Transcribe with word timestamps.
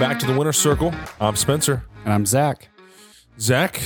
back 0.00 0.18
to 0.18 0.26
the 0.26 0.32
Winner 0.32 0.52
Circle. 0.52 0.94
I'm 1.20 1.36
Spencer. 1.36 1.84
And 2.06 2.14
I'm 2.14 2.24
Zach. 2.24 2.68
Zach, 3.38 3.82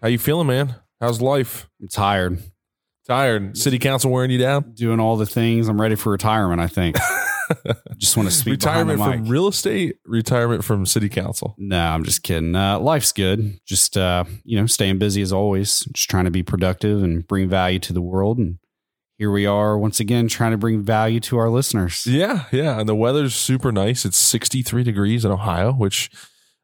how 0.00 0.06
you 0.06 0.16
feeling, 0.16 0.46
man? 0.46 0.76
How's 1.00 1.20
life? 1.20 1.68
I'm 1.80 1.88
tired. 1.88 2.40
Tired. 3.04 3.58
City 3.58 3.80
council 3.80 4.12
wearing 4.12 4.30
you 4.30 4.38
down? 4.38 4.74
Doing 4.74 5.00
all 5.00 5.16
the 5.16 5.26
things. 5.26 5.68
I'm 5.68 5.80
ready 5.80 5.96
for 5.96 6.12
retirement, 6.12 6.60
I 6.60 6.68
think. 6.68 6.94
just 7.98 8.16
want 8.16 8.28
to 8.28 8.34
speak 8.34 8.52
retirement 8.52 9.00
from 9.00 9.24
real 9.26 9.48
estate, 9.48 9.96
retirement 10.04 10.64
from 10.64 10.86
city 10.86 11.08
council. 11.08 11.56
No, 11.58 11.80
I'm 11.80 12.04
just 12.04 12.22
kidding. 12.22 12.54
Uh, 12.54 12.78
life's 12.78 13.12
good. 13.12 13.58
Just 13.66 13.96
uh, 13.96 14.22
you 14.44 14.60
know, 14.60 14.66
staying 14.66 14.98
busy 14.98 15.20
as 15.20 15.32
always. 15.32 15.80
Just 15.92 16.08
trying 16.08 16.26
to 16.26 16.30
be 16.30 16.44
productive 16.44 17.02
and 17.02 17.26
bring 17.26 17.48
value 17.48 17.80
to 17.80 17.92
the 17.92 18.02
world. 18.02 18.38
And 18.38 18.58
here 19.18 19.30
we 19.30 19.46
are 19.46 19.78
once 19.78 20.00
again 20.00 20.28
trying 20.28 20.52
to 20.52 20.58
bring 20.58 20.82
value 20.82 21.20
to 21.20 21.38
our 21.38 21.48
listeners. 21.50 22.06
Yeah, 22.06 22.44
yeah. 22.52 22.78
And 22.78 22.88
the 22.88 22.94
weather's 22.94 23.34
super 23.34 23.72
nice. 23.72 24.04
It's 24.04 24.18
63 24.18 24.82
degrees 24.82 25.24
in 25.24 25.30
Ohio, 25.30 25.72
which 25.72 26.10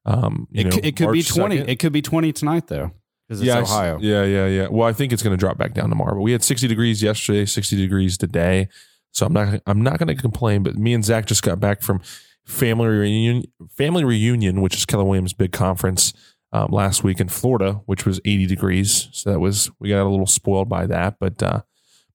um, 0.04 0.48
you 0.50 0.60
It, 0.60 0.64
know, 0.64 0.70
c- 0.70 0.80
it 0.84 0.96
could 0.96 1.12
be 1.12 1.22
20. 1.22 1.58
2nd. 1.58 1.68
It 1.68 1.78
could 1.78 1.92
be 1.92 2.02
20 2.02 2.32
tonight 2.32 2.66
though, 2.66 2.90
because 3.28 3.40
it's 3.40 3.46
yeah, 3.46 3.60
Ohio. 3.60 3.98
Yeah, 4.00 4.24
yeah, 4.24 4.46
yeah. 4.46 4.66
Well, 4.68 4.86
I 4.88 4.92
think 4.92 5.12
it's 5.12 5.22
going 5.22 5.32
to 5.32 5.38
drop 5.40 5.56
back 5.56 5.74
down 5.74 5.88
tomorrow. 5.88 6.14
But 6.14 6.22
we 6.22 6.32
had 6.32 6.42
60 6.42 6.68
degrees 6.68 7.02
yesterday, 7.02 7.46
60 7.46 7.76
degrees 7.76 8.18
today. 8.18 8.68
So 9.12 9.26
I'm 9.26 9.32
not 9.32 9.60
I'm 9.66 9.82
not 9.82 9.98
going 9.98 10.08
to 10.08 10.14
complain. 10.20 10.62
But 10.62 10.76
me 10.76 10.92
and 10.94 11.04
Zach 11.04 11.26
just 11.26 11.42
got 11.42 11.60
back 11.60 11.82
from 11.82 12.00
family 12.46 12.88
reunion, 12.88 13.44
family 13.70 14.04
reunion, 14.04 14.60
which 14.60 14.74
is 14.76 14.84
Keller 14.84 15.04
Williams' 15.04 15.32
big 15.32 15.52
conference 15.52 16.12
um, 16.52 16.68
last 16.70 17.04
week 17.04 17.20
in 17.20 17.28
Florida, 17.28 17.80
which 17.86 18.04
was 18.04 18.20
80 18.24 18.46
degrees. 18.46 19.08
So 19.12 19.30
that 19.30 19.38
was 19.38 19.70
we 19.78 19.88
got 19.90 20.02
a 20.02 20.08
little 20.08 20.26
spoiled 20.26 20.68
by 20.68 20.86
that. 20.86 21.16
But 21.20 21.42
uh, 21.42 21.60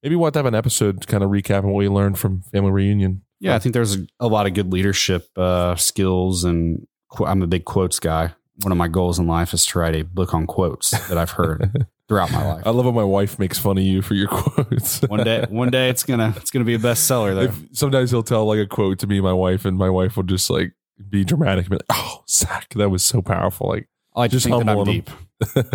maybe 0.08 0.16
we'll 0.16 0.28
have 0.28 0.34
to 0.34 0.40
have 0.40 0.46
an 0.46 0.56
episode 0.56 1.02
to 1.02 1.08
kind 1.08 1.22
of 1.22 1.30
recap 1.30 1.66
on 1.66 1.72
what 1.72 1.80
we 1.80 1.90
learned 1.90 2.18
from 2.18 2.42
family 2.54 2.72
reunion. 2.72 3.24
Yeah, 3.42 3.56
I 3.56 3.60
think 3.60 3.74
there's 3.74 3.98
a, 4.22 4.28
lot 4.28 4.48
of 4.48 4.54
good 4.54 4.72
leadership 4.72 5.28
uh, 5.38 5.76
skills, 5.76 6.46
and 6.46 6.88
qu- 7.10 7.26
I'm 7.26 7.44
a 7.44 7.48
big 7.48 7.66
quotes 7.66 8.00
guy. 8.00 8.32
One 8.62 8.72
of 8.72 8.78
my 8.78 8.88
goals 8.88 9.20
in 9.20 9.28
life 9.28 9.54
is 9.54 9.66
to 9.66 9.80
write 9.80 9.96
a 9.96 10.04
book 10.04 10.34
on 10.34 10.48
quotes 10.48 10.92
that 11.10 11.18
I've 11.18 11.32
heard 11.32 11.88
throughout 12.08 12.32
my 12.32 12.54
life. 12.54 12.64
I 12.66 12.70
love 12.70 12.86
how 12.86 12.92
my 12.92 13.04
wife 13.04 13.38
makes 13.38 13.60
fun 13.60 13.78
of 13.78 13.84
you 13.84 14.02
for 14.02 14.14
your 14.14 14.28
quotes. 14.32 15.02
One 15.02 15.26
day, 15.26 15.46
one 15.50 15.72
day 15.72 15.90
it's 15.90 16.04
gonna 16.04 16.34
it's 16.38 16.52
gonna 16.52 16.64
be 16.64 16.76
a 16.76 16.80
bestseller. 16.80 17.36
Though. 17.36 17.42
if 17.42 17.60
sometimes 17.74 18.10
he'll 18.10 18.24
tell 18.24 18.46
like 18.46 18.60
a 18.60 18.66
quote 18.66 19.00
to 19.00 19.08
me, 19.08 19.18
and 19.18 19.26
my 19.26 19.34
wife, 19.34 19.66
and 19.66 19.78
my 19.78 19.90
wife 19.90 20.16
will 20.16 20.24
just 20.24 20.50
like 20.50 20.72
be 21.10 21.26
dramatic 21.26 21.66
and 21.66 21.72
be 21.72 21.76
like, 21.76 21.86
"Oh, 21.90 22.24
Zach, 22.30 22.70
that 22.76 22.90
was 22.90 23.04
so 23.04 23.22
powerful!" 23.22 23.68
Like, 23.68 23.90
I 24.16 24.22
like 24.22 24.32
to 24.32 24.38
just 24.38 24.46
think 24.46 24.66
that 24.66 24.70
I'm 24.70 24.86
deep. 24.86 25.10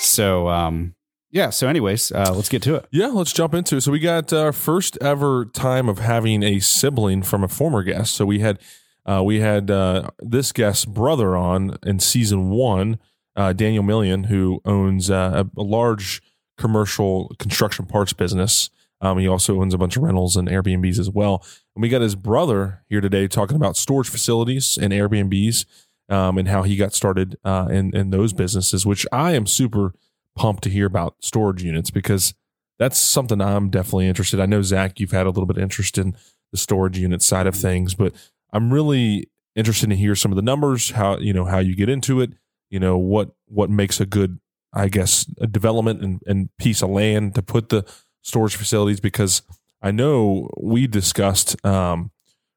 So, 0.00 0.48
um, 0.48 0.94
yeah. 1.32 1.50
So, 1.50 1.66
anyways, 1.66 2.12
uh, 2.12 2.32
let's 2.34 2.48
get 2.48 2.62
to 2.62 2.76
it. 2.76 2.86
yeah, 2.92 3.08
let's 3.08 3.32
jump 3.32 3.54
into 3.54 3.76
it. 3.76 3.80
So 3.80 3.90
we 3.90 3.98
got 3.98 4.32
our 4.32 4.52
first 4.52 4.96
ever 5.00 5.46
time 5.46 5.88
of 5.88 5.98
having 5.98 6.42
a 6.42 6.60
sibling 6.60 7.22
from 7.22 7.42
a 7.42 7.48
former 7.48 7.82
guest. 7.82 8.14
So 8.14 8.24
we 8.24 8.38
had 8.38 8.58
uh, 9.04 9.22
we 9.24 9.40
had 9.40 9.70
uh, 9.70 10.10
this 10.20 10.52
guest's 10.52 10.84
brother 10.84 11.36
on 11.36 11.76
in 11.84 11.98
season 11.98 12.50
one, 12.50 12.98
uh, 13.34 13.52
Daniel 13.52 13.82
Million, 13.82 14.24
who 14.24 14.60
owns 14.64 15.10
uh, 15.10 15.44
a, 15.44 15.60
a 15.60 15.64
large 15.64 16.22
commercial 16.56 17.34
construction 17.38 17.86
parts 17.86 18.12
business. 18.12 18.70
Um, 19.00 19.18
he 19.18 19.26
also 19.26 19.60
owns 19.60 19.74
a 19.74 19.78
bunch 19.78 19.96
of 19.96 20.04
rentals 20.04 20.36
and 20.36 20.46
Airbnbs 20.46 21.00
as 21.00 21.10
well. 21.10 21.44
And 21.74 21.82
we 21.82 21.88
got 21.88 22.02
his 22.02 22.14
brother 22.14 22.84
here 22.88 23.00
today 23.00 23.26
talking 23.26 23.56
about 23.56 23.76
storage 23.76 24.08
facilities 24.08 24.78
and 24.80 24.92
Airbnbs 24.92 25.64
um, 26.08 26.38
and 26.38 26.46
how 26.46 26.62
he 26.62 26.76
got 26.76 26.94
started 26.94 27.36
uh, 27.44 27.66
in 27.70 27.96
in 27.96 28.10
those 28.10 28.32
businesses, 28.32 28.86
which 28.86 29.06
I 29.10 29.32
am 29.32 29.46
super 29.46 29.94
pumped 30.36 30.62
to 30.64 30.70
hear 30.70 30.86
about 30.86 31.16
storage 31.20 31.62
units 31.62 31.90
because 31.90 32.34
that's 32.78 32.98
something 32.98 33.40
I'm 33.40 33.70
definitely 33.70 34.08
interested. 34.08 34.40
I 34.40 34.46
know 34.46 34.62
Zach, 34.62 34.98
you've 34.98 35.12
had 35.12 35.26
a 35.26 35.30
little 35.30 35.46
bit 35.46 35.56
of 35.56 35.62
interest 35.62 35.98
in 35.98 36.16
the 36.50 36.58
storage 36.58 36.98
unit 36.98 37.22
side 37.22 37.46
of 37.46 37.54
things, 37.54 37.94
but 37.94 38.14
I'm 38.52 38.72
really 38.72 39.30
interested 39.54 39.90
to 39.90 39.96
hear 39.96 40.14
some 40.14 40.32
of 40.32 40.36
the 40.36 40.42
numbers, 40.42 40.90
how 40.90 41.18
you 41.18 41.32
know 41.32 41.44
how 41.44 41.58
you 41.58 41.76
get 41.76 41.88
into 41.88 42.20
it, 42.20 42.32
you 42.70 42.80
know 42.80 42.96
what 42.96 43.30
what 43.46 43.70
makes 43.70 44.00
a 44.00 44.06
good, 44.06 44.38
I 44.72 44.88
guess, 44.88 45.26
a 45.40 45.46
development 45.46 46.02
and, 46.02 46.20
and 46.26 46.48
piece 46.58 46.82
of 46.82 46.90
land 46.90 47.34
to 47.36 47.42
put 47.42 47.68
the 47.68 47.84
storage 48.22 48.56
facilities 48.56 49.00
because 49.00 49.42
I 49.80 49.90
know 49.90 50.48
we 50.60 50.86
discussed. 50.86 51.64
Um, 51.64 52.10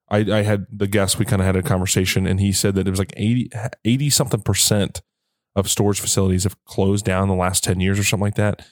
I, 0.08 0.18
I 0.20 0.44
had 0.44 0.68
the 0.72 0.88
guest, 0.88 1.18
we 1.18 1.26
kind 1.26 1.42
of 1.42 1.48
had 1.48 1.56
a 1.56 1.64
conversation, 1.64 2.28
and 2.28 2.40
he 2.40 2.52
said 2.52 2.76
that 2.76 2.88
it 2.88 2.92
was 2.92 3.00
like 3.00 3.14
80, 3.18 3.50
80 3.84 4.10
something 4.12 4.42
percent 4.42 5.02
of 5.56 5.70
storage 5.70 6.00
facilities 6.00 6.44
have 6.44 6.64
closed 6.66 7.06
down 7.06 7.24
in 7.24 7.30
the 7.30 7.36
last 7.36 7.64
10 7.64 7.80
years 7.80 7.98
or 7.98 8.04
something 8.04 8.26
like 8.26 8.36
that. 8.36 8.66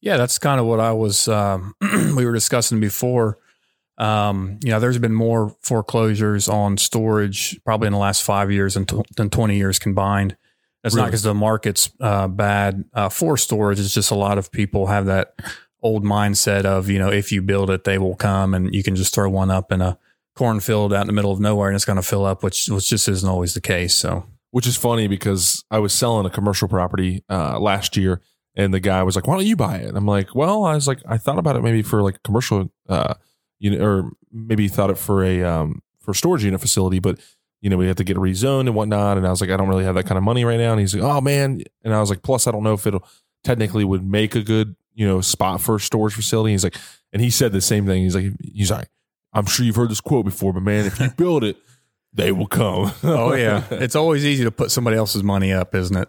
Yeah, 0.00 0.16
that's 0.16 0.38
kind 0.38 0.58
of 0.60 0.66
what 0.66 0.80
I 0.80 0.92
was. 0.92 1.28
Um, 1.28 1.74
we 2.16 2.24
were 2.24 2.32
discussing 2.32 2.80
before. 2.80 3.38
Um, 3.98 4.58
you 4.64 4.70
know, 4.70 4.80
there's 4.80 4.96
been 4.98 5.14
more 5.14 5.54
foreclosures 5.60 6.48
on 6.48 6.78
storage 6.78 7.62
probably 7.64 7.88
in 7.88 7.92
the 7.92 7.98
last 7.98 8.22
five 8.22 8.50
years 8.50 8.74
than, 8.74 8.86
tw- 8.86 9.06
than 9.16 9.28
20 9.28 9.56
years 9.56 9.78
combined. 9.78 10.36
That's 10.82 10.94
not 10.94 11.06
because 11.06 11.22
the 11.22 11.34
market's 11.34 11.90
uh, 12.00 12.26
bad 12.26 12.86
uh, 12.94 13.10
for 13.10 13.36
storage. 13.36 13.78
It's 13.78 13.92
just 13.92 14.10
a 14.10 14.14
lot 14.14 14.38
of 14.38 14.50
people 14.50 14.86
have 14.86 15.04
that 15.06 15.34
old 15.82 16.04
mindset 16.04 16.64
of, 16.64 16.88
you 16.88 16.98
know, 16.98 17.10
if 17.10 17.30
you 17.30 17.42
build 17.42 17.68
it, 17.68 17.84
they 17.84 17.98
will 17.98 18.14
come 18.14 18.54
and 18.54 18.74
you 18.74 18.82
can 18.82 18.96
just 18.96 19.14
throw 19.14 19.28
one 19.28 19.50
up 19.50 19.70
in 19.70 19.82
a 19.82 19.98
cornfield 20.34 20.94
out 20.94 21.02
in 21.02 21.06
the 21.06 21.12
middle 21.12 21.32
of 21.32 21.40
nowhere 21.40 21.68
and 21.68 21.76
it's 21.76 21.84
going 21.84 21.96
to 21.96 22.02
fill 22.02 22.24
up, 22.24 22.42
which, 22.42 22.68
which 22.70 22.88
just 22.88 23.06
isn't 23.08 23.28
always 23.28 23.52
the 23.52 23.60
case. 23.60 23.94
So, 23.94 24.24
which 24.50 24.66
is 24.66 24.76
funny 24.76 25.06
because 25.06 25.64
I 25.70 25.78
was 25.78 25.92
selling 25.92 26.26
a 26.26 26.30
commercial 26.30 26.68
property 26.68 27.24
uh, 27.28 27.58
last 27.58 27.96
year, 27.96 28.20
and 28.54 28.74
the 28.74 28.80
guy 28.80 29.02
was 29.02 29.16
like, 29.16 29.26
"Why 29.26 29.36
don't 29.36 29.46
you 29.46 29.56
buy 29.56 29.76
it?" 29.76 29.94
I'm 29.94 30.06
like, 30.06 30.34
"Well, 30.34 30.64
I 30.64 30.74
was 30.74 30.88
like, 30.88 31.00
I 31.08 31.18
thought 31.18 31.38
about 31.38 31.56
it 31.56 31.62
maybe 31.62 31.82
for 31.82 32.02
like 32.02 32.16
a 32.16 32.20
commercial, 32.20 32.70
uh, 32.88 33.14
you 33.58 33.70
know, 33.70 33.84
or 33.84 34.10
maybe 34.32 34.68
thought 34.68 34.90
it 34.90 34.98
for 34.98 35.24
a 35.24 35.42
um, 35.42 35.82
for 36.00 36.14
storage 36.14 36.44
unit 36.44 36.60
facility, 36.60 36.98
but 36.98 37.18
you 37.60 37.68
know, 37.68 37.76
we 37.76 37.86
have 37.86 37.96
to 37.96 38.04
get 38.04 38.16
rezoned 38.16 38.60
and 38.60 38.74
whatnot." 38.74 39.16
And 39.16 39.26
I 39.26 39.30
was 39.30 39.40
like, 39.40 39.50
"I 39.50 39.56
don't 39.56 39.68
really 39.68 39.84
have 39.84 39.94
that 39.94 40.06
kind 40.06 40.18
of 40.18 40.24
money 40.24 40.44
right 40.44 40.58
now." 40.58 40.72
And 40.72 40.80
he's 40.80 40.94
like, 40.94 41.04
"Oh 41.04 41.20
man," 41.20 41.62
and 41.84 41.94
I 41.94 42.00
was 42.00 42.10
like, 42.10 42.22
"Plus, 42.22 42.46
I 42.46 42.50
don't 42.50 42.62
know 42.64 42.74
if 42.74 42.86
it'll 42.86 43.06
technically 43.44 43.84
would 43.84 44.04
make 44.04 44.34
a 44.34 44.42
good 44.42 44.74
you 44.94 45.06
know 45.06 45.20
spot 45.20 45.60
for 45.60 45.76
a 45.76 45.80
storage 45.80 46.14
facility." 46.14 46.50
And 46.50 46.54
He's 46.54 46.64
like, 46.64 46.76
and 47.12 47.22
he 47.22 47.30
said 47.30 47.52
the 47.52 47.60
same 47.60 47.86
thing. 47.86 48.02
He's 48.02 48.16
like, 48.16 48.32
he's 48.42 48.70
like, 48.70 48.88
"I'm 49.32 49.46
sure 49.46 49.64
you've 49.64 49.76
heard 49.76 49.90
this 49.90 50.00
quote 50.00 50.24
before, 50.24 50.52
but 50.52 50.62
man, 50.62 50.86
if 50.86 50.98
you 50.98 51.08
build 51.16 51.44
it." 51.44 51.56
They 52.12 52.32
will 52.32 52.46
come. 52.48 52.92
oh, 53.04 53.34
yeah. 53.34 53.64
it's 53.70 53.94
always 53.94 54.24
easy 54.24 54.42
to 54.44 54.50
put 54.50 54.70
somebody 54.70 54.96
else's 54.96 55.22
money 55.22 55.52
up, 55.52 55.74
isn't 55.74 55.96
it? 55.96 56.08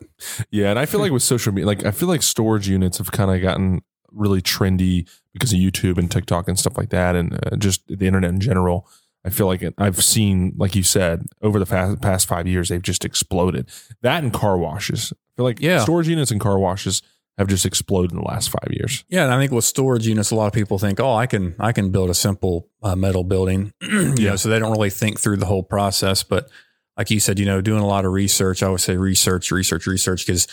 Yeah, 0.50 0.70
and 0.72 0.80
I 0.80 0.86
feel 0.86 1.00
like 1.00 1.12
with 1.12 1.24
social 1.24 1.54
media, 1.54 1.68
like 1.68 1.86
I 1.86 1.92
feel 1.92 2.08
like 2.10 2.24
storage 2.24 2.68
units 2.68 2.98
have 2.98 3.12
kind 3.12 3.30
of 3.32 3.42
gotten 3.42 3.82
really 4.12 4.42
trendy 4.42 5.08
because 5.34 5.54
of 5.54 5.60
YouTube 5.60 5.98
and 5.98 6.10
TikTok 6.12 6.48
and 6.48 6.58
stuff 6.60 6.78
like 6.78 6.90
that, 6.90 7.16
and 7.16 7.34
uh, 7.46 7.56
just 7.56 7.88
the 7.88 8.08
internet 8.08 8.30
in 8.32 8.40
general. 8.40 8.88
I 9.24 9.30
feel 9.30 9.46
like 9.46 9.62
it, 9.62 9.76
I've 9.78 10.04
seen, 10.04 10.54
like 10.58 10.76
you 10.76 10.82
said, 10.82 11.28
over 11.44 11.60
the 11.60 11.68
past, 11.68 12.02
past 12.02 12.28
five 12.28 12.48
years, 12.48 12.70
they've 12.70 12.82
just 12.82 13.06
exploded. 13.06 13.70
That 14.02 14.24
and 14.24 14.34
car 14.34 14.58
washes. 14.58 15.14
I 15.14 15.18
feel 15.38 15.46
like 15.46 15.62
Yeah. 15.62 15.80
storage 15.84 16.08
units 16.08 16.32
and 16.32 16.42
car 16.42 16.58
washes 16.58 17.04
have 17.38 17.48
just 17.48 17.66
exploded 17.66 18.12
in 18.12 18.18
the 18.18 18.24
last 18.24 18.50
five 18.50 18.68
years. 18.72 19.04
Yeah, 19.10 19.24
and 19.24 19.34
I 19.34 19.40
think 19.40 19.52
with 19.52 19.66
storage 19.66 20.06
units, 20.06 20.32
a 20.32 20.36
lot 20.36 20.48
of 20.48 20.54
people 20.54 20.78
think, 20.78 21.00
"Oh, 21.00 21.14
I 21.16 21.26
can 21.28 21.56
I 21.60 21.72
can 21.72 21.90
build 21.92 22.10
a 22.10 22.14
simple 22.14 22.68
uh, 22.84 22.96
metal 22.96 23.24
building," 23.24 23.74
you 23.82 24.14
Yeah. 24.18 24.30
know, 24.32 24.36
so 24.36 24.50
they 24.50 24.60
don't 24.60 24.72
really 24.72 24.90
think 24.90 25.20
through 25.20 25.38
the 25.38 25.46
whole 25.46 25.64
process. 25.64 26.24
But 26.24 26.50
like 26.98 27.10
you 27.10 27.20
said, 27.20 27.40
you 27.40 27.46
know, 27.46 27.62
doing 27.62 27.82
a 27.82 27.88
lot 27.88 28.06
of 28.06 28.12
research, 28.12 28.62
I 28.62 28.70
would 28.70 28.82
say 28.82 28.98
research, 28.98 29.50
research, 29.52 29.88
research, 29.88 30.26
because 30.26 30.48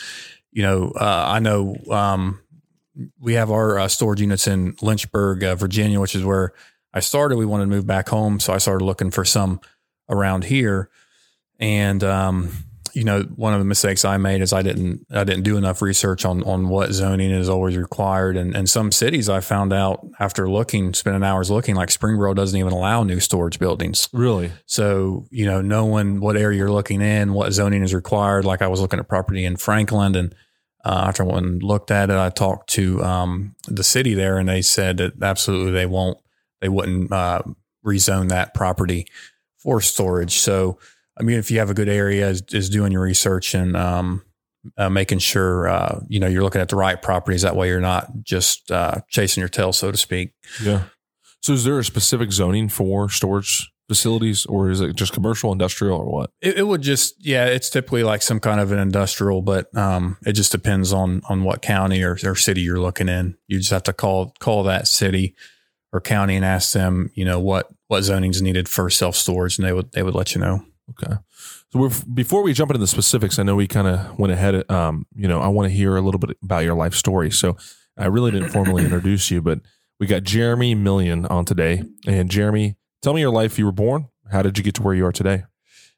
you 0.52 0.62
know, 0.62 0.92
uh, 0.98 1.24
I 1.28 1.40
know 1.40 1.76
um, 1.90 2.40
we 3.20 3.34
have 3.34 3.50
our 3.50 3.78
uh, 3.80 3.88
storage 3.88 4.20
units 4.20 4.46
in 4.46 4.76
Lynchburg, 4.80 5.44
uh, 5.44 5.54
Virginia, 5.56 6.00
which 6.00 6.14
is 6.14 6.24
where 6.24 6.52
I 6.94 7.00
started. 7.00 7.36
We 7.36 7.44
wanted 7.44 7.64
to 7.64 7.70
move 7.70 7.86
back 7.86 8.08
home, 8.08 8.40
so 8.40 8.52
I 8.54 8.58
started 8.58 8.84
looking 8.84 9.10
for 9.10 9.24
some 9.24 9.60
around 10.08 10.44
here, 10.44 10.88
and 11.58 12.02
um, 12.02 12.50
you 12.94 13.04
know, 13.04 13.22
one 13.22 13.52
of 13.52 13.58
the 13.58 13.64
mistakes 13.64 14.04
I 14.04 14.16
made 14.16 14.40
is 14.40 14.52
I 14.52 14.62
didn't 14.62 15.06
I 15.10 15.24
didn't 15.24 15.42
do 15.42 15.56
enough 15.56 15.82
research 15.82 16.24
on 16.24 16.42
on 16.44 16.68
what 16.68 16.92
zoning 16.92 17.30
is 17.30 17.48
always 17.48 17.76
required. 17.76 18.36
And 18.36 18.54
and 18.56 18.68
some 18.68 18.92
cities 18.92 19.28
I 19.28 19.40
found 19.40 19.72
out 19.72 20.06
after 20.18 20.48
looking, 20.48 20.94
spending 20.94 21.22
hours 21.22 21.50
looking, 21.50 21.74
like 21.74 21.88
Springboro 21.88 22.34
doesn't 22.34 22.58
even 22.58 22.72
allow 22.72 23.02
new 23.02 23.20
storage 23.20 23.58
buildings. 23.58 24.08
Really? 24.12 24.52
So, 24.66 25.26
you 25.30 25.46
know, 25.46 25.60
knowing 25.60 26.20
what 26.20 26.36
area 26.36 26.58
you're 26.58 26.70
looking 26.70 27.00
in, 27.00 27.32
what 27.32 27.52
zoning 27.52 27.82
is 27.82 27.94
required. 27.94 28.44
Like 28.44 28.62
I 28.62 28.68
was 28.68 28.80
looking 28.80 28.98
at 28.98 29.08
property 29.08 29.44
in 29.44 29.56
Franklin 29.56 30.14
and 30.14 30.34
uh, 30.84 31.04
after 31.08 31.22
I 31.22 31.26
went 31.26 31.46
and 31.46 31.62
looked 31.62 31.90
at 31.90 32.10
it, 32.10 32.16
I 32.16 32.30
talked 32.30 32.70
to 32.70 33.02
um, 33.02 33.54
the 33.66 33.84
city 33.84 34.14
there 34.14 34.38
and 34.38 34.48
they 34.48 34.62
said 34.62 34.98
that 34.98 35.22
absolutely 35.22 35.72
they 35.72 35.86
won't, 35.86 36.18
they 36.60 36.68
wouldn't 36.68 37.12
uh, 37.12 37.42
rezone 37.84 38.28
that 38.28 38.54
property 38.54 39.06
for 39.56 39.80
storage. 39.80 40.38
So, 40.38 40.78
I 41.18 41.22
mean, 41.22 41.38
if 41.38 41.50
you 41.50 41.58
have 41.58 41.70
a 41.70 41.74
good 41.74 41.88
area, 41.88 42.28
is, 42.28 42.42
is 42.52 42.68
doing 42.68 42.92
your 42.92 43.02
research 43.02 43.54
and 43.54 43.76
um, 43.76 44.24
uh, 44.76 44.88
making 44.88 45.18
sure 45.18 45.68
uh, 45.68 46.00
you 46.08 46.20
know 46.20 46.26
you're 46.26 46.42
looking 46.42 46.60
at 46.60 46.68
the 46.68 46.76
right 46.76 47.00
properties. 47.00 47.42
That 47.42 47.56
way, 47.56 47.68
you're 47.68 47.80
not 47.80 48.22
just 48.22 48.70
uh, 48.70 49.00
chasing 49.08 49.40
your 49.40 49.48
tail, 49.48 49.72
so 49.72 49.90
to 49.90 49.96
speak. 49.96 50.32
Yeah. 50.62 50.84
So 51.42 51.52
is 51.52 51.64
there 51.64 51.78
a 51.78 51.84
specific 51.84 52.32
zoning 52.32 52.68
for 52.68 53.08
storage 53.08 53.70
facilities 53.88 54.44
or 54.46 54.70
is 54.70 54.80
it 54.80 54.94
just 54.94 55.12
commercial, 55.12 55.50
industrial 55.50 55.98
or 55.98 56.06
what? 56.06 56.30
It, 56.42 56.58
it 56.58 56.62
would 56.64 56.82
just, 56.82 57.14
yeah, 57.24 57.46
it's 57.46 57.70
typically 57.70 58.02
like 58.02 58.22
some 58.22 58.38
kind 58.38 58.60
of 58.60 58.70
an 58.70 58.78
industrial, 58.78 59.40
but 59.40 59.74
um, 59.76 60.18
it 60.26 60.34
just 60.34 60.52
depends 60.52 60.92
on 60.92 61.22
on 61.28 61.42
what 61.42 61.62
county 61.62 62.02
or, 62.02 62.18
or 62.24 62.34
city 62.34 62.60
you're 62.60 62.80
looking 62.80 63.08
in. 63.08 63.36
You 63.46 63.58
just 63.58 63.70
have 63.70 63.84
to 63.84 63.92
call 63.92 64.34
call 64.38 64.64
that 64.64 64.86
city 64.86 65.34
or 65.92 66.00
county 66.00 66.36
and 66.36 66.44
ask 66.44 66.72
them, 66.72 67.10
you 67.14 67.24
know, 67.24 67.40
what 67.40 67.68
what 67.88 68.02
zoning's 68.02 68.42
needed 68.42 68.68
for 68.68 68.90
self 68.90 69.16
storage, 69.16 69.58
and 69.58 69.66
they 69.66 69.72
would 69.72 69.92
they 69.92 70.02
would 70.02 70.14
let 70.14 70.34
you 70.34 70.40
know. 70.40 70.64
Okay. 70.90 71.14
So 71.70 71.78
we're, 71.78 71.90
before 72.12 72.42
we 72.42 72.52
jump 72.52 72.70
into 72.70 72.78
the 72.78 72.86
specifics, 72.86 73.38
I 73.38 73.42
know 73.42 73.56
we 73.56 73.66
kind 73.66 73.86
of 73.86 74.18
went 74.18 74.32
ahead. 74.32 74.68
Um, 74.70 75.06
you 75.14 75.28
know, 75.28 75.40
I 75.40 75.48
want 75.48 75.68
to 75.68 75.74
hear 75.74 75.96
a 75.96 76.00
little 76.00 76.18
bit 76.18 76.36
about 76.42 76.64
your 76.64 76.74
life 76.74 76.94
story. 76.94 77.30
So 77.30 77.56
I 77.96 78.06
really 78.06 78.30
didn't 78.30 78.50
formally 78.50 78.84
introduce 78.84 79.30
you, 79.30 79.42
but 79.42 79.60
we 80.00 80.06
got 80.06 80.22
Jeremy 80.22 80.74
Million 80.74 81.26
on 81.26 81.44
today. 81.44 81.82
And 82.06 82.30
Jeremy, 82.30 82.76
tell 83.02 83.12
me 83.12 83.20
your 83.20 83.32
life. 83.32 83.58
You 83.58 83.66
were 83.66 83.72
born. 83.72 84.08
How 84.30 84.42
did 84.42 84.56
you 84.56 84.64
get 84.64 84.74
to 84.76 84.82
where 84.82 84.94
you 84.94 85.04
are 85.06 85.12
today? 85.12 85.44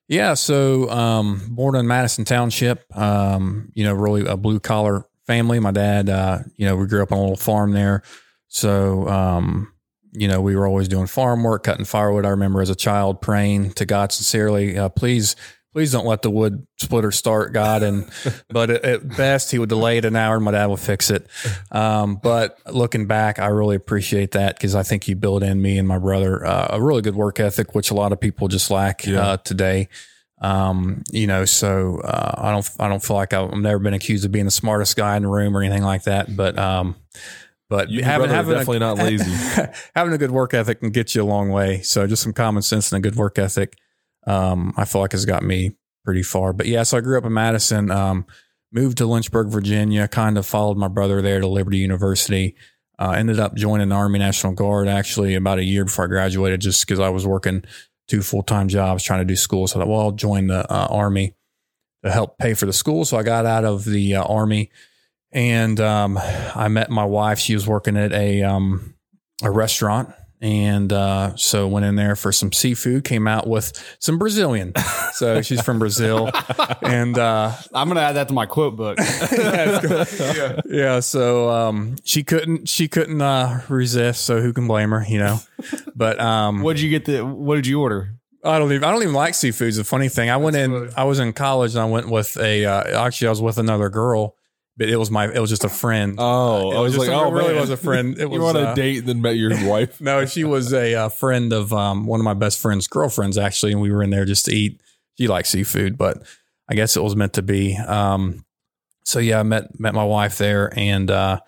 Yeah, 0.09 0.35
so 0.35 0.91
um, 0.91 1.41
born 1.51 1.77
in 1.77 1.87
Madison 1.87 2.25
Township. 2.25 2.85
Um, 2.97 3.71
you 3.75 3.85
know, 3.85 3.95
really 3.95 4.27
a 4.27 4.37
blue 4.37 4.59
collar 4.59 5.07
family. 5.27 5.61
My 5.61 5.71
dad, 5.71 6.09
uh, 6.09 6.41
you 6.57 6.67
know, 6.67 6.75
we 6.75 6.87
grew 6.87 7.03
up 7.03 7.13
on 7.13 7.19
a 7.19 7.21
little 7.21 7.37
farm 7.37 7.71
there. 7.71 8.03
So, 8.49 9.09
um, 9.09 9.73
you 10.13 10.27
know, 10.29 10.41
we 10.41 10.57
were 10.57 10.67
always 10.67 10.89
doing 10.89 11.07
farm 11.07 11.43
work, 11.43 11.65
cutting 11.65 11.85
firewood. 11.85 12.25
I 12.25 12.31
remember 12.31 12.61
as 12.61 12.71
a 12.71 12.75
child 12.75 13.21
praying 13.21 13.73
to 13.75 13.87
God 13.87 14.13
sincerely, 14.13 14.77
uh, 14.77 14.89
please, 14.89 15.37
please 15.73 15.93
don't 15.93 16.07
let 16.07 16.23
the 16.23 16.31
wood 16.31 16.67
splitter 16.79 17.13
start, 17.13 17.53
God. 17.53 17.83
And, 17.85 18.11
but 18.49 18.71
at, 18.71 19.09
best, 19.17 19.53
he 19.53 19.59
would 19.61 19.69
delay 19.69 19.99
it 19.99 20.05
an 20.05 20.17
hour 20.17 20.35
and 20.37 20.45
my 20.45 20.51
dad 20.51 20.67
would 20.67 20.81
fix 20.81 21.11
it. 21.11 21.29
Um, 21.71 22.17
but 22.17 22.59
looking 22.73 23.07
back, 23.07 23.39
I 23.39 23.47
really 23.47 23.77
appreciate 23.77 24.33
that 24.33 24.57
because 24.57 24.75
I 24.75 24.83
think 24.83 25.05
he 25.05 25.15
built 25.15 25.43
in 25.45 25.63
me 25.63 25.79
and 25.79 25.87
my 25.87 25.99
brother 25.99 26.45
uh, 26.45 26.69
a 26.71 26.83
really 26.83 27.03
good 27.03 27.15
work 27.15 27.39
ethic, 27.39 27.75
which 27.75 27.91
a 27.93 27.95
lot 27.95 28.11
of 28.13 28.19
people 28.21 28.49
just 28.49 28.71
lack 28.71 29.07
Yeah. 29.07 29.21
uh, 29.21 29.37
today. 29.37 29.89
Um, 30.43 31.03
you 31.13 31.27
know, 31.27 31.45
so 31.45 32.01
uh, 32.01 32.35
I 32.39 32.51
don't, 32.51 32.69
I 32.81 32.89
don't 32.89 33.03
feel 33.05 33.17
like 33.17 33.33
I've 33.35 33.53
never 33.53 33.79
been 33.79 33.93
accused 33.95 34.25
of 34.25 34.33
being 34.33 34.47
the 34.47 34.51
smartest 34.51 34.97
guy 34.97 35.17
in 35.17 35.23
the 35.23 35.29
room 35.29 35.55
or 35.57 35.63
anything 35.63 35.83
like 35.83 36.05
that. 36.05 36.35
But, 36.35 36.59
um, 36.59 36.97
but 37.71 37.89
You 37.89 38.03
brother 38.03 38.25
are 38.25 38.27
definitely 38.27 38.77
a, 38.77 38.81
not 38.81 38.99
lazy. 38.99 39.31
having 39.95 40.13
a 40.13 40.19
good 40.19 40.33
work 40.33 40.53
ethic 40.53 40.81
can 40.81 40.91
get 40.91 41.15
you 41.15 41.23
a 41.23 41.25
long 41.25 41.51
way. 41.51 41.81
So 41.83 42.07
just 42.07 42.23
some 42.23 42.33
common 42.33 42.63
sense 42.63 42.93
and 42.93 42.99
a 42.99 43.09
good 43.09 43.17
work 43.17 43.39
ethic, 43.39 43.77
um, 44.27 44.75
I 44.77 44.85
feel 44.85 45.01
like 45.01 45.13
has 45.13 45.25
got 45.25 45.45
me 45.45 45.77
pretty 46.05 46.25
far. 46.25 46.53
But 46.53 46.67
yeah, 46.67 46.83
so 46.83 46.99
I 46.99 47.01
grew 47.01 47.17
up 47.17 47.25
in 47.25 47.33
Madison, 47.33 47.91
um, 47.93 48.27
moved 48.73 48.99
to 48.99 49.07
Lynchburg, 49.07 49.49
Virginia, 49.49 50.09
kind 50.09 50.37
of 50.37 50.45
followed 50.45 50.77
my 50.77 50.89
brother 50.89 51.23
there 51.23 51.41
to 51.41 51.47
Liberty 51.47 51.79
University. 51.79 52.57
Uh, 52.99 53.13
ended 53.13 53.41
up 53.41 53.55
joining 53.55 53.89
the 53.89 53.95
Army 53.95 54.19
National 54.19 54.53
Guard 54.53 54.87
actually 54.89 55.35
about 55.35 55.59
a 55.59 55.65
year 55.65 55.85
before 55.85 56.05
I 56.05 56.09
graduated, 56.09 56.61
just 56.61 56.85
because 56.85 57.01
I 57.01 57.09
was 57.09 57.27
working 57.27 57.65
two 58.09 58.21
full 58.21 58.43
time 58.43 58.67
jobs 58.69 59.05
trying 59.05 59.21
to 59.21 59.25
do 59.25 59.37
school. 59.37 59.69
So 59.69 59.79
I 59.79 59.83
thought, 59.83 59.89
well, 59.89 60.01
I'll 60.01 60.11
join 60.11 60.49
the 60.49 60.71
uh, 60.71 60.89
Army 60.91 61.35
to 62.05 62.11
help 62.11 62.37
pay 62.39 62.53
for 62.55 62.67
the 62.67 62.73
school. 62.73 63.05
So 63.05 63.17
I 63.17 63.23
got 63.23 63.47
out 63.47 63.65
of 63.65 63.85
the 63.85 64.17
uh, 64.17 64.25
Army 64.25 64.71
and 65.33 65.81
um, 65.81 66.19
I 66.19 66.69
met 66.69 66.91
my 66.91 67.05
wife. 67.05 67.39
She 67.39 67.55
was 67.55 67.67
working 67.67 67.97
at 67.97 68.13
a 68.13 68.43
um, 68.43 68.95
a 69.43 69.51
restaurant, 69.51 70.13
and 70.41 70.93
uh, 70.93 71.37
so 71.37 71.69
went 71.69 71.85
in 71.85 71.97
there 71.97 72.17
for 72.17 72.33
some 72.33 72.53
seafood. 72.53 73.05
Came 73.05 73.29
out 73.29 73.47
with 73.47 73.73
some 74.01 74.19
Brazilian. 74.19 74.73
so 75.13 75.43
she's 75.43 75.61
from 75.63 75.79
Brazil, 75.79 76.31
and 76.83 77.19
uh, 77.19 77.53
I'm 77.75 77.89
gonna 77.89 78.01
add 78.01 78.17
that 78.17 78.29
to 78.29 78.35
my 78.35 78.47
quote 78.47 78.77
book. 78.77 78.99
yeah, 79.33 80.61
yeah. 80.67 81.01
So 81.01 81.51
um, 81.51 81.97
she 82.05 82.25
couldn't 82.25 82.69
she 82.69 82.89
couldn't 82.89 83.21
uh, 83.21 83.63
resist. 83.69 84.25
So 84.25 84.41
who 84.41 84.53
can 84.53 84.67
blame 84.67 84.91
her? 84.91 85.05
You 85.07 85.19
know. 85.19 85.39
But 85.95 86.21
um, 86.21 86.63
what 86.63 86.77
did 86.77 86.83
you 86.83 86.91
get? 86.91 87.05
The 87.05 87.25
what 87.25 87.57
did 87.57 87.67
you 87.67 87.81
order? 87.81 88.15
I 88.43 88.59
don't 88.59 88.73
even 88.73 88.85
I 88.85 88.91
don't 88.91 89.03
even 89.03 89.15
like 89.15 89.35
seafood. 89.35 89.69
It's 89.69 89.79
a 89.79 89.85
funny 89.85 90.09
thing. 90.09 90.31
I 90.31 90.39
went 90.39 90.57
in. 90.57 90.73
funny. 90.73 90.93
I 90.97 91.05
was 91.05 91.19
in 91.19 91.33
college 91.33 91.75
and 91.75 91.83
I 91.83 91.85
went 91.85 92.09
with 92.09 92.37
a. 92.39 92.65
Uh, 92.65 93.07
actually, 93.07 93.29
I 93.29 93.31
was 93.31 93.43
with 93.43 93.59
another 93.59 93.91
girl, 93.91 94.37
but 94.81 94.89
it 94.89 94.97
was 94.97 95.11
my. 95.11 95.31
It 95.31 95.39
was 95.39 95.51
just 95.51 95.65
a 95.65 95.69
friend. 95.69 96.15
Oh, 96.17 96.73
It 96.73 96.77
I 96.77 96.81
was 96.81 96.95
just 96.95 97.07
like, 97.07 97.15
oh, 97.15 97.29
it 97.29 97.35
really 97.35 97.53
man. 97.53 97.61
was 97.61 97.69
a 97.69 97.77
friend. 97.77 98.15
It 98.19 98.33
you 98.33 98.41
was 98.41 98.57
on 98.57 98.57
a 98.57 98.69
uh, 98.69 98.75
date 98.75 99.01
and 99.01 99.09
then 99.09 99.21
met 99.21 99.37
your 99.37 99.51
wife. 99.69 100.01
No, 100.01 100.25
she 100.25 100.43
was 100.43 100.73
a, 100.73 100.95
uh 100.95 101.09
friend 101.11 101.53
of 101.53 101.71
um, 101.75 102.07
one 102.07 102.19
of 102.19 102.25
my 102.25 102.33
best 102.33 102.59
friend's 102.59 102.89
girlfriends, 102.89 103.37
actually, 103.37 103.73
and 103.73 103.83
we 103.83 103.93
were 103.93 104.03
in 104.03 104.09
there 104.09 104.25
just 104.25 104.47
to 104.47 104.55
eat. 104.55 104.81
She 105.19 105.29
likes 105.29 105.51
seafood, 105.51 105.99
but 105.99 106.23
I 106.67 106.77
guess 106.77 106.97
it 106.97 107.03
was 107.03 107.15
meant 107.15 107.35
to 107.35 107.43
be. 107.43 107.77
Um, 107.77 108.43
so 109.05 109.19
yeah, 109.19 109.41
I 109.41 109.43
met 109.43 109.79
met 109.79 109.93
my 109.93 110.03
wife 110.03 110.39
there 110.39 110.73
and 110.75 111.11
uh, 111.11 111.41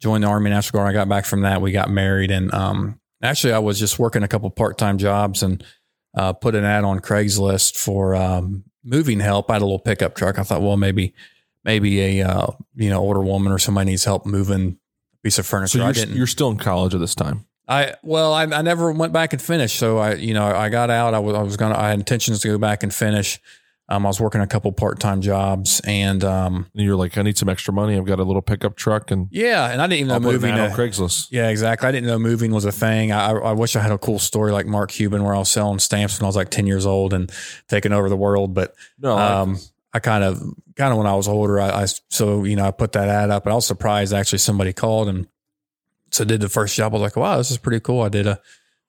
joined 0.00 0.24
the 0.24 0.28
Army 0.28 0.48
National 0.48 0.78
Guard. 0.80 0.88
I 0.88 0.94
got 0.94 1.06
back 1.06 1.26
from 1.26 1.42
that. 1.42 1.60
We 1.60 1.72
got 1.72 1.90
married, 1.90 2.30
and 2.30 2.50
um, 2.54 2.98
actually, 3.22 3.52
I 3.52 3.58
was 3.58 3.78
just 3.78 3.98
working 3.98 4.22
a 4.22 4.28
couple 4.28 4.48
part 4.48 4.78
time 4.78 4.96
jobs 4.96 5.42
and 5.42 5.62
uh, 6.16 6.32
put 6.32 6.54
an 6.54 6.64
ad 6.64 6.84
on 6.84 7.00
Craigslist 7.00 7.76
for 7.76 8.14
um, 8.16 8.64
moving 8.82 9.20
help. 9.20 9.50
I 9.50 9.56
had 9.56 9.62
a 9.62 9.66
little 9.66 9.78
pickup 9.80 10.14
truck. 10.14 10.38
I 10.38 10.44
thought, 10.44 10.62
well, 10.62 10.78
maybe 10.78 11.12
maybe 11.70 12.20
a 12.20 12.28
uh, 12.28 12.46
you 12.74 12.90
know 12.90 12.98
older 13.00 13.20
woman 13.20 13.52
or 13.52 13.58
somebody 13.58 13.90
needs 13.90 14.04
help 14.04 14.26
moving 14.26 14.78
a 15.14 15.16
piece 15.22 15.38
of 15.38 15.46
furniture. 15.46 15.78
So 15.78 15.84
you're, 15.84 15.92
didn't. 15.92 16.16
you're 16.16 16.26
still 16.26 16.50
in 16.50 16.58
college 16.58 16.94
at 16.94 17.00
this 17.00 17.14
time. 17.14 17.46
I 17.68 17.94
well, 18.02 18.32
I, 18.32 18.42
I 18.42 18.62
never 18.62 18.90
went 18.90 19.12
back 19.12 19.32
and 19.32 19.40
finished. 19.40 19.76
So 19.78 19.98
I, 19.98 20.14
you 20.14 20.34
know, 20.34 20.44
I 20.44 20.68
got 20.70 20.90
out. 20.90 21.14
I 21.14 21.20
was, 21.20 21.36
I 21.36 21.42
was 21.42 21.56
gonna. 21.56 21.78
I 21.78 21.90
had 21.90 21.98
intentions 21.98 22.40
to 22.40 22.48
go 22.48 22.58
back 22.58 22.82
and 22.82 22.92
finish. 22.92 23.38
Um, 23.88 24.06
I 24.06 24.08
was 24.08 24.20
working 24.20 24.40
a 24.40 24.46
couple 24.46 24.70
part 24.70 25.00
time 25.00 25.20
jobs, 25.20 25.80
and 25.84 26.22
um, 26.22 26.66
And 26.76 26.84
you're 26.84 26.94
like, 26.94 27.18
I 27.18 27.22
need 27.22 27.36
some 27.36 27.48
extra 27.48 27.74
money. 27.74 27.96
I've 27.96 28.04
got 28.06 28.20
a 28.20 28.22
little 28.24 28.42
pickup 28.42 28.76
truck 28.76 29.10
and 29.10 29.26
yeah, 29.32 29.68
and 29.70 29.82
I 29.82 29.86
didn't 29.88 29.98
even 29.98 30.08
know 30.08 30.14
I'll 30.14 30.20
moving. 30.32 30.52
on 30.52 30.70
Craigslist. 30.70 31.26
yeah, 31.32 31.48
exactly. 31.48 31.88
I 31.88 31.92
didn't 31.92 32.06
know 32.06 32.16
moving 32.18 32.52
was 32.52 32.64
a 32.64 32.70
thing. 32.70 33.10
I, 33.10 33.30
I 33.32 33.52
wish 33.52 33.74
I 33.74 33.80
had 33.80 33.90
a 33.90 33.98
cool 33.98 34.20
story 34.20 34.52
like 34.52 34.66
Mark 34.66 34.90
Cuban, 34.92 35.24
where 35.24 35.34
I 35.34 35.38
was 35.38 35.50
selling 35.50 35.80
stamps 35.80 36.20
when 36.20 36.24
I 36.26 36.28
was 36.28 36.36
like 36.36 36.50
ten 36.50 36.68
years 36.68 36.86
old 36.86 37.12
and 37.12 37.32
taking 37.68 37.92
over 37.92 38.08
the 38.08 38.16
world. 38.16 38.54
But 38.54 38.74
No, 38.98 39.16
I- 39.16 39.40
um, 39.40 39.58
I 39.92 39.98
kind 39.98 40.22
of, 40.22 40.40
kind 40.76 40.92
of 40.92 40.98
when 40.98 41.06
I 41.06 41.14
was 41.14 41.26
older, 41.26 41.60
I, 41.60 41.82
I 41.82 41.86
so 42.08 42.44
you 42.44 42.56
know 42.56 42.66
I 42.66 42.70
put 42.70 42.92
that 42.92 43.08
ad 43.08 43.30
up, 43.30 43.44
and 43.44 43.52
I 43.52 43.56
was 43.56 43.66
surprised 43.66 44.12
actually 44.12 44.38
somebody 44.38 44.72
called 44.72 45.08
and 45.08 45.26
so 46.10 46.24
did 46.24 46.40
the 46.40 46.48
first 46.48 46.76
job. 46.76 46.92
I 46.92 46.98
was 46.98 47.02
like, 47.02 47.16
wow, 47.16 47.36
this 47.36 47.50
is 47.50 47.58
pretty 47.58 47.80
cool. 47.80 48.02
I 48.02 48.08
did 48.08 48.26
a 48.26 48.40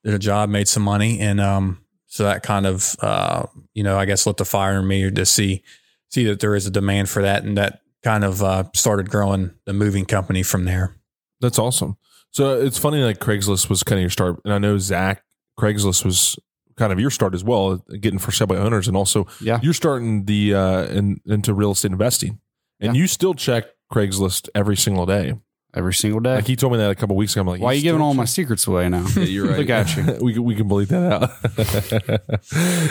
did 0.04 0.14
a 0.14 0.20
job, 0.20 0.50
made 0.50 0.68
some 0.68 0.84
money, 0.84 1.20
and 1.20 1.40
um, 1.40 1.84
so 2.08 2.24
that 2.24 2.44
kind 2.44 2.66
of 2.66 2.96
uh, 3.02 3.46
you 3.74 3.84
know, 3.84 3.98
I 3.98 4.06
guess 4.06 4.26
lit 4.26 4.38
the 4.38 4.46
fire 4.46 4.80
in 4.80 4.88
me 4.88 5.10
to 5.10 5.26
see 5.26 5.64
see 6.10 6.26
that 6.26 6.40
there 6.40 6.56
is 6.56 6.66
a 6.66 6.72
demand 6.72 7.10
for 7.10 7.22
that, 7.22 7.44
and 7.44 7.58
that 7.58 7.82
kind 8.04 8.24
of 8.24 8.42
uh, 8.42 8.64
started 8.76 9.10
growing 9.10 9.52
the 9.66 9.74
moving 9.74 10.06
company 10.06 10.44
from 10.44 10.66
there. 10.66 10.96
That's 11.40 11.60
awesome. 11.60 11.98
So 12.32 12.60
it's 12.62 12.78
funny, 12.78 13.04
like 13.04 13.20
Craigslist 13.20 13.70
was 13.70 13.84
kind 13.84 14.00
of 14.00 14.04
your 14.04 14.10
start, 14.10 14.40
and 14.46 14.54
I 14.54 14.58
know 14.58 14.78
Zach 14.78 15.24
Craigslist 15.60 16.06
was 16.06 16.38
kind 16.82 16.92
of 16.94 17.00
your 17.00 17.12
start 17.12 17.34
as 17.34 17.44
well, 17.44 17.78
getting 18.00 18.20
for 18.20 18.32
sale 18.32 18.48
by 18.48 18.58
owners, 18.58 18.88
and 18.88 18.98
also 18.98 19.28
Yeah. 19.40 19.60
you're 19.62 19.74
starting 19.84 20.26
the 20.26 20.56
uh 20.56 20.84
in, 20.98 21.22
into 21.26 21.54
real 21.54 21.72
estate 21.72 21.92
investing, 21.92 22.40
and 22.80 22.96
you 22.96 23.06
still 23.08 23.34
check 23.36 23.66
Craigslist 23.94 24.50
every 24.56 24.78
single 24.78 25.06
day. 25.06 25.34
Every 25.74 25.94
single 25.94 26.20
day. 26.20 26.36
Like 26.36 26.48
he 26.48 26.58
told 26.58 26.74
me 26.74 26.80
that 26.80 26.92
a 26.92 26.96
couple 26.96 27.16
weeks 27.16 27.32
ago. 27.34 27.42
I'm 27.42 27.48
like, 27.48 27.62
Why 27.62 27.72
are 27.72 27.74
you 27.76 27.82
giving 27.82 28.02
all 28.02 28.14
my 28.14 28.26
secrets 28.26 28.68
away 28.68 28.90
now? 28.90 29.06
Yeah, 29.16 29.24
you're 29.24 29.48
right. 29.52 29.60
Look 29.60 29.70
at 29.70 29.96
you. 29.96 30.04
we 30.22 30.34
can, 30.34 30.44
we 30.44 30.54
can 30.56 30.68
bleep 30.68 30.88
that 30.90 31.06
out. 31.14 31.30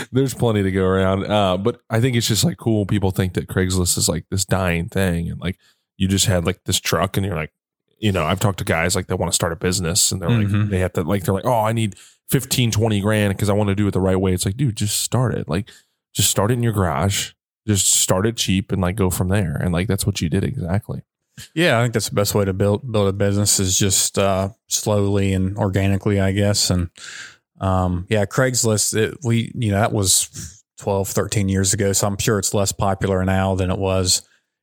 There's 0.12 0.32
plenty 0.34 0.62
to 0.62 0.70
go 0.70 0.84
around. 0.84 1.26
Uh, 1.26 1.56
but 1.58 1.80
I 1.90 2.00
think 2.00 2.16
it's 2.16 2.26
just 2.28 2.42
like 2.44 2.56
cool. 2.56 2.86
People 2.86 3.10
think 3.10 3.34
that 3.34 3.48
Craigslist 3.48 3.98
is 3.98 4.08
like 4.08 4.24
this 4.30 4.44
dying 4.46 4.88
thing. 4.88 5.30
And 5.30 5.38
like 5.40 5.58
you 5.98 6.08
just 6.08 6.26
had 6.26 6.46
like 6.46 6.60
this 6.64 6.80
truck 6.80 7.16
and 7.18 7.26
you're 7.26 7.36
like, 7.36 7.52
you 7.98 8.12
know, 8.12 8.24
I've 8.24 8.40
talked 8.40 8.58
to 8.60 8.64
guys 8.64 8.96
like 8.96 9.08
they 9.08 9.14
want 9.14 9.30
to 9.30 9.34
start 9.36 9.52
a 9.52 9.56
business 9.56 10.10
and 10.10 10.22
they're 10.22 10.30
like, 10.30 10.46
Mhm. 10.48 10.70
they 10.70 10.78
have 10.78 10.94
to 10.94 11.02
like, 11.02 11.24
they're 11.24 11.34
like, 11.34 11.44
oh, 11.44 11.60
I 11.60 11.72
need 11.72 11.96
15, 12.30 12.70
20 12.70 13.00
grand 13.00 13.34
because 13.34 13.50
I 13.50 13.54
want 13.54 13.68
to 13.68 13.74
do 13.74 13.86
it 13.86 13.92
the 13.92 14.00
right 14.00 14.16
way. 14.16 14.32
It's 14.32 14.46
like, 14.46 14.56
dude, 14.56 14.76
just 14.76 15.00
start 15.00 15.34
it. 15.34 15.48
Like, 15.48 15.68
just 16.14 16.30
start 16.30 16.50
it 16.50 16.54
in 16.54 16.62
your 16.62 16.72
garage. 16.72 17.32
Just 17.66 17.92
start 17.92 18.26
it 18.26 18.36
cheap 18.36 18.72
and 18.72 18.80
like 18.80 18.96
go 18.96 19.10
from 19.10 19.28
there. 19.28 19.56
And 19.56 19.72
like, 19.72 19.88
that's 19.88 20.06
what 20.06 20.20
you 20.20 20.28
did 20.28 20.44
exactly. 20.44 21.02
Yeah, 21.54 21.78
I 21.78 21.82
think 21.82 21.94
that's 21.94 22.08
the 22.08 22.14
best 22.14 22.34
way 22.34 22.44
to 22.44 22.52
build 22.52 22.90
build 22.90 23.08
a 23.08 23.12
business 23.12 23.60
is 23.60 23.78
just 23.78 24.18
uh, 24.18 24.50
slowly 24.66 25.32
and 25.32 25.56
organically, 25.56 26.20
I 26.20 26.32
guess. 26.32 26.70
And 26.70 26.90
um, 27.60 28.06
yeah, 28.10 28.24
Craigslist, 28.26 28.96
it, 28.96 29.18
we 29.24 29.52
you 29.54 29.70
know 29.70 29.80
that 29.80 29.92
was 29.92 30.62
12, 30.78 31.08
13 31.08 31.48
years 31.48 31.72
ago, 31.72 31.92
so 31.92 32.06
I'm 32.06 32.18
sure 32.18 32.38
it's 32.38 32.54
less 32.54 32.72
popular 32.72 33.24
now 33.24 33.54
than 33.54 33.70
it 33.70 33.78
was. 33.78 34.22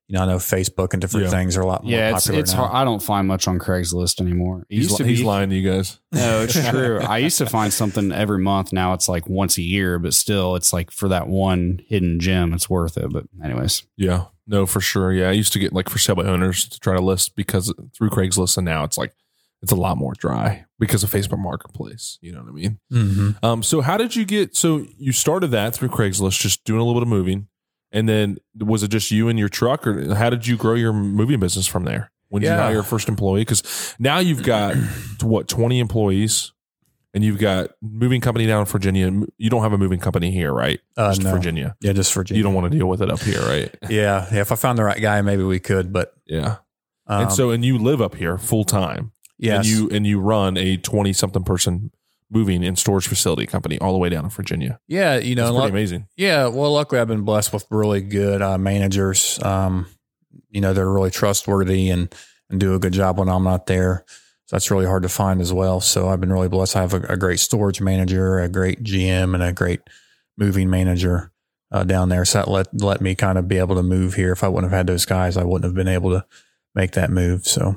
You 0.10 0.14
know, 0.18 0.24
I 0.24 0.26
know 0.26 0.38
Facebook 0.38 0.94
and 0.94 1.02
different 1.02 1.26
Yeah. 1.26 1.32
things 1.32 1.58
are 1.58 1.62
a 1.62 1.66
lot 1.66 1.84
more 1.84 1.92
yeah, 1.92 2.16
it's 2.16 2.26
popular 2.28 2.40
it's 2.40 2.54
now. 2.54 2.60
hard. 2.68 2.72
I 2.76 2.84
don't 2.86 3.04
find 3.04 3.28
much 3.28 3.46
on 3.48 3.60
Craigslist 3.60 4.22
anymore. 4.22 4.66
It 4.70 4.76
He's, 4.76 4.84
used 4.86 4.98
to 4.98 5.04
he's 5.06 5.22
lying 5.22 5.50
to 5.50 5.56
you 5.56 5.70
guys. 5.70 6.00
No, 6.14 6.42
it's 6.48 6.70
true. 6.70 7.00
I 7.02 7.18
used 7.18 7.38
to 7.40 7.46
find 7.46 7.74
something 7.74 8.14
every 8.14 8.40
month. 8.40 8.72
Now 8.72 8.94
it's 8.94 9.10
like 9.10 9.28
once 9.28 9.58
a 9.58 9.62
year, 9.62 10.00
but 10.00 10.14
still, 10.14 10.56
it's 10.56 10.72
like 10.72 10.92
for 10.92 11.10
that 11.10 11.28
one 11.28 11.82
hidden 11.88 12.22
gem, 12.22 12.54
it's 12.54 12.70
worth 12.70 12.98
it. 12.98 13.12
But 13.12 13.26
anyways, 13.44 13.84
Yeah, 13.98 14.26
no, 14.48 14.66
for 14.66 14.80
sure. 14.80 15.12
Yeah, 15.12 15.28
I 15.28 15.34
used 15.34 15.52
to 15.54 15.60
get 15.60 15.74
like 15.74 15.90
for 15.90 16.00
sale 16.00 16.16
by 16.16 16.24
owners 16.24 16.70
to 16.70 16.80
try 16.80 16.96
to 16.96 17.02
list 17.02 17.36
because 17.36 17.74
through 17.94 18.10
Craigslist, 18.12 18.56
and 18.58 18.64
now 18.64 18.86
it's 18.86 18.98
like 18.98 19.14
it's 19.62 19.74
a 19.74 19.76
lot 19.76 19.98
more 19.98 20.14
dry 20.14 20.64
because 20.80 21.04
of 21.04 21.10
Facebook 21.12 21.40
Marketplace. 21.40 22.18
You 22.22 22.32
know 22.32 22.44
what 22.44 22.50
I 22.50 22.54
mean? 22.54 22.80
Mhm. 22.94 23.44
Um, 23.44 23.62
so 23.64 23.82
how 23.82 23.98
did 23.98 24.16
you 24.16 24.24
get? 24.24 24.56
So 24.56 24.86
you 24.98 25.12
started 25.12 25.48
that 25.48 25.74
through 25.76 25.90
Craigslist, 25.90 26.40
just 26.40 26.64
doing 26.64 26.80
a 26.80 26.84
little 26.86 26.94
bit 26.98 27.04
of 27.04 27.10
moving, 27.10 27.48
and 27.98 28.08
then 28.08 28.38
was 28.60 28.84
it 28.84 28.90
just 28.90 29.12
you 29.12 29.28
and 29.30 29.38
your 29.40 29.50
truck, 29.50 29.86
or 29.88 30.14
how 30.16 30.30
did 30.30 30.46
you 30.48 30.56
grow 30.58 30.74
your 30.76 30.94
moving 30.94 31.40
business 31.40 31.68
from 31.68 31.84
there? 31.86 32.12
When 32.30 32.42
did 32.42 32.50
you 32.50 32.54
Yeah. 32.54 32.62
hire 32.64 32.74
your 32.74 32.84
first 32.84 33.08
employee? 33.10 33.42
Because 33.42 33.96
now 34.00 34.20
you've 34.20 34.44
got 34.44 34.76
what 35.22 35.48
twenty 35.48 35.80
employees, 35.80 36.52
and 37.14 37.24
you've 37.24 37.40
got 37.40 37.72
moving 37.82 38.22
company 38.22 38.46
down 38.46 38.60
in 38.60 38.66
Virginia. 38.66 39.12
You 39.38 39.50
don't 39.50 39.64
have 39.64 39.74
a 39.74 39.78
moving 39.78 40.00
company 40.00 40.32
here, 40.32 40.52
right? 40.54 40.80
Uh, 40.96 41.10
just 41.10 41.24
no. 41.24 41.32
Virginia. 41.32 41.76
Yeah, 41.82 41.94
just 41.94 42.14
Virginia. 42.14 42.38
You 42.40 42.44
don't 42.44 42.54
want 42.54 42.72
to 42.72 42.78
deal 42.78 42.88
with 42.88 43.02
it 43.02 43.10
up 43.10 43.20
here, 43.22 43.42
right? 43.42 43.74
yeah, 43.90 44.28
yeah. 44.32 44.42
If 44.42 44.52
I 44.52 44.56
found 44.56 44.78
the 44.78 44.84
right 44.84 45.02
guy, 45.02 45.22
maybe 45.22 45.44
we 45.44 45.60
could. 45.60 45.92
But 45.94 46.14
Yeah. 46.28 46.58
um, 47.08 47.24
and 47.24 47.32
so, 47.32 47.50
and 47.52 47.64
you 47.66 47.78
live 47.78 48.02
up 48.02 48.16
here 48.16 48.38
full 48.38 48.64
time. 48.66 49.12
Yes. 49.40 49.58
and 49.58 49.66
you 49.68 49.90
and 49.92 50.08
you 50.08 50.20
run 50.20 50.58
a 50.58 50.78
twenty 50.78 51.14
something 51.14 51.44
person 51.44 51.92
moving 52.30 52.64
and 52.66 52.78
storage 52.78 53.08
facility 53.08 53.46
company 53.46 53.80
all 53.80 53.94
the 53.94 54.00
way 54.00 54.10
down 54.10 54.24
in 54.26 54.30
Virginia. 54.30 54.80
yeah, 54.88 55.18
you 55.18 55.34
know, 55.36 55.44
and 55.48 55.52
pretty 55.52 55.62
luck- 55.62 55.70
amazing. 55.72 56.08
Yeah, 56.18 56.48
well, 56.48 56.74
luckily 56.74 57.00
I've 57.00 57.08
been 57.08 57.24
blessed 57.24 57.54
with 57.54 57.66
really 57.70 58.02
good 58.02 58.42
uh, 58.42 58.58
managers. 58.58 59.40
Um, 59.42 59.88
you 60.50 60.62
know, 60.62 60.74
they're 60.74 60.90
really 60.92 61.12
trustworthy 61.12 61.90
and 61.90 62.14
and 62.50 62.60
do 62.60 62.74
a 62.76 62.80
good 62.80 62.94
job 62.94 63.18
when 63.20 63.28
I'm 63.30 63.44
not 63.44 63.66
there. 63.66 64.06
So 64.46 64.56
that's 64.56 64.72
really 64.72 64.86
hard 64.86 65.04
to 65.04 65.10
find 65.10 65.42
as 65.42 65.52
well. 65.52 65.82
So 65.82 66.08
I've 66.08 66.22
been 66.22 66.32
really 66.32 66.48
blessed. 66.48 66.78
I 66.78 66.82
have 66.82 66.94
a, 66.94 67.02
a 67.14 67.18
great 67.18 67.40
storage 67.42 67.82
manager, 67.82 68.40
a 68.40 68.48
great 68.48 68.82
GM, 68.84 69.34
and 69.34 69.44
a 69.44 69.52
great 69.52 69.82
moving 70.38 70.70
manager 70.70 71.34
uh, 71.72 71.84
down 71.84 72.08
there. 72.08 72.24
So 72.24 72.40
that 72.40 72.48
let 72.50 72.68
let 72.82 73.02
me 73.02 73.16
kind 73.16 73.38
of 73.38 73.48
be 73.50 73.58
able 73.58 73.76
to 73.76 73.84
move 73.84 74.14
here. 74.14 74.32
If 74.32 74.44
I 74.44 74.48
wouldn't 74.48 74.72
have 74.72 74.78
had 74.78 74.88
those 74.88 75.06
guys, 75.06 75.36
I 75.36 75.44
wouldn't 75.44 75.66
have 75.66 75.76
been 75.76 75.88
able 75.94 76.12
to 76.12 76.26
make 76.76 76.92
that 76.92 77.10
move. 77.10 77.46
So 77.46 77.76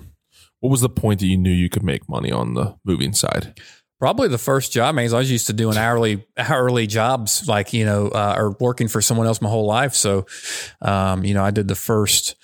What 0.61 0.71
was 0.71 0.80
the 0.83 0.88
point 0.88 1.21
that 1.21 1.26
you 1.26 1.37
knew 1.37 1.50
you 1.52 1.69
could 1.69 1.83
make 1.83 2.09
money 2.09 2.30
on 2.30 2.54
the 2.54 2.76
moving 2.85 3.12
side? 3.14 3.59
Probably 4.00 4.28
the 4.28 4.38
first 4.38 4.73
job, 4.73 4.95
man. 4.95 5.12
I 5.12 5.19
was 5.19 5.30
used 5.30 5.49
to 5.49 5.52
doing 5.52 5.76
hourly 5.76 6.26
hourly 6.38 6.87
jobs, 6.87 7.47
like 7.47 7.75
you 7.75 7.85
know, 7.85 8.09
uh, 8.09 8.35
or 8.35 8.57
working 8.59 8.88
for 8.88 9.02
someone 9.02 9.26
else 9.26 9.42
my 9.42 9.50
whole 9.50 9.66
life. 9.66 9.95
So, 9.95 10.25
um, 10.80 11.23
you 11.23 11.35
know, 11.35 11.45
I 11.45 11.50
did 11.50 11.69
the 11.69 11.75
first 11.75 12.35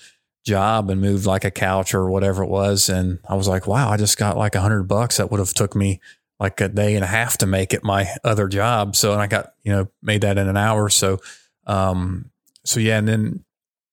job 0.45 0.91
and 0.91 1.01
moved 1.01 1.25
like 1.25 1.45
a 1.45 1.51
couch 1.51 1.95
or 1.95 2.11
whatever 2.11 2.43
it 2.43 2.49
was, 2.49 2.89
and 2.89 3.17
I 3.27 3.33
was 3.33 3.47
like, 3.47 3.65
wow, 3.65 3.89
I 3.89 3.97
just 3.97 4.19
got 4.19 4.37
like 4.37 4.53
a 4.53 4.61
hundred 4.61 4.83
bucks. 4.83 5.17
That 5.17 5.31
would 5.31 5.39
have 5.39 5.55
took 5.55 5.75
me 5.75 5.99
like 6.39 6.61
a 6.61 6.69
day 6.69 6.93
and 6.93 7.03
a 7.03 7.07
half 7.07 7.39
to 7.39 7.47
make 7.47 7.73
at 7.73 7.83
my 7.83 8.07
other 8.23 8.47
job. 8.47 8.95
So, 8.95 9.13
and 9.13 9.21
I 9.21 9.25
got 9.25 9.53
you 9.63 9.71
know 9.71 9.87
made 10.03 10.21
that 10.21 10.37
in 10.37 10.47
an 10.47 10.57
hour. 10.57 10.89
So, 10.89 11.17
um, 11.65 12.29
so 12.65 12.79
yeah, 12.79 12.99
and 12.99 13.07
then 13.07 13.43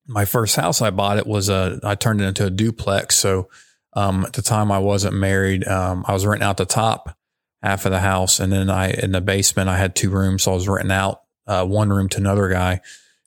my 0.07 0.27
first 0.27 0.55
house 0.55 0.83
I 0.83 0.91
bought 0.91 1.17
it 1.17 1.27
was 1.27 1.49
a 1.49 1.81
I 1.83 1.95
turned 1.95 2.21
it 2.21 2.25
into 2.25 2.45
a 2.45 2.51
duplex. 2.51 3.17
So, 3.17 3.49
um, 3.95 4.27
at 4.27 4.35
the 4.35 4.43
time 4.43 4.71
I 4.71 4.81
wasn't 4.81 5.15
married, 5.15 5.67
um, 5.67 6.05
I 6.07 6.13
was 6.13 6.27
renting 6.27 6.47
out 6.47 6.59
the 6.59 6.67
top 6.67 7.17
half 7.65 7.87
of 7.87 7.93
the 7.93 8.01
house, 8.01 8.41
and 8.41 8.53
then 8.53 8.69
I 8.69 8.91
in 8.91 9.13
the 9.13 9.23
basement 9.23 9.71
I 9.71 9.79
had 9.79 9.97
two 9.97 10.11
rooms, 10.11 10.43
so 10.43 10.53
I 10.53 10.55
was 10.55 10.69
renting 10.69 10.93
out 10.93 11.23
uh, 11.47 11.65
one 11.65 11.89
room 11.89 12.11
to 12.11 12.19
another 12.19 12.51
guy, 12.51 12.83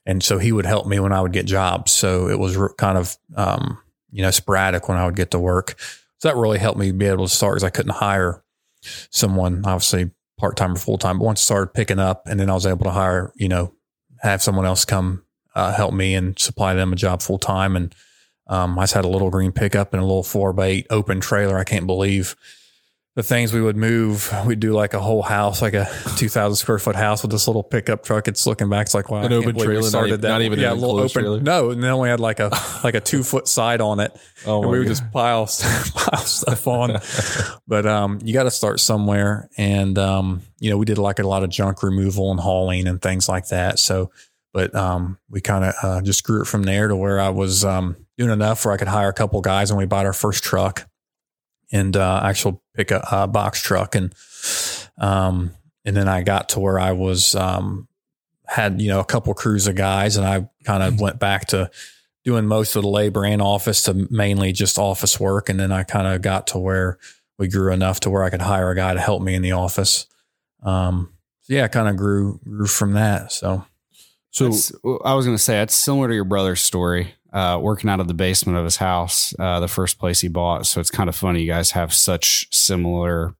and 0.06 0.22
so 0.22 0.38
he 0.38 0.52
would 0.52 0.64
help 0.64 0.86
me 0.86 1.00
when 1.00 1.12
I 1.12 1.20
would 1.20 1.32
get 1.32 1.44
jobs. 1.44 1.92
So 1.92 2.28
it 2.28 2.38
was 2.38 2.56
re- 2.56 2.68
kind 2.78 2.96
of 2.96 3.16
um, 3.36 3.82
you 4.12 4.22
know 4.22 4.30
sporadic 4.30 4.88
when 4.88 4.96
I 4.96 5.06
would 5.06 5.16
get 5.16 5.32
to 5.32 5.40
work. 5.40 5.74
So 6.18 6.28
that 6.28 6.36
really 6.36 6.58
helped 6.58 6.78
me 6.78 6.92
be 6.92 7.06
able 7.06 7.26
to 7.26 7.34
start 7.34 7.54
because 7.54 7.64
I 7.64 7.70
couldn't 7.70 7.96
hire 7.96 8.44
someone 9.10 9.62
obviously 9.66 10.12
part 10.38 10.56
time 10.56 10.74
or 10.74 10.78
full 10.78 10.98
time. 10.98 11.18
But 11.18 11.24
once 11.24 11.42
I 11.42 11.44
started 11.44 11.74
picking 11.74 11.98
up, 11.98 12.22
and 12.26 12.38
then 12.38 12.48
I 12.48 12.54
was 12.54 12.66
able 12.66 12.84
to 12.84 12.92
hire 12.92 13.32
you 13.34 13.48
know 13.48 13.74
have 14.20 14.40
someone 14.40 14.66
else 14.66 14.84
come 14.84 15.24
uh, 15.56 15.72
help 15.72 15.92
me 15.92 16.14
and 16.14 16.38
supply 16.38 16.74
them 16.74 16.92
a 16.92 16.96
job 16.96 17.22
full 17.22 17.38
time 17.38 17.76
and. 17.76 17.94
Um, 18.50 18.78
I 18.78 18.84
just 18.84 18.94
had 18.94 19.04
a 19.04 19.08
little 19.08 19.28
green 19.28 19.52
pickup 19.52 19.92
and 19.92 20.00
a 20.00 20.06
little 20.06 20.22
four 20.22 20.54
by 20.54 20.66
eight 20.68 20.86
open 20.88 21.20
trailer. 21.20 21.58
I 21.58 21.64
can't 21.64 21.86
believe 21.86 22.34
the 23.18 23.22
things 23.24 23.52
we 23.52 23.60
would 23.60 23.76
move. 23.76 24.32
We'd 24.46 24.60
do 24.60 24.72
like 24.72 24.94
a 24.94 25.00
whole 25.00 25.22
house, 25.22 25.60
like 25.60 25.74
a 25.74 25.90
2,000 26.18 26.54
square 26.54 26.78
foot 26.78 26.94
house 26.94 27.22
with 27.22 27.32
this 27.32 27.48
little 27.48 27.64
pickup 27.64 28.04
truck. 28.04 28.28
It's 28.28 28.46
looking 28.46 28.70
back. 28.70 28.86
It's 28.86 28.94
like, 28.94 29.10
wow, 29.10 29.22
An 29.22 29.32
open 29.32 29.56
trailer, 29.58 29.80
not 29.80 29.84
started 29.86 30.08
even- 30.10 30.20
that. 30.20 30.28
not 30.28 30.42
even 30.42 30.60
yeah, 30.60 30.72
a 30.72 30.74
little 30.74 31.00
open. 31.00 31.08
trailer? 31.08 31.40
No, 31.40 31.70
and 31.70 31.82
then 31.82 31.98
we 31.98 32.08
had 32.08 32.20
like 32.20 32.38
a, 32.38 32.48
like 32.84 32.94
a 32.94 33.00
two 33.00 33.24
foot 33.24 33.48
side 33.48 33.80
on 33.80 33.98
it. 33.98 34.16
Oh, 34.46 34.62
and 34.62 34.70
we 34.70 34.78
would 34.78 34.84
God. 34.84 34.90
just 34.92 35.10
pile, 35.10 35.46
pile 35.96 36.20
stuff 36.20 36.64
on. 36.68 37.00
but, 37.66 37.86
um, 37.86 38.20
you 38.22 38.32
got 38.32 38.44
to 38.44 38.52
start 38.52 38.78
somewhere. 38.78 39.48
And, 39.58 39.98
um, 39.98 40.42
you 40.60 40.70
know, 40.70 40.76
we 40.78 40.84
did 40.86 40.98
like 40.98 41.18
a 41.18 41.26
lot 41.26 41.42
of 41.42 41.50
junk 41.50 41.82
removal 41.82 42.30
and 42.30 42.38
hauling 42.38 42.86
and 42.86 43.02
things 43.02 43.28
like 43.28 43.48
that. 43.48 43.80
So, 43.80 44.12
but, 44.52 44.72
um, 44.76 45.18
we 45.28 45.40
kind 45.40 45.64
of, 45.64 45.74
uh, 45.82 46.00
just 46.02 46.22
grew 46.22 46.42
it 46.42 46.46
from 46.46 46.62
there 46.62 46.86
to 46.86 46.94
where 46.94 47.18
I 47.18 47.30
was, 47.30 47.64
um, 47.64 47.96
doing 48.16 48.30
enough 48.30 48.64
where 48.64 48.74
I 48.74 48.76
could 48.76 48.86
hire 48.86 49.08
a 49.08 49.12
couple 49.12 49.40
guys 49.40 49.72
and 49.72 49.78
we 49.78 49.86
bought 49.86 50.06
our 50.06 50.12
first 50.12 50.44
truck 50.44 50.88
and, 51.72 51.96
uh, 51.96 52.20
actual 52.24 52.62
pick 52.74 52.90
a, 52.90 53.00
uh 53.14 53.26
box 53.26 53.60
truck. 53.62 53.94
And, 53.94 54.14
um, 54.98 55.52
and 55.84 55.96
then 55.96 56.08
I 56.08 56.22
got 56.22 56.50
to 56.50 56.60
where 56.60 56.78
I 56.78 56.92
was, 56.92 57.34
um, 57.34 57.88
had, 58.46 58.80
you 58.80 58.88
know, 58.88 59.00
a 59.00 59.04
couple 59.04 59.32
crews 59.34 59.66
of 59.66 59.74
guys 59.74 60.16
and 60.16 60.26
I 60.26 60.48
kind 60.64 60.82
of 60.82 61.00
went 61.00 61.18
back 61.18 61.46
to 61.48 61.70
doing 62.24 62.46
most 62.46 62.76
of 62.76 62.82
the 62.82 62.88
labor 62.88 63.24
and 63.24 63.40
office 63.42 63.82
to 63.84 64.06
mainly 64.10 64.52
just 64.52 64.78
office 64.78 65.18
work. 65.20 65.48
And 65.48 65.58
then 65.60 65.72
I 65.72 65.82
kind 65.82 66.06
of 66.06 66.22
got 66.22 66.46
to 66.48 66.58
where 66.58 66.98
we 67.38 67.48
grew 67.48 67.72
enough 67.72 68.00
to 68.00 68.10
where 68.10 68.22
I 68.24 68.30
could 68.30 68.42
hire 68.42 68.70
a 68.70 68.74
guy 68.76 68.94
to 68.94 69.00
help 69.00 69.22
me 69.22 69.34
in 69.34 69.42
the 69.42 69.52
office. 69.52 70.06
Um, 70.62 71.12
so 71.42 71.54
yeah, 71.54 71.64
I 71.64 71.68
kind 71.68 71.88
of 71.88 71.96
grew, 71.96 72.40
grew 72.44 72.66
from 72.66 72.92
that. 72.92 73.32
So, 73.32 73.64
So 74.30 74.46
It's- 74.46 74.72
I 75.04 75.14
was 75.14 75.24
going 75.24 75.36
to 75.36 75.42
say 75.42 75.62
it's 75.62 75.74
similar 75.74 76.08
to 76.08 76.14
your 76.14 76.24
brother's 76.24 76.60
story, 76.60 77.14
uh, 77.32 77.58
working 77.60 77.90
out 77.90 78.00
of 78.00 78.08
the 78.08 78.14
basement 78.14 78.58
of 78.58 78.64
his 78.64 78.76
house, 78.76 79.34
uh, 79.38 79.60
the 79.60 79.68
first 79.68 79.98
place 79.98 80.20
he 80.20 80.28
bought. 80.28 80.66
So 80.66 80.80
it's 80.80 80.90
kind 80.90 81.08
of 81.08 81.16
funny. 81.16 81.42
You 81.42 81.46
guys 81.52 81.72
have 81.72 81.92
such 81.92 82.46
similar 82.54 83.34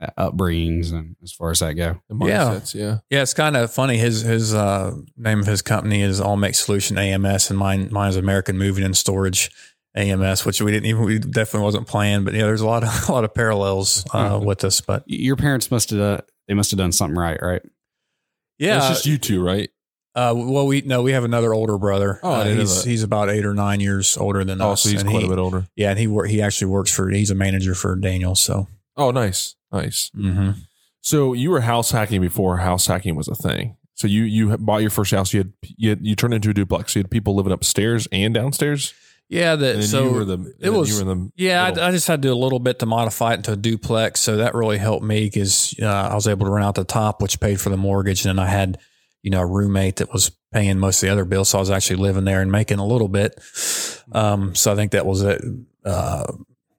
uh, 0.00 0.30
upbringings, 0.30 0.92
and 0.92 1.16
as 1.22 1.32
far 1.32 1.50
as 1.50 1.58
that 1.60 1.74
go, 1.74 2.00
Yeah. 2.10 2.14
mindsets, 2.16 2.74
yeah. 2.74 2.98
Yeah, 3.10 3.22
it's 3.22 3.34
kind 3.34 3.56
of 3.56 3.72
funny. 3.72 3.96
His 3.98 4.22
his 4.22 4.54
uh, 4.54 4.94
name 5.16 5.40
of 5.40 5.46
his 5.46 5.62
company 5.62 6.02
is 6.02 6.20
All 6.20 6.36
Make 6.36 6.54
Solution 6.54 6.98
AMS, 6.98 7.50
and 7.50 7.58
mine 7.58 7.88
mine 7.90 8.10
is 8.10 8.16
American 8.16 8.58
Moving 8.58 8.84
and 8.84 8.96
Storage 8.96 9.50
AMS, 9.96 10.44
which 10.44 10.60
we 10.62 10.70
didn't 10.70 10.86
even 10.86 11.04
we 11.04 11.18
definitely 11.18 11.64
wasn't 11.64 11.86
planned. 11.88 12.24
But 12.24 12.34
yeah, 12.34 12.42
there's 12.42 12.60
a 12.60 12.66
lot 12.66 12.84
of 12.84 12.90
a 13.08 13.12
lot 13.12 13.24
of 13.24 13.34
parallels 13.34 14.04
uh, 14.12 14.38
Mhm. 14.38 14.44
with 14.44 14.62
us. 14.64 14.80
But 14.80 15.02
your 15.06 15.34
parents 15.36 15.70
must 15.70 15.90
have 15.90 16.00
uh, 16.00 16.20
they 16.46 16.54
must 16.54 16.70
have 16.70 16.78
done 16.78 16.92
something 16.92 17.18
right, 17.18 17.38
right? 17.42 17.62
yeah, 18.58 18.78
it's 18.78 18.88
just 18.88 19.06
you 19.06 19.18
two, 19.18 19.42
right? 19.44 19.70
Uh, 20.18 20.34
well, 20.34 20.66
we 20.66 20.80
no, 20.82 21.02
we 21.02 21.12
have 21.12 21.24
another 21.24 21.54
older 21.54 21.78
brother. 21.78 22.18
Oh, 22.22 22.32
Uh, 22.32 22.44
he's 22.44 22.84
he's 22.84 23.02
about 23.02 23.30
eight 23.30 23.44
or 23.46 23.54
nine 23.54 23.80
years 23.80 24.16
older 24.16 24.44
than 24.44 24.60
us. 24.60 24.66
Oh, 24.66 24.70
us. 24.72 24.82
so 24.82 24.88
he's 24.90 25.00
and 25.02 25.10
quite 25.10 25.20
he, 25.20 25.26
a 25.26 25.30
bit 25.30 25.38
older. 25.38 25.66
Yeah, 25.76 25.90
and 25.90 25.98
he 25.98 26.06
wor- 26.06 26.26
he 26.26 26.42
actually 26.42 26.70
works 26.70 26.90
for 26.94 27.08
he's 27.10 27.30
a 27.30 27.34
manager 27.34 27.74
for 27.74 27.94
Daniel. 27.96 28.34
So 28.34 28.66
Oh, 28.96 29.10
nice, 29.12 29.54
nice. 29.72 30.10
mm-hmm. 30.16 30.50
So 31.00 31.32
you 31.32 31.50
were 31.50 31.60
house 31.60 31.90
hacking 31.92 32.20
before 32.20 32.58
house 32.58 32.86
hacking 32.86 33.14
was 33.16 33.28
a 33.28 33.34
thing. 33.34 33.76
So 33.94 34.06
you 34.06 34.22
you 34.24 34.56
bought 34.58 34.78
your 34.82 34.90
first 34.90 35.10
house. 35.12 35.32
You 35.32 35.40
had 35.40 35.52
you, 35.76 35.88
had, 35.90 36.00
you 36.06 36.14
turned 36.16 36.34
into 36.34 36.50
a 36.50 36.54
duplex. 36.54 36.94
You 36.94 37.00
had 37.00 37.10
people 37.10 37.34
living 37.36 37.52
upstairs 37.52 38.06
and 38.12 38.32
downstairs. 38.34 38.94
yeah, 39.28 39.56
that 39.56 39.82
so 39.84 40.04
you 40.04 40.10
were 40.10 40.24
the 40.24 40.54
it 40.60 40.70
was- 40.70 40.88
you 40.90 41.04
were 41.04 41.14
the 41.14 41.30
Yeah. 41.36 41.64
I, 41.64 41.88
I 41.88 41.90
just 41.90 42.06
had 42.08 42.22
to 42.22 42.28
do 42.28 42.32
a 42.32 42.38
little 42.44 42.58
bit 42.60 42.78
to 42.80 42.86
modify 42.86 43.32
it 43.32 43.36
into 43.38 43.52
a 43.52 43.56
duplex. 43.56 44.20
So 44.20 44.36
that 44.38 44.54
really 44.54 44.78
helped 44.78 45.04
me 45.04 45.24
because 45.24 45.74
uh, 45.82 45.86
I 45.86 46.14
was 46.14 46.26
able 46.26 46.46
to 46.46 46.52
rent 46.52 46.64
out 46.66 46.74
the 46.76 46.84
top, 46.84 47.20
which 47.22 47.38
paid 47.40 47.60
for 47.60 47.70
the 47.70 47.76
mortgage. 47.76 48.24
And 48.24 48.38
then 48.38 48.44
I 48.44 48.48
had, 48.48 48.78
you 49.22 49.30
know, 49.30 49.40
a 49.40 49.46
roommate 49.46 49.96
that 49.96 50.12
was 50.12 50.30
paying 50.52 50.78
most 50.78 51.02
of 51.02 51.06
the 51.06 51.12
other 51.12 51.24
bills. 51.24 51.48
So 51.50 51.58
I 51.58 51.60
was 51.60 51.70
actually 51.70 51.96
living 51.96 52.24
there 52.24 52.40
and 52.40 52.50
making 52.50 52.78
a 52.78 52.86
little 52.86 53.08
bit. 53.08 53.38
Um, 54.12 54.54
so 54.54 54.72
I 54.72 54.76
think 54.76 54.92
that 54.92 55.06
was 55.06 55.22
a, 55.22 55.38
uh, 55.84 56.32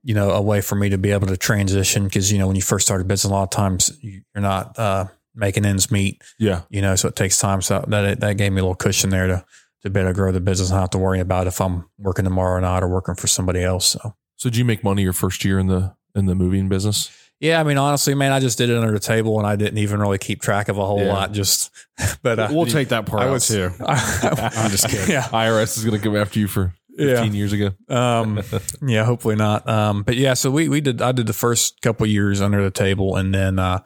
you 0.04 0.14
know, 0.16 0.32
a 0.32 0.42
way 0.42 0.62
for 0.62 0.76
me 0.76 0.90
to 0.90 0.98
be 0.98 1.12
able 1.12 1.28
to 1.28 1.38
transition 1.38 2.06
because, 2.06 2.32
you 2.32 2.38
know, 2.40 2.48
when 2.48 2.56
you 2.56 2.62
first 2.62 2.88
started 2.88 3.08
business, 3.08 3.30
a 3.30 3.34
lot 3.34 3.44
of 3.44 3.50
times 3.50 3.92
you- 4.02 4.22
you're 4.34 4.42
not 4.42 4.78
uh, 4.80 5.06
making 5.36 5.66
ends 5.66 5.92
meet, 5.92 6.22
yeah. 6.40 6.62
you 6.70 6.82
know, 6.82 6.96
so 6.96 7.08
it 7.10 7.16
takes 7.16 7.38
time. 7.38 7.62
So 7.62 7.84
that, 7.88 8.20
that 8.22 8.38
gave 8.38 8.52
me 8.52 8.60
a 8.60 8.64
little 8.64 8.76
cushion 8.76 9.10
there 9.10 9.28
to, 9.28 9.46
to 9.84 9.90
be 9.90 10.00
able 10.00 10.10
to 10.10 10.14
grow 10.14 10.32
the 10.32 10.42
business 10.42 10.70
and 10.70 10.78
not 10.78 10.82
have 10.82 10.90
to 10.92 10.98
worry 10.98 11.20
about 11.20 11.48
if 11.48 11.62
I'm 11.62 11.86
working 11.98 12.26
tomorrow 12.26 12.58
or 12.58 12.62
not 12.62 12.84
or 12.84 12.88
working 12.88 13.16
for 13.16 13.28
somebody 13.28 13.62
else. 13.64 13.88
So. 13.88 14.16
So 14.38 14.50
did 14.50 14.58
you 14.58 14.66
make 14.66 14.84
money 14.84 15.04
your 15.04 15.14
first 15.14 15.44
year 15.44 15.60
in 15.60 15.68
the 15.68 15.96
in 16.16 16.26
the 16.26 16.36
moving 16.36 16.70
business? 16.70 17.12
Yeah, 17.40 17.60
I 17.60 17.64
mean, 17.64 17.78
honestly, 17.78 18.16
man, 18.16 18.32
I 18.34 18.40
just 18.42 18.58
did 18.58 18.70
it 18.70 18.76
under 18.78 18.92
the 18.92 19.00
table 19.00 19.38
and 19.40 19.48
I 19.48 19.56
didn't 19.56 19.78
even 19.78 20.00
really 20.02 20.18
keep 20.18 20.42
track 20.42 20.68
of 20.68 20.78
a 20.78 20.86
whole 20.86 21.00
Yeah. 21.02 21.14
lot. 21.14 21.32
Just, 21.32 21.72
but 22.22 22.38
uh, 22.38 22.48
we'll 22.52 22.66
take 22.66 22.90
that 22.90 23.06
part 23.06 23.24
I 23.24 23.28
out 23.28 23.32
was 23.32 23.48
too. 23.48 23.72
I'm 23.88 24.70
just 24.72 24.90
kidding. 24.90 25.10
Yeah, 25.10 25.24
IRS 25.24 25.78
is 25.78 25.86
going 25.86 25.98
to 25.98 26.04
come 26.04 26.18
after 26.18 26.38
you 26.40 26.48
for 26.50 26.74
Yeah. 26.90 27.16
fifteen 27.16 27.34
years 27.34 27.54
ago. 27.54 27.72
um, 27.88 28.42
yeah, 28.82 29.06
hopefully 29.06 29.36
not. 29.38 29.68
Um, 29.70 30.04
but 30.04 30.18
yeah, 30.18 30.34
so 30.34 30.52
we 30.52 30.68
we 30.68 30.82
did. 30.82 31.02
I 31.02 31.14
did 31.14 31.28
the 31.28 31.34
first 31.34 31.82
couple 31.82 32.06
years 32.08 32.42
under 32.42 32.62
the 32.62 32.72
table, 32.72 33.16
and 33.16 33.34
then 33.34 33.58
uh, 33.58 33.80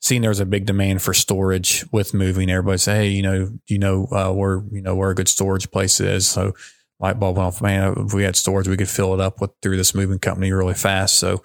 seeing 0.00 0.20
there 0.22 0.30
was 0.30 0.38
a 0.40 0.46
big 0.46 0.66
demand 0.66 1.02
for 1.02 1.12
storage 1.12 1.84
with 1.90 2.14
moving. 2.14 2.50
Everybody 2.50 2.78
say, 2.78 2.94
hey, 2.94 3.08
you 3.08 3.22
know, 3.22 3.50
you 3.66 3.78
know 3.80 4.06
uh, 4.12 4.30
where 4.32 4.62
you 4.70 4.80
know 4.80 4.94
where 4.94 5.10
a 5.10 5.14
good 5.16 5.28
storage 5.28 5.68
place 5.72 5.98
is. 5.98 6.28
So 6.28 6.54
light 7.00 7.18
bulb 7.18 7.36
went 7.36 7.46
off. 7.48 7.60
Man, 7.62 7.94
if 8.06 8.14
we 8.14 8.22
had 8.22 8.36
storage, 8.36 8.68
we 8.68 8.76
could 8.76 8.88
fill 8.88 9.12
it 9.12 9.18
up 9.20 9.40
with 9.40 9.50
through 9.60 9.76
this 9.76 9.92
moving 9.92 10.20
company 10.20 10.52
really 10.52 10.74
fast. 10.74 11.18
So. 11.18 11.42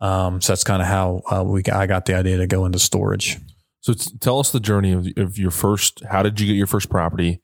Um, 0.00 0.40
so 0.40 0.52
that's 0.52 0.64
kind 0.64 0.82
of 0.82 0.88
how 0.88 1.22
uh, 1.30 1.42
we 1.44 1.62
got, 1.62 1.76
I 1.76 1.86
got 1.86 2.04
the 2.06 2.14
idea 2.14 2.36
to 2.38 2.46
go 2.46 2.66
into 2.66 2.78
storage. 2.78 3.38
So 3.80 3.94
t- 3.94 4.10
tell 4.20 4.38
us 4.38 4.50
the 4.50 4.60
journey 4.60 4.92
of, 4.92 5.06
of 5.16 5.38
your 5.38 5.50
first. 5.50 6.02
How 6.10 6.22
did 6.22 6.38
you 6.40 6.46
get 6.46 6.54
your 6.56 6.66
first 6.66 6.90
property? 6.90 7.40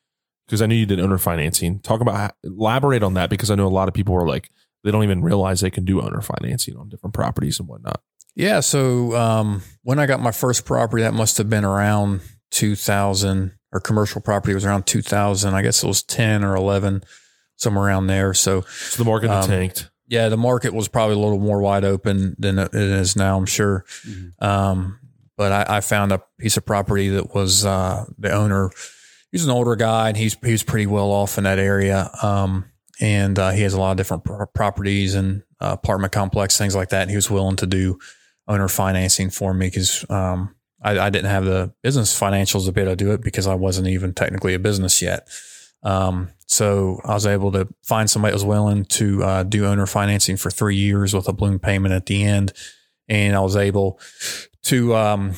Because 0.47 0.61
I 0.61 0.67
know 0.67 0.75
you 0.75 0.87
did 0.87 1.01
owner 1.01 1.19
financing. 1.19 1.81
Talk 1.81 2.01
about 2.01 2.35
elaborate 2.43 3.03
on 3.03 3.15
that 3.15 3.31
because 3.31 3.51
I 3.51 3.55
know 3.55 3.67
a 3.67 3.69
lot 3.69 3.89
of 3.89 3.95
people 3.95 4.15
are 4.15 4.27
like 4.27 4.51
they 4.85 4.91
don't 4.91 5.05
even 5.05 5.23
realize 5.23 5.61
they 5.61 5.71
can 5.71 5.85
do 5.85 6.03
owner 6.03 6.21
financing 6.21 6.77
on 6.77 6.89
different 6.89 7.15
properties 7.15 7.59
and 7.61 7.69
whatnot. 7.69 8.03
Yeah. 8.35 8.61
So 8.61 9.15
um, 9.17 9.63
when 9.83 9.99
I 9.99 10.07
got 10.07 10.21
my 10.21 10.33
first 10.33 10.65
property, 10.65 11.03
that 11.05 11.15
must 11.15 11.39
have 11.39 11.49
been 11.49 11.65
around 11.65 12.21
2000, 12.51 13.53
or 13.73 13.81
commercial 13.81 14.21
property 14.21 14.55
was 14.55 14.65
around 14.65 14.87
2000. 14.87 15.55
I 15.55 15.63
guess 15.63 15.83
it 15.83 15.87
was 15.87 16.03
10 16.03 16.43
or 16.45 16.57
11, 16.57 17.05
somewhere 17.57 17.85
around 17.87 18.09
there. 18.09 18.35
So 18.35 18.63
So 18.63 19.03
the 19.03 19.09
market 19.09 19.31
Um, 19.31 19.47
tanked. 19.47 19.91
Yeah, 20.09 20.29
the 20.29 20.37
market 20.37 20.75
was 20.75 20.89
probably 20.89 21.17
a 21.17 21.19
little 21.19 21.39
more 21.39 21.61
wide 21.61 21.85
open 21.85 22.37
than 22.39 22.59
it 22.59 22.75
is 22.75 23.17
now, 23.17 23.37
I'm 23.37 23.47
sure. 23.47 23.85
Mhm. 24.07 24.43
Um, 24.43 24.99
but 25.37 25.53
I, 25.53 25.79
I 25.79 25.81
found 25.81 26.13
a 26.13 26.23
piece 26.39 26.57
of 26.57 26.67
property 26.67 27.09
that 27.11 27.35
was 27.35 27.65
uh, 27.65 28.05
the 28.19 28.31
owner. 28.33 28.71
He's 29.31 29.45
an 29.45 29.51
older 29.51 29.77
guy, 29.77 30.09
and 30.09 30.17
he's 30.17 30.37
he's 30.45 30.63
pretty 30.63 30.87
well 30.87 31.11
off 31.11 31.39
in 31.39 31.45
that 31.45 31.59
area. 31.59 32.11
Um, 32.23 32.67
and 33.01 33.39
uh, 33.39 33.51
he 33.51 33.63
has 33.63 33.75
a 33.75 33.81
lot 33.81 33.93
of 33.93 33.97
different 33.97 34.25
pro- 34.25 34.47
properties 34.47 35.15
and 35.15 35.43
uh, 35.61 35.71
apartment 35.73 36.13
complex 36.13 36.57
things 36.59 36.77
like 36.77 36.91
that. 36.91 37.03
And 37.03 37.11
he 37.11 37.17
was 37.17 37.31
willing 37.31 37.57
to 37.57 37.67
do 37.67 37.99
owner 38.47 38.69
financing 38.69 39.31
for 39.31 39.55
me 39.55 39.67
because 39.67 40.09
um, 40.11 40.55
I, 40.83 40.99
I, 40.99 41.11
didn't 41.11 41.31
have 41.31 41.45
the 41.45 41.73
business 41.83 42.19
financials 42.19 42.67
to 42.67 42.73
be 42.73 42.81
able 42.81 42.93
to 42.93 42.97
do 42.97 43.13
it 43.13 43.23
because 43.23 43.47
I 43.47 43.55
wasn't 43.55 43.89
even 43.89 44.15
technically 44.15 44.55
a 44.55 44.59
business 44.59 45.01
yet. 45.01 45.29
Um, 45.83 46.31
so 46.47 47.01
I 47.05 47.15
was 47.15 47.27
able 47.27 47.53
to 47.53 47.67
find 47.83 48.09
somebody 48.11 48.31
that 48.33 48.37
was 48.37 48.45
willing 48.45 48.85
to 48.87 49.23
uh, 49.25 49.43
do 49.43 49.67
owner 49.67 49.87
financing 49.87 50.37
for 50.37 50.51
three 50.51 50.77
years 50.77 51.15
with 51.15 51.27
a 51.29 51.33
balloon 51.33 51.59
payment 51.59 51.95
at 51.95 52.07
the 52.07 52.23
end, 52.25 52.53
and 53.09 53.35
I 53.35 53.41
was 53.41 53.57
able 53.57 53.99
to 54.65 54.95
um, 54.95 55.33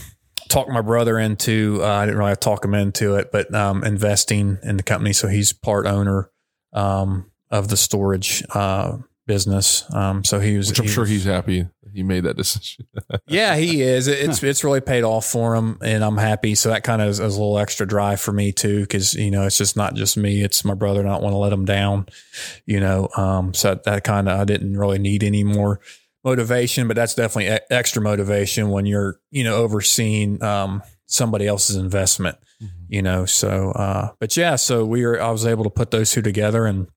talk 0.48 0.68
my 0.68 0.80
brother 0.82 1.18
into. 1.18 1.78
Uh, 1.82 1.86
I 1.86 2.06
didn't 2.06 2.18
really 2.18 2.36
talk 2.36 2.64
him 2.64 2.74
into 2.74 3.14
it, 3.14 3.30
but 3.32 3.52
um, 3.54 3.84
investing 3.84 4.58
in 4.62 4.76
the 4.76 4.82
company. 4.82 5.12
So 5.12 5.28
he's 5.28 5.52
part 5.52 5.86
owner 5.86 6.30
um, 6.72 7.30
of 7.50 7.68
the 7.68 7.76
storage 7.76 8.42
uh, 8.50 8.96
business. 9.26 9.84
Um, 9.94 10.24
so 10.24 10.40
he 10.40 10.56
was. 10.56 10.68
Which 10.68 10.80
I'm 10.80 10.86
he 10.86 10.90
sure 10.90 11.02
was- 11.02 11.10
he's 11.10 11.24
happy 11.24 11.66
he 11.94 12.02
made 12.02 12.24
that 12.24 12.36
decision. 12.36 12.86
yeah, 13.28 13.54
he 13.54 13.80
is. 13.80 14.08
It's 14.08 14.42
it's 14.42 14.64
really 14.64 14.80
paid 14.80 15.04
off 15.04 15.24
for 15.24 15.54
him, 15.54 15.78
and 15.80 16.02
I'm 16.02 16.16
happy. 16.16 16.56
So 16.56 16.70
that 16.70 16.82
kind 16.82 17.00
of 17.00 17.08
is, 17.08 17.20
is 17.20 17.36
a 17.36 17.40
little 17.40 17.58
extra 17.58 17.86
drive 17.86 18.20
for 18.20 18.32
me 18.32 18.50
too, 18.50 18.80
because 18.80 19.14
you 19.14 19.30
know 19.30 19.46
it's 19.46 19.56
just 19.56 19.76
not 19.76 19.94
just 19.94 20.16
me; 20.16 20.42
it's 20.42 20.64
my 20.64 20.74
brother. 20.74 21.00
And 21.00 21.08
I 21.08 21.12
don't 21.12 21.22
want 21.22 21.34
to 21.34 21.38
let 21.38 21.52
him 21.52 21.64
down, 21.64 22.06
you 22.66 22.80
know. 22.80 23.08
Um, 23.16 23.54
so 23.54 23.80
that, 23.84 24.02
kind 24.02 24.28
of 24.28 24.40
I 24.40 24.44
didn't 24.44 24.76
really 24.76 24.98
need 24.98 25.22
any 25.22 25.44
more 25.44 25.80
motivation, 26.24 26.88
but 26.88 26.96
that's 26.96 27.14
definitely 27.14 27.54
e- 27.54 27.66
extra 27.70 28.02
motivation 28.02 28.70
when 28.70 28.86
you're 28.86 29.20
you 29.30 29.44
know 29.44 29.54
overseeing 29.54 30.42
um, 30.42 30.82
somebody 31.06 31.46
else's 31.46 31.76
investment, 31.76 32.38
you 32.88 33.02
know. 33.02 33.24
So, 33.24 33.70
uh, 33.70 34.10
but 34.18 34.36
yeah, 34.36 34.56
so 34.56 34.84
we 34.84 35.06
were 35.06 35.22
I 35.22 35.30
was 35.30 35.46
able 35.46 35.62
to 35.62 35.70
put 35.70 35.92
those 35.92 36.10
two 36.10 36.22
together, 36.22 36.66
and 36.66 36.88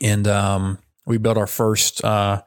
and 0.00 0.28
um, 0.28 0.78
we 1.06 1.18
built 1.18 1.36
our 1.36 1.48
first. 1.48 2.04
Uh, 2.04 2.42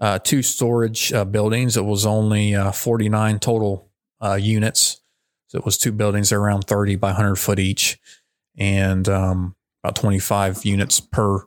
uh, 0.00 0.18
two 0.18 0.42
storage 0.42 1.12
uh, 1.12 1.24
buildings. 1.24 1.76
It 1.76 1.84
was 1.84 2.06
only 2.06 2.54
uh, 2.54 2.72
49 2.72 3.38
total 3.38 3.90
uh, 4.22 4.34
units. 4.34 5.00
So 5.48 5.58
it 5.58 5.64
was 5.64 5.78
two 5.78 5.92
buildings 5.92 6.32
around 6.32 6.64
30 6.64 6.96
by 6.96 7.08
100 7.08 7.36
foot 7.36 7.58
each 7.58 7.98
and 8.56 9.08
um, 9.08 9.54
about 9.82 9.96
25 9.96 10.64
units 10.64 11.00
per 11.00 11.46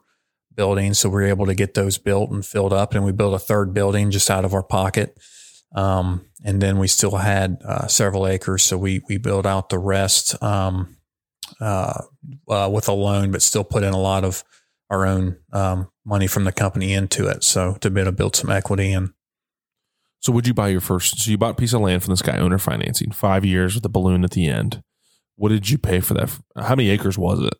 building. 0.54 0.94
So 0.94 1.08
we 1.08 1.14
were 1.14 1.22
able 1.24 1.46
to 1.46 1.54
get 1.54 1.74
those 1.74 1.98
built 1.98 2.30
and 2.30 2.44
filled 2.44 2.72
up. 2.72 2.94
And 2.94 3.04
we 3.04 3.12
built 3.12 3.34
a 3.34 3.38
third 3.38 3.74
building 3.74 4.10
just 4.10 4.30
out 4.30 4.44
of 4.44 4.54
our 4.54 4.62
pocket. 4.62 5.16
Um, 5.74 6.24
and 6.44 6.60
then 6.60 6.78
we 6.78 6.88
still 6.88 7.16
had 7.16 7.58
uh, 7.64 7.86
several 7.86 8.26
acres. 8.26 8.62
So 8.62 8.78
we, 8.78 9.02
we 9.08 9.18
built 9.18 9.46
out 9.46 9.68
the 9.68 9.78
rest 9.78 10.42
um, 10.42 10.96
uh, 11.60 12.02
uh, 12.48 12.70
with 12.72 12.88
a 12.88 12.92
loan, 12.92 13.30
but 13.30 13.42
still 13.42 13.64
put 13.64 13.82
in 13.82 13.92
a 13.92 14.00
lot 14.00 14.24
of 14.24 14.44
our 14.90 15.06
own 15.06 15.36
um, 15.52 15.90
money 16.08 16.26
from 16.26 16.44
the 16.44 16.52
company 16.52 16.92
into 16.94 17.26
it. 17.28 17.44
So 17.44 17.74
to 17.80 17.90
be 17.90 18.00
able 18.00 18.10
to 18.10 18.16
build 18.16 18.34
some 18.36 18.50
equity 18.50 18.92
and 18.92 19.12
So 20.20 20.32
would 20.32 20.46
you 20.46 20.54
buy 20.54 20.68
your 20.68 20.80
first? 20.80 21.20
So 21.20 21.30
you 21.30 21.38
bought 21.38 21.52
a 21.52 21.54
piece 21.60 21.72
of 21.74 21.80
land 21.80 22.02
from 22.02 22.12
this 22.12 22.22
guy, 22.22 22.38
owner 22.38 22.58
financing, 22.58 23.12
five 23.12 23.44
years 23.44 23.74
with 23.74 23.84
a 23.84 23.88
balloon 23.88 24.24
at 24.24 24.32
the 24.32 24.46
end. 24.48 24.82
What 25.36 25.50
did 25.50 25.70
you 25.70 25.78
pay 25.78 26.00
for 26.00 26.14
that? 26.14 26.30
How 26.56 26.74
many 26.74 26.90
acres 26.90 27.16
was 27.16 27.40
it? 27.40 27.54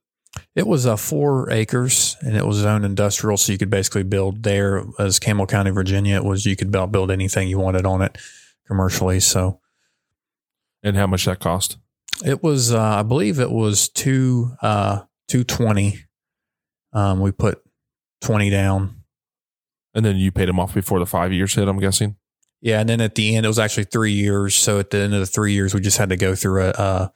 it 0.55 0.67
was 0.67 0.87
uh, 0.87 0.95
four 0.97 1.51
acres 1.51 2.17
and 2.21 2.37
it 2.37 2.47
was 2.47 2.59
zoned 2.59 2.85
industrial. 2.85 3.37
So 3.37 3.51
you 3.53 3.59
could 3.59 3.71
basically 3.71 4.03
build 4.03 4.43
there 4.43 4.85
as 4.99 5.19
Campbell 5.19 5.47
County, 5.47 5.71
Virginia. 5.71 6.17
It 6.17 6.25
was, 6.25 6.45
you 6.47 6.55
could 6.57 6.71
build, 6.71 6.93
build 6.93 7.11
anything 7.11 7.49
you 7.49 7.59
wanted 7.59 7.87
on 7.87 8.03
it 8.03 8.19
commercially. 8.67 9.21
So 9.21 9.61
And 10.83 10.97
how 10.97 11.07
much 11.07 11.25
that 11.27 11.41
cost? 11.41 11.79
it 12.25 12.43
was, 12.43 12.73
uh, 12.73 12.81
I 12.81 13.03
believe 13.05 13.39
it 13.39 13.51
was 13.51 13.89
two, 13.89 14.53
uh, 14.63 15.03
220. 15.29 16.05
Um, 16.93 17.21
we 17.21 17.31
put 17.31 17.63
20 18.21 18.51
down. 18.51 19.03
And 19.95 20.05
then 20.05 20.17
you 20.17 20.31
paid 20.31 20.49
him 20.49 20.61
off 20.61 20.75
before 20.75 20.99
the 20.99 21.07
five 21.07 21.33
years 21.33 21.55
hit. 21.55 21.69
I'm 21.69 21.79
guessing. 21.79 22.17
Yeah, 22.61 22.81
and 22.81 22.89
then 22.89 23.01
at 23.01 23.15
the 23.15 23.37
end, 23.37 23.47
it 23.47 23.49
was 23.49 23.59
actually 23.59 23.85
three 23.85 24.13
years. 24.13 24.55
So 24.57 24.79
at 24.79 24.91
the 24.91 24.99
end 24.99 25.15
of 25.15 25.21
the 25.21 25.27
three 25.27 25.53
years, 25.53 25.75
we 25.75 25.81
just 25.81 25.99
had 25.99 26.09
to 26.09 26.17
go 26.17 26.35
through 26.35 26.65
a, 26.65 26.71
a, 26.71 27.13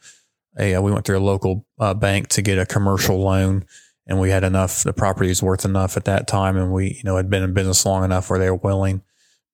a 0.58 0.78
we 0.80 0.92
went 0.92 1.04
through 1.04 1.18
a 1.18 1.20
local 1.20 1.66
uh, 1.80 1.94
bank 1.94 2.28
to 2.28 2.42
get 2.42 2.58
a 2.58 2.66
commercial 2.66 3.20
loan, 3.20 3.64
and 4.06 4.20
we 4.20 4.30
had 4.30 4.44
enough. 4.44 4.84
The 4.84 4.92
property 4.92 5.28
was 5.28 5.42
worth 5.42 5.64
enough 5.64 5.96
at 5.96 6.04
that 6.04 6.28
time, 6.28 6.56
and 6.56 6.72
we 6.72 6.94
you 6.94 7.02
know 7.04 7.16
had 7.16 7.28
been 7.28 7.42
in 7.42 7.54
business 7.54 7.84
long 7.84 8.04
enough 8.04 8.30
where 8.30 8.38
they 8.38 8.50
were 8.50 8.56
willing 8.56 9.02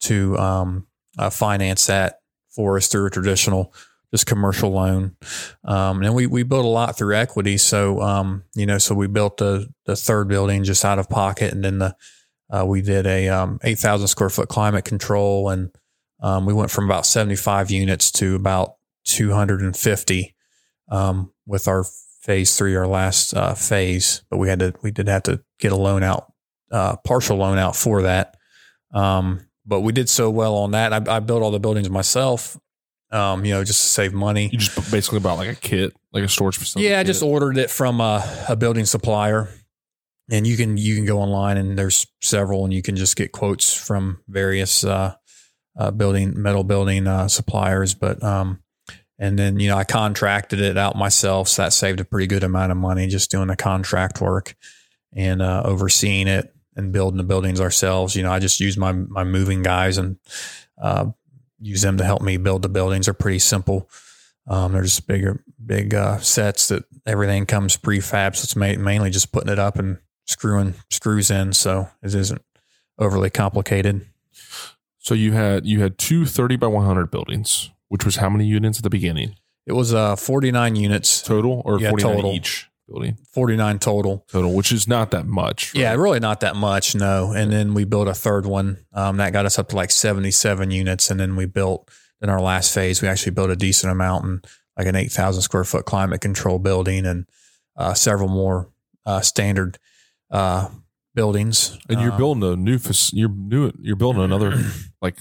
to 0.01 0.37
um, 0.39 0.87
uh, 1.19 1.31
finance 1.31 1.87
that 1.87 2.21
for 2.51 2.77
us 2.77 2.89
through 2.89 3.07
a 3.07 3.11
traditional 3.11 3.73
just 4.11 4.27
commercial 4.27 4.71
loan. 4.71 5.17
Um, 5.65 6.03
and 6.03 6.15
we 6.15 6.27
we 6.27 6.43
built 6.43 6.65
a 6.65 6.69
lot 6.69 6.97
through 6.97 7.17
equity. 7.17 7.59
So 7.59 8.01
um, 8.01 8.45
you 8.55 8.67
know, 8.67 8.79
so 8.79 8.95
we 8.95 9.07
built 9.07 9.37
the 9.39 9.69
the 9.87 9.97
third 9.97 10.29
building 10.29 10.65
just 10.65 10.85
out 10.85 10.99
of 10.99 11.09
pocket, 11.09 11.53
and 11.53 11.65
then 11.65 11.79
the 11.79 11.97
uh, 12.51 12.65
we 12.65 12.81
did 12.81 13.07
a 13.07 13.29
um, 13.29 13.59
8,000 13.63 14.09
square 14.09 14.31
foot 14.31 14.49
climate 14.49 14.85
control, 14.85 15.51
and 15.51 15.71
um, 16.23 16.47
we 16.47 16.55
went 16.55 16.71
from 16.71 16.87
about 16.87 17.07
75 17.07 17.71
units 17.71 18.11
to 18.13 18.35
about 18.35 18.75
250 19.05 20.35
um, 20.91 21.33
with 21.47 21.69
our 21.69 21.85
phase 22.23 22.57
three, 22.57 22.75
our 22.75 22.87
last 22.87 23.35
uh, 23.35 23.55
phase. 23.55 24.23
But 24.31 24.39
we 24.39 24.49
had 24.49 24.61
to, 24.61 24.75
we 24.83 24.91
did 24.91 25.09
have 25.09 25.25
to 25.25 25.43
get 25.61 25.73
a 25.73 25.77
loan 25.77 26.03
out, 26.03 26.33
uh, 26.71 26.97
partial 26.97 27.37
loan 27.37 27.59
out 27.59 27.77
for 27.77 28.03
that. 28.03 28.37
Um, 28.93 29.47
but 29.67 29.81
we 29.81 29.93
did 29.93 30.09
so 30.09 30.31
well 30.31 30.55
on 30.57 30.71
that. 30.71 30.93
I, 30.93 31.17
I 31.17 31.21
built 31.21 31.43
all 31.43 31.51
the 31.51 31.61
buildings 31.61 31.91
myself, 31.91 32.59
um, 33.11 33.45
you 33.45 33.55
know, 33.55 33.65
just 33.65 33.81
to 33.81 33.89
save 33.89 34.13
money. 34.13 34.49
You 34.53 34.59
just 34.59 34.91
basically 34.91 35.21
bought 35.21 35.39
like 35.39 35.49
a 35.49 35.55
kit, 35.55 35.95
like 36.13 36.25
a 36.25 36.29
storage 36.29 36.57
facility. 36.57 36.89
Yeah, 36.89 36.99
I 36.99 37.01
kit. 37.01 37.09
just 37.09 37.23
ordered 37.23 37.57
it 37.57 37.71
from 37.71 38.01
a, 38.01 38.25
a 38.49 38.57
building 38.57 38.85
supplier, 38.85 39.49
and 40.31 40.47
you 40.47 40.57
can 40.57 40.77
you 40.77 40.95
can 40.95 41.05
go 41.05 41.21
online 41.21 41.57
and 41.57 41.79
there's 41.79 42.07
several, 42.21 42.65
and 42.65 42.73
you 42.73 42.83
can 42.83 42.97
just 42.97 43.17
get 43.17 43.33
quotes 43.33 43.75
from 43.75 44.21
various 44.29 44.85
uh, 44.85 45.15
uh, 45.79 45.91
building 45.91 46.41
metal 46.41 46.65
building 46.65 47.07
uh, 47.07 47.29
suppliers. 47.29 47.95
But 47.95 48.23
um, 48.23 48.63
and 49.19 49.39
then 49.39 49.59
you 49.59 49.69
know 49.69 49.77
I 49.77 49.85
contracted 49.85 50.61
it 50.61 50.77
out 50.77 50.97
myself, 50.97 51.49
so 51.49 51.63
that 51.63 51.73
saved 51.73 52.01
a 52.01 52.05
pretty 52.05 52.27
good 52.27 52.45
amount 52.45 52.73
of 52.73 52.79
money 52.79 53.07
just 53.07 53.31
doing 53.31 53.49
the 53.49 53.57
contract 53.57 54.21
work 54.21 54.55
and 55.15 55.41
uh, 55.41 55.63
overseeing 55.65 56.29
it 56.29 56.55
and 56.77 56.93
building 56.93 57.17
the 57.17 57.25
buildings 57.25 57.61
ourselves. 57.61 58.15
You 58.15 58.23
know, 58.23 58.31
I 58.31 58.39
just 58.39 58.61
use 58.61 58.77
my 58.77 58.93
my 58.93 59.25
moving 59.25 59.63
guys 59.63 59.99
and 59.99 60.19
uh, 60.81 61.07
use 61.61 61.83
them 61.83 61.97
to 61.99 62.05
help 62.05 62.23
me 62.23 62.37
build 62.37 62.63
the 62.63 62.69
buildings. 62.69 63.07
They're 63.07 63.15
pretty 63.15 63.39
simple. 63.41 63.89
Um, 64.47 64.73
they're 64.73 64.83
just 64.83 65.07
bigger, 65.07 65.43
big 65.65 65.95
uh, 65.95 66.19
sets 66.19 66.69
that 66.69 66.85
everything 67.05 67.45
comes 67.47 67.77
prefab. 67.77 68.35
So 68.37 68.45
it's 68.45 68.57
ma- 68.57 68.83
mainly 68.83 69.11
just 69.11 69.31
putting 69.33 69.53
it 69.53 69.59
up 69.59 69.79
and 69.79 69.99
screwing 70.27 70.75
screws 70.91 71.31
in. 71.31 71.53
So 71.53 71.89
it 72.03 72.15
isn't 72.15 72.41
overly 72.99 73.31
complicated. 73.31 74.07
So 74.99 75.15
you 75.15 75.33
had 75.33 75.67
you 75.67 75.81
had 75.83 75.99
two 75.99 76.25
30 76.27 76.57
by 76.57 76.67
100 76.67 77.11
buildings, 77.11 77.71
which 77.89 78.05
was 78.05 78.17
how 78.17 78.29
many 78.31 78.47
units 78.47 78.79
at 78.79 78.85
the 78.85 78.91
beginning 78.91 79.37
It 79.67 79.73
was 79.73 79.93
uh, 79.95 80.17
49 80.17 80.77
units, 80.77 81.23
total, 81.23 81.63
or 81.65 81.79
Yeah, 81.81 81.91
49 81.91 82.15
total. 82.17 82.33
each 82.33 82.68
building 82.89 83.19
49 83.33 83.79
total. 83.79 84.25
total, 84.31 84.55
which 84.55 84.73
is 84.73 84.89
not 84.89 85.11
that 85.11 85.27
much. 85.27 85.75
Yeah, 85.75 85.95
really 85.95 86.21
not 86.21 86.41
that 86.41 86.57
much, 86.57 86.95
no. 86.95 87.33
And 87.33 87.53
then 87.53 87.75
we 87.75 87.85
built 87.85 88.09
a 88.09 88.15
third 88.15 88.47
one. 88.47 88.79
Um, 88.93 89.19
that 89.19 89.33
got 89.33 89.47
us 89.47 89.59
up 89.59 89.69
to 89.69 89.77
like 89.77 89.91
77 89.91 90.71
units. 90.71 91.11
And 91.11 91.21
then 91.21 91.37
we 91.37 91.47
built, 91.47 91.91
in 92.23 92.31
our 92.31 92.41
last 92.41 92.73
phase, 92.73 93.03
we 93.03 93.09
actually 93.09 93.33
built 93.33 93.51
a 93.51 93.57
decent 93.57 93.93
amount 93.93 94.25
and 94.25 94.47
like 94.77 94.87
an 94.87 94.97
8,000 94.97 95.43
square 95.43 95.65
foot 95.65 95.85
climate 95.85 96.21
control 96.21 96.59
building 96.59 97.05
and 97.05 97.27
uh, 97.77 97.95
several 97.95 98.29
more 98.29 98.71
uh, 99.05 99.21
standard 99.21 99.79
uh, 100.31 100.69
buildings. 101.15 101.79
And 101.89 102.01
you're 102.01 102.13
Uh, 102.13 102.17
building 102.17 102.43
a 102.45 102.57
new, 102.57 102.79
you're 103.13 103.29
new, 103.29 103.73
you're 103.81 103.97
building 103.97 104.23
another 104.23 104.55
like 105.03 105.17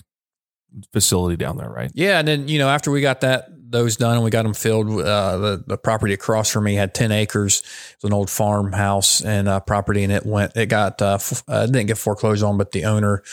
facility 0.94 1.38
down 1.38 1.58
there, 1.58 1.70
right? 1.70 1.92
Yeah, 1.94 2.20
and 2.20 2.28
then 2.28 2.48
you 2.48 2.60
know 2.60 2.70
after 2.70 2.92
we 2.92 3.02
got 3.02 3.22
that 3.22 3.48
those 3.70 3.98
done 3.98 4.16
and 4.16 4.24
we 4.24 4.30
got 4.30 4.44
them 4.44 4.54
filled, 4.54 4.90
uh, 4.90 5.38
the 5.38 5.64
the 5.68 5.78
property 5.78 6.14
across 6.14 6.50
from 6.50 6.66
me 6.66 6.76
had 6.76 6.94
ten 6.94 7.12
acres. 7.12 7.60
It 7.60 8.04
was 8.04 8.10
an 8.10 8.14
old 8.14 8.30
farmhouse 8.30 9.22
and 9.24 9.48
uh, 9.48 9.60
property, 9.60 10.04
and 10.04 10.12
it 10.12 10.26
went 10.26 10.56
it 10.56 10.68
got 10.68 11.02
uh, 11.02 11.16
f- 11.16 11.44
uh, 11.48 11.66
didn't 11.66 11.88
get 11.88 11.98
foreclosed 11.98 12.44
on, 12.44 12.58
but 12.58 12.72
the 12.72 12.86
owner 12.86 13.24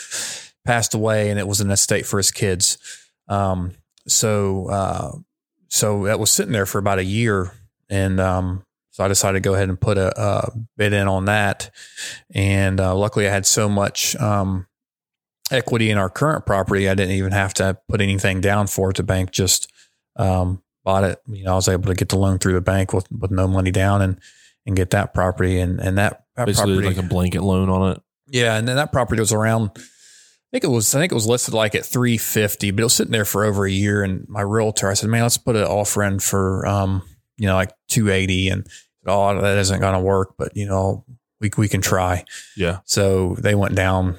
passed 0.65 0.93
away, 0.93 1.29
and 1.29 1.39
it 1.39 1.47
was 1.47 1.61
an 1.61 1.71
estate 1.71 2.05
for 2.05 2.17
his 2.17 2.31
kids. 2.31 2.77
Um, 3.27 3.71
so 4.07 4.67
uh, 4.69 5.11
so 5.69 6.05
that 6.05 6.19
was 6.19 6.31
sitting 6.31 6.53
there 6.53 6.65
for 6.65 6.79
about 6.79 6.99
a 6.99 7.03
year, 7.03 7.51
and 7.89 8.19
um, 8.19 8.65
so 8.91 9.03
I 9.03 9.07
decided 9.07 9.43
to 9.43 9.47
go 9.47 9.55
ahead 9.55 9.69
and 9.69 9.79
put 9.79 9.97
a, 9.97 10.19
a 10.19 10.51
bid 10.77 10.93
in 10.93 11.07
on 11.07 11.25
that, 11.25 11.71
and 12.33 12.79
uh, 12.79 12.95
luckily 12.95 13.27
I 13.27 13.31
had 13.31 13.45
so 13.45 13.69
much. 13.69 14.15
Um, 14.17 14.67
equity 15.51 15.89
in 15.91 15.97
our 15.97 16.09
current 16.09 16.45
property, 16.45 16.89
I 16.89 16.95
didn't 16.95 17.15
even 17.15 17.31
have 17.31 17.53
to 17.55 17.77
put 17.87 18.01
anything 18.01 18.41
down 18.41 18.67
for 18.67 18.89
it. 18.89 18.97
The 18.97 19.03
bank 19.03 19.31
just 19.31 19.71
um, 20.15 20.61
bought 20.83 21.03
it. 21.03 21.21
You 21.27 21.43
know, 21.45 21.53
I 21.53 21.55
was 21.55 21.67
able 21.69 21.85
to 21.85 21.95
get 21.95 22.09
the 22.09 22.17
loan 22.17 22.39
through 22.39 22.53
the 22.53 22.61
bank 22.61 22.93
with, 22.93 23.07
with 23.11 23.31
no 23.31 23.47
money 23.47 23.71
down 23.71 24.01
and 24.01 24.19
and 24.67 24.75
get 24.75 24.89
that 24.91 25.13
property 25.13 25.59
and 25.59 25.79
and 25.79 25.97
that, 25.97 26.23
that 26.35 26.47
Basically, 26.47 26.73
property. 26.77 26.95
like 26.95 27.05
a 27.05 27.07
blanket 27.07 27.43
loan 27.43 27.69
on 27.69 27.91
it. 27.91 28.01
yeah, 28.27 28.55
and 28.57 28.67
then 28.67 28.75
that 28.77 28.91
property 28.91 29.19
was 29.19 29.31
around. 29.31 29.71
I 29.75 29.81
think 30.51 30.63
it 30.63 30.69
was. 30.69 30.95
I 30.95 30.99
think 30.99 31.11
it 31.11 31.15
was 31.15 31.27
listed 31.27 31.53
like 31.53 31.75
at 31.75 31.85
three 31.85 32.17
fifty, 32.17 32.71
but 32.71 32.81
it 32.81 32.85
was 32.85 32.93
sitting 32.93 33.11
there 33.11 33.25
for 33.25 33.43
over 33.45 33.65
a 33.65 33.71
year. 33.71 34.03
And 34.03 34.27
my 34.27 34.41
realtor, 34.41 34.89
I 34.89 34.93
said, 34.95 35.09
"Man, 35.09 35.21
let's 35.21 35.37
put 35.37 35.55
an 35.55 35.65
offer 35.65 36.01
in 36.03 36.19
for 36.19 36.65
um, 36.65 37.03
you 37.37 37.45
know, 37.45 37.55
like 37.55 37.71
two 37.89 38.09
eighty. 38.09 38.47
And 38.49 38.65
oh, 39.05 39.39
that 39.39 39.57
isn't 39.59 39.79
going 39.81 39.93
to 39.93 39.99
work. 39.99 40.35
But 40.37 40.55
you 40.57 40.65
know, 40.65 41.05
we 41.39 41.51
we 41.57 41.67
can 41.67 41.81
try. 41.81 42.23
Yeah. 42.55 42.79
So 42.85 43.35
they 43.37 43.53
went 43.53 43.75
down 43.75 44.17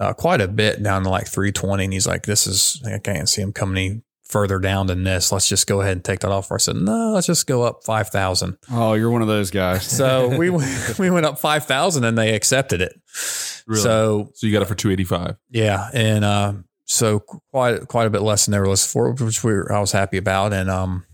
uh, 0.00 0.12
quite 0.14 0.40
a 0.40 0.48
bit 0.48 0.82
down 0.82 1.04
to 1.04 1.10
like 1.10 1.28
320. 1.28 1.84
And 1.84 1.92
he's 1.92 2.06
like, 2.06 2.24
this 2.24 2.46
is, 2.46 2.82
I 2.86 2.98
can't 2.98 3.28
see 3.28 3.42
him 3.42 3.52
coming 3.52 3.76
any 3.76 4.02
further 4.24 4.58
down 4.58 4.86
than 4.86 5.04
this. 5.04 5.30
Let's 5.32 5.48
just 5.48 5.66
go 5.66 5.80
ahead 5.80 5.92
and 5.92 6.04
take 6.04 6.20
that 6.20 6.30
off. 6.30 6.50
I 6.50 6.56
said, 6.56 6.76
no, 6.76 7.12
let's 7.12 7.26
just 7.26 7.46
go 7.46 7.62
up 7.64 7.84
5,000. 7.84 8.56
Oh, 8.72 8.94
you're 8.94 9.10
one 9.10 9.22
of 9.22 9.28
those 9.28 9.50
guys. 9.50 9.84
So 9.86 10.36
we, 10.38 10.50
went- 10.50 10.98
we 10.98 11.10
went 11.10 11.26
up 11.26 11.38
5,000 11.38 12.04
and 12.04 12.16
they 12.16 12.34
accepted 12.34 12.80
it. 12.80 12.92
Really? 13.66 13.82
So 13.82 14.30
So 14.34 14.46
you 14.46 14.52
got 14.52 14.62
it 14.62 14.68
for 14.68 14.74
285. 14.74 15.36
yeah. 15.50 15.88
And, 15.92 16.24
uh, 16.24 16.52
so 16.86 17.20
quite, 17.52 17.86
quite 17.86 18.06
a 18.06 18.10
bit 18.10 18.22
less 18.22 18.46
than 18.46 18.52
they 18.52 18.58
were 18.58 18.66
listed 18.68 18.90
for, 18.90 19.12
which 19.12 19.44
we 19.44 19.52
were, 19.52 19.72
I 19.72 19.78
was 19.80 19.92
happy 19.92 20.16
about. 20.16 20.52
And, 20.52 20.68
um, 20.70 21.04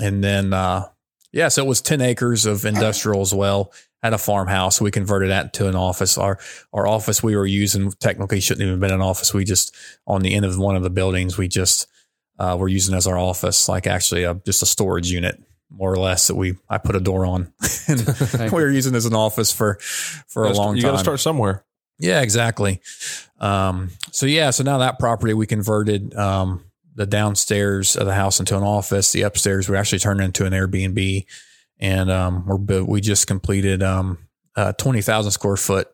and 0.00 0.24
then, 0.24 0.52
uh, 0.52 0.86
yeah, 1.32 1.46
so 1.48 1.64
it 1.64 1.68
was 1.68 1.80
10 1.80 2.00
acres 2.00 2.46
of 2.46 2.64
industrial 2.64 3.20
as 3.20 3.32
well. 3.32 3.72
Had 4.02 4.14
a 4.14 4.18
farmhouse. 4.18 4.80
We 4.80 4.90
converted 4.90 5.30
that 5.30 5.52
to 5.54 5.68
an 5.68 5.76
office. 5.76 6.16
Our 6.16 6.38
our 6.72 6.86
office 6.86 7.22
we 7.22 7.36
were 7.36 7.46
using 7.46 7.92
technically 8.00 8.40
shouldn't 8.40 8.66
even 8.66 8.80
been 8.80 8.92
an 8.92 9.02
office. 9.02 9.34
We 9.34 9.44
just 9.44 9.74
on 10.06 10.22
the 10.22 10.34
end 10.34 10.46
of 10.46 10.58
one 10.58 10.76
of 10.76 10.82
the 10.82 10.90
buildings 10.90 11.36
we 11.36 11.48
just 11.48 11.86
uh, 12.38 12.56
were 12.58 12.68
using 12.68 12.94
as 12.94 13.06
our 13.06 13.18
office, 13.18 13.68
like 13.68 13.86
actually 13.86 14.24
a, 14.24 14.34
just 14.46 14.62
a 14.62 14.66
storage 14.66 15.10
unit, 15.10 15.42
more 15.68 15.92
or 15.92 15.98
less. 15.98 16.28
That 16.28 16.36
we 16.36 16.56
I 16.68 16.78
put 16.78 16.96
a 16.96 17.00
door 17.00 17.26
on, 17.26 17.52
and 17.88 18.00
we 18.52 18.62
were 18.62 18.70
using 18.70 18.94
as 18.94 19.04
an 19.04 19.14
office 19.14 19.52
for 19.52 19.78
for 19.80 20.44
a 20.44 20.48
gotta- 20.48 20.58
long 20.58 20.76
you 20.76 20.82
time. 20.82 20.88
You 20.88 20.92
got 20.92 20.98
to 20.98 21.04
start 21.04 21.20
somewhere. 21.20 21.64
Yeah, 21.98 22.22
exactly. 22.22 22.80
Um, 23.38 23.90
so 24.10 24.24
yeah, 24.24 24.50
so 24.50 24.64
now 24.64 24.78
that 24.78 24.98
property 24.98 25.34
we 25.34 25.46
converted 25.46 26.14
um, 26.14 26.64
the 26.94 27.06
downstairs 27.06 27.94
of 27.94 28.06
the 28.06 28.14
house 28.14 28.40
into 28.40 28.56
an 28.56 28.62
office. 28.62 29.12
The 29.12 29.22
upstairs 29.22 29.68
we 29.68 29.76
actually 29.76 29.98
turned 29.98 30.20
into 30.22 30.46
an 30.46 30.52
Airbnb, 30.52 31.26
and 31.80 32.10
um, 32.10 32.46
we're 32.46 32.84
we 32.84 33.00
just 33.00 33.26
completed 33.26 33.82
um, 33.82 34.18
a 34.56 34.72
twenty 34.72 35.02
thousand 35.02 35.32
square 35.32 35.56
foot 35.56 35.88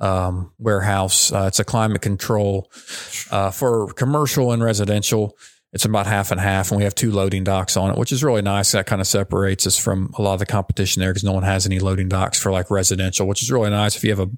um, 0.00 0.52
warehouse. 0.58 1.32
Uh, 1.32 1.44
it's 1.46 1.60
a 1.60 1.64
climate 1.64 2.02
control 2.02 2.70
uh, 3.30 3.50
for 3.50 3.92
commercial 3.92 4.52
and 4.52 4.62
residential. 4.62 5.36
It's 5.72 5.84
about 5.84 6.06
half 6.06 6.32
and 6.32 6.40
half, 6.40 6.72
and 6.72 6.78
we 6.78 6.84
have 6.84 6.96
two 6.96 7.12
loading 7.12 7.44
docks 7.44 7.76
on 7.76 7.90
it, 7.92 7.96
which 7.96 8.10
is 8.10 8.24
really 8.24 8.42
nice. 8.42 8.72
That 8.72 8.86
kind 8.86 9.00
of 9.00 9.06
separates 9.06 9.68
us 9.68 9.78
from 9.78 10.12
a 10.18 10.22
lot 10.22 10.32
of 10.32 10.40
the 10.40 10.46
competition 10.46 10.98
there 10.98 11.10
because 11.10 11.22
no 11.22 11.32
one 11.32 11.44
has 11.44 11.64
any 11.64 11.78
loading 11.78 12.08
docks 12.08 12.40
for 12.42 12.50
like 12.50 12.72
residential, 12.72 13.28
which 13.28 13.42
is 13.42 13.52
really 13.52 13.70
nice. 13.70 13.96
If 13.96 14.02
you 14.02 14.10
have 14.10 14.18
a 14.20 14.30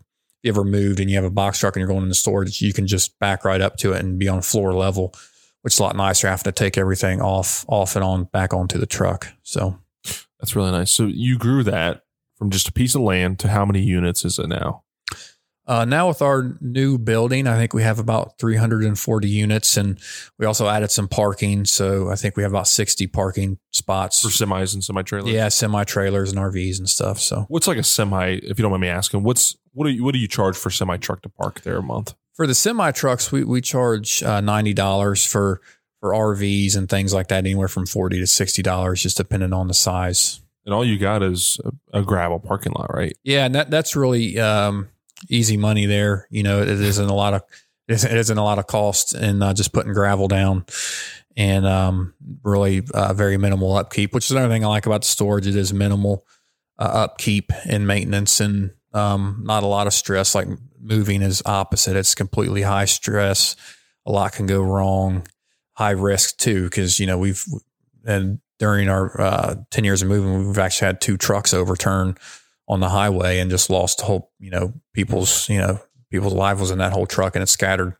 you 0.42 0.51
ever 0.51 0.64
moved 0.64 1.01
and 1.01 1.09
you 1.09 1.16
have 1.16 1.25
a 1.25 1.31
box 1.31 1.59
truck 1.61 1.77
and 1.77 1.81
you're 1.81 1.88
going 1.88 2.03
into 2.03 2.14
storage, 2.14 2.61
you 2.61 2.73
can 2.73 2.87
just 2.87 3.18
back 3.18 3.45
right 3.45 3.61
up 3.61 3.77
to 3.77 3.92
it 3.92 4.01
and 4.05 4.18
be 4.18 4.29
on 4.29 4.42
floor 4.42 4.75
level, 4.75 5.14
which 5.62 5.75
is 5.75 5.79
a 5.79 5.83
lot 5.83 5.97
nicer 5.97 6.29
having 6.29 6.45
to 6.45 6.53
take 6.53 6.77
everything 6.77 7.21
off, 7.23 7.64
off 7.68 7.95
and 7.95 8.05
on 8.05 8.25
back 8.25 8.53
onto 8.53 8.79
the 8.79 8.87
truck. 8.87 9.29
So 9.42 9.79
That's 10.42 10.55
really 10.55 10.72
nice. 10.72 10.90
So 10.90 11.07
you 11.07 11.38
grew 11.38 11.62
that 11.62 12.02
from 12.37 12.50
just 12.50 12.68
a 12.68 12.72
piece 12.72 12.94
of 12.94 13.00
land 13.00 13.38
to 13.38 13.48
how 13.48 13.64
many 13.64 13.81
units 13.81 14.24
is 14.24 14.38
it 14.38 14.48
now? 14.48 14.83
uh, 15.66 15.85
now 15.85 16.09
with 16.09 16.20
our 16.20 16.59
new 16.61 16.98
building, 16.98 17.46
I 17.46 17.57
think 17.57 17.72
we 17.72 17.83
have 17.83 17.98
about 17.98 18.37
340 18.38 19.28
units, 19.28 19.76
and 19.76 19.98
we 20.38 20.44
also 20.44 20.68
added 20.68 20.90
some 20.90 21.07
parking. 21.07 21.64
So 21.64 22.11
I 22.11 22.16
think 22.16 22.37
we 22.37 22.42
have 22.42 22.52
about 22.52 22.66
60 22.66 23.07
parking 23.07 23.59
spots. 23.70 24.22
For 24.22 24.28
semis 24.28 24.74
and 24.74 24.83
semi 24.83 25.02
trailers? 25.02 25.33
Yeah, 25.33 25.48
semi 25.48 25.85
trailers 25.85 26.33
and 26.33 26.40
RVs 26.40 26.78
and 26.78 26.88
stuff. 26.88 27.20
So 27.20 27.46
What's 27.48 27.68
like 27.68 27.78
a 27.78 27.85
semi, 27.85 28.33
if 28.42 28.59
you 28.59 28.62
don't 28.62 28.72
mind 28.72 28.83
me 28.83 28.88
asking, 28.88 29.22
what's 29.22 29.57
what 29.72 29.87
do 29.87 29.90
you 29.90 30.05
what 30.05 30.12
do 30.12 30.18
you 30.18 30.28
charge 30.28 30.57
for 30.57 30.70
semi 30.70 30.96
truck 30.96 31.22
to 31.22 31.28
park 31.28 31.62
there 31.62 31.78
a 31.78 31.83
month? 31.83 32.14
for 32.35 32.46
the 32.46 32.55
semi 32.55 32.90
trucks, 32.90 33.31
we 33.31 33.44
we 33.44 33.61
charge 33.61 34.22
uh, 34.22 34.40
ninety 34.40 34.74
dollars 34.74 35.24
for 35.24 35.61
for 36.03 36.11
RVs 36.11 36.77
and 36.77 36.88
things 36.88 37.15
like 37.15 37.29
that, 37.29 37.37
anywhere 37.37 37.69
from 37.69 37.87
forty 37.87 38.19
to 38.19 38.27
sixty 38.27 38.61
dollars, 38.61 39.01
just 39.01 39.17
depending 39.17 39.53
on 39.53 39.69
the 39.69 39.75
size. 39.75 40.41
And 40.67 40.75
all 40.75 40.85
you 40.85 40.99
got 40.99 41.23
is 41.23 41.61
a, 41.65 42.01
a 42.01 42.03
gravel 42.03 42.41
parking 42.41 42.73
lot, 42.73 42.93
right? 42.93 43.17
Yeah, 43.23 43.47
and 43.47 43.55
that 43.55 43.71
that's 43.71 43.95
really 43.95 44.37
um, 44.41 44.88
easy 45.29 45.57
money 45.57 45.87
there. 45.87 46.27
You 46.29 46.43
know, 46.43 46.61
it 46.61 46.69
isn't 46.69 47.09
a 47.09 47.15
lot 47.15 47.35
of 47.35 47.43
it 47.87 48.03
isn't, 48.05 48.37
a 48.37 48.43
lot 48.43 48.59
of 48.59 48.67
cost 48.67 49.15
in 49.15 49.43
uh, 49.43 49.55
just 49.55 49.73
putting 49.73 49.93
gravel 49.93 50.27
down, 50.27 50.67
and 51.37 51.65
um, 51.67 52.15
really 52.43 52.83
uh, 52.93 53.12
very 53.15 53.37
minimal 53.37 53.77
upkeep. 53.77 54.12
Which 54.12 54.25
is 54.25 54.33
another 54.33 54.53
thing 54.53 54.65
I 54.65 54.69
like 54.69 54.87
about 54.87 55.03
the 55.03 55.09
storage. 55.09 55.47
It 55.47 55.55
is 55.55 55.73
minimal 55.73 56.27
uh, 56.81 56.83
upkeep 56.83 57.53
and 57.65 57.87
maintenance, 57.87 58.41
and 58.41 58.73
um, 58.93 59.43
not 59.45 59.62
a 59.62 59.69
lot 59.69 59.87
of 59.87 59.93
stress. 59.93 60.35
Like 60.35 60.49
moving 60.81 61.23
is 61.23 61.45
opposite. 61.47 61.95
It's 61.95 62.17
completely 62.17 62.62
high 62.62 62.87
stress. 62.87 63.55
A 64.05 64.11
lot 64.11 64.33
can 64.33 64.47
go 64.47 64.62
wrong. 64.62 65.29
High 65.83 65.90
risk 65.90 66.37
too, 66.38 66.64
because 66.64 67.01
you 67.01 67.07
know 67.07 67.18
we've 67.18 67.45
and 68.05 68.38
during 68.59 68.88
our 68.88 69.21
uh, 69.21 69.55
10 69.71 69.83
years 69.85 70.03
of 70.03 70.09
moving, 70.09 70.47
we've 70.47 70.59
actually 70.59 70.87
had 70.87 71.01
two 71.01 71.16
trucks 71.16 71.53
overturn 71.53 72.16
on 72.68 72.79
the 72.81 72.88
highway 72.88 73.40
and 73.40 73.51
just 73.51 73.68
lost 73.71 74.01
whole, 74.03 74.31
you 74.38 74.51
know, 74.51 74.73
people's, 74.92 75.49
you 75.49 75.59
know, 75.59 75.81
people's 76.11 76.33
life 76.33 76.61
was 76.61 76.71
in 76.71 76.79
that 76.79 76.92
whole 76.92 77.07
truck 77.07 77.35
and 77.35 77.42
it's 77.42 77.51
scattered 77.51 77.97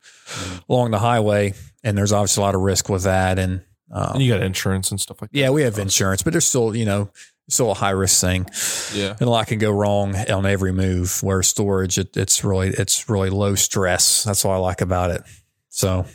along 0.69 0.93
the 0.93 1.01
highway. 1.01 1.53
And 1.83 1.99
there's 1.99 2.13
obviously 2.13 2.43
a 2.43 2.47
lot 2.47 2.55
of 2.55 2.61
risk 2.61 2.89
with 2.89 3.03
that. 3.03 3.41
And, 3.41 3.63
um, 3.91 4.13
And 4.15 4.23
you 4.23 4.33
got 4.33 4.41
insurance 4.43 4.93
and 4.93 5.01
stuff 5.01 5.21
like 5.21 5.33
that. 5.33 5.39
yeah, 5.39 5.51
we 5.51 5.63
have 5.63 5.79
insurance, 5.81 6.23
but 6.23 6.33
there's 6.33 6.47
still, 6.47 6.77
you 6.77 6.85
know, 6.85 7.11
still 7.49 7.73
a 7.73 7.75
high 7.75 7.91
risk 7.91 8.21
thing 8.21 8.47
Yeah. 8.95 9.11
and 9.19 9.23
a 9.23 9.31
lot 9.31 9.49
can 9.49 9.59
go 9.59 9.73
wrong 9.73 10.15
on 10.31 10.47
every 10.47 10.73
move 10.73 11.23
where 11.25 11.43
storage, 11.43 11.99
it, 11.99 12.17
it's 12.17 12.45
really, 12.45 12.69
it's 12.69 13.09
really 13.11 13.31
low 13.31 13.57
stress. 13.57 14.23
That's 14.23 14.45
what 14.45 14.53
I 14.53 14.59
like 14.59 14.81
about 14.81 15.11
it. 15.11 15.23
So, 15.71 16.07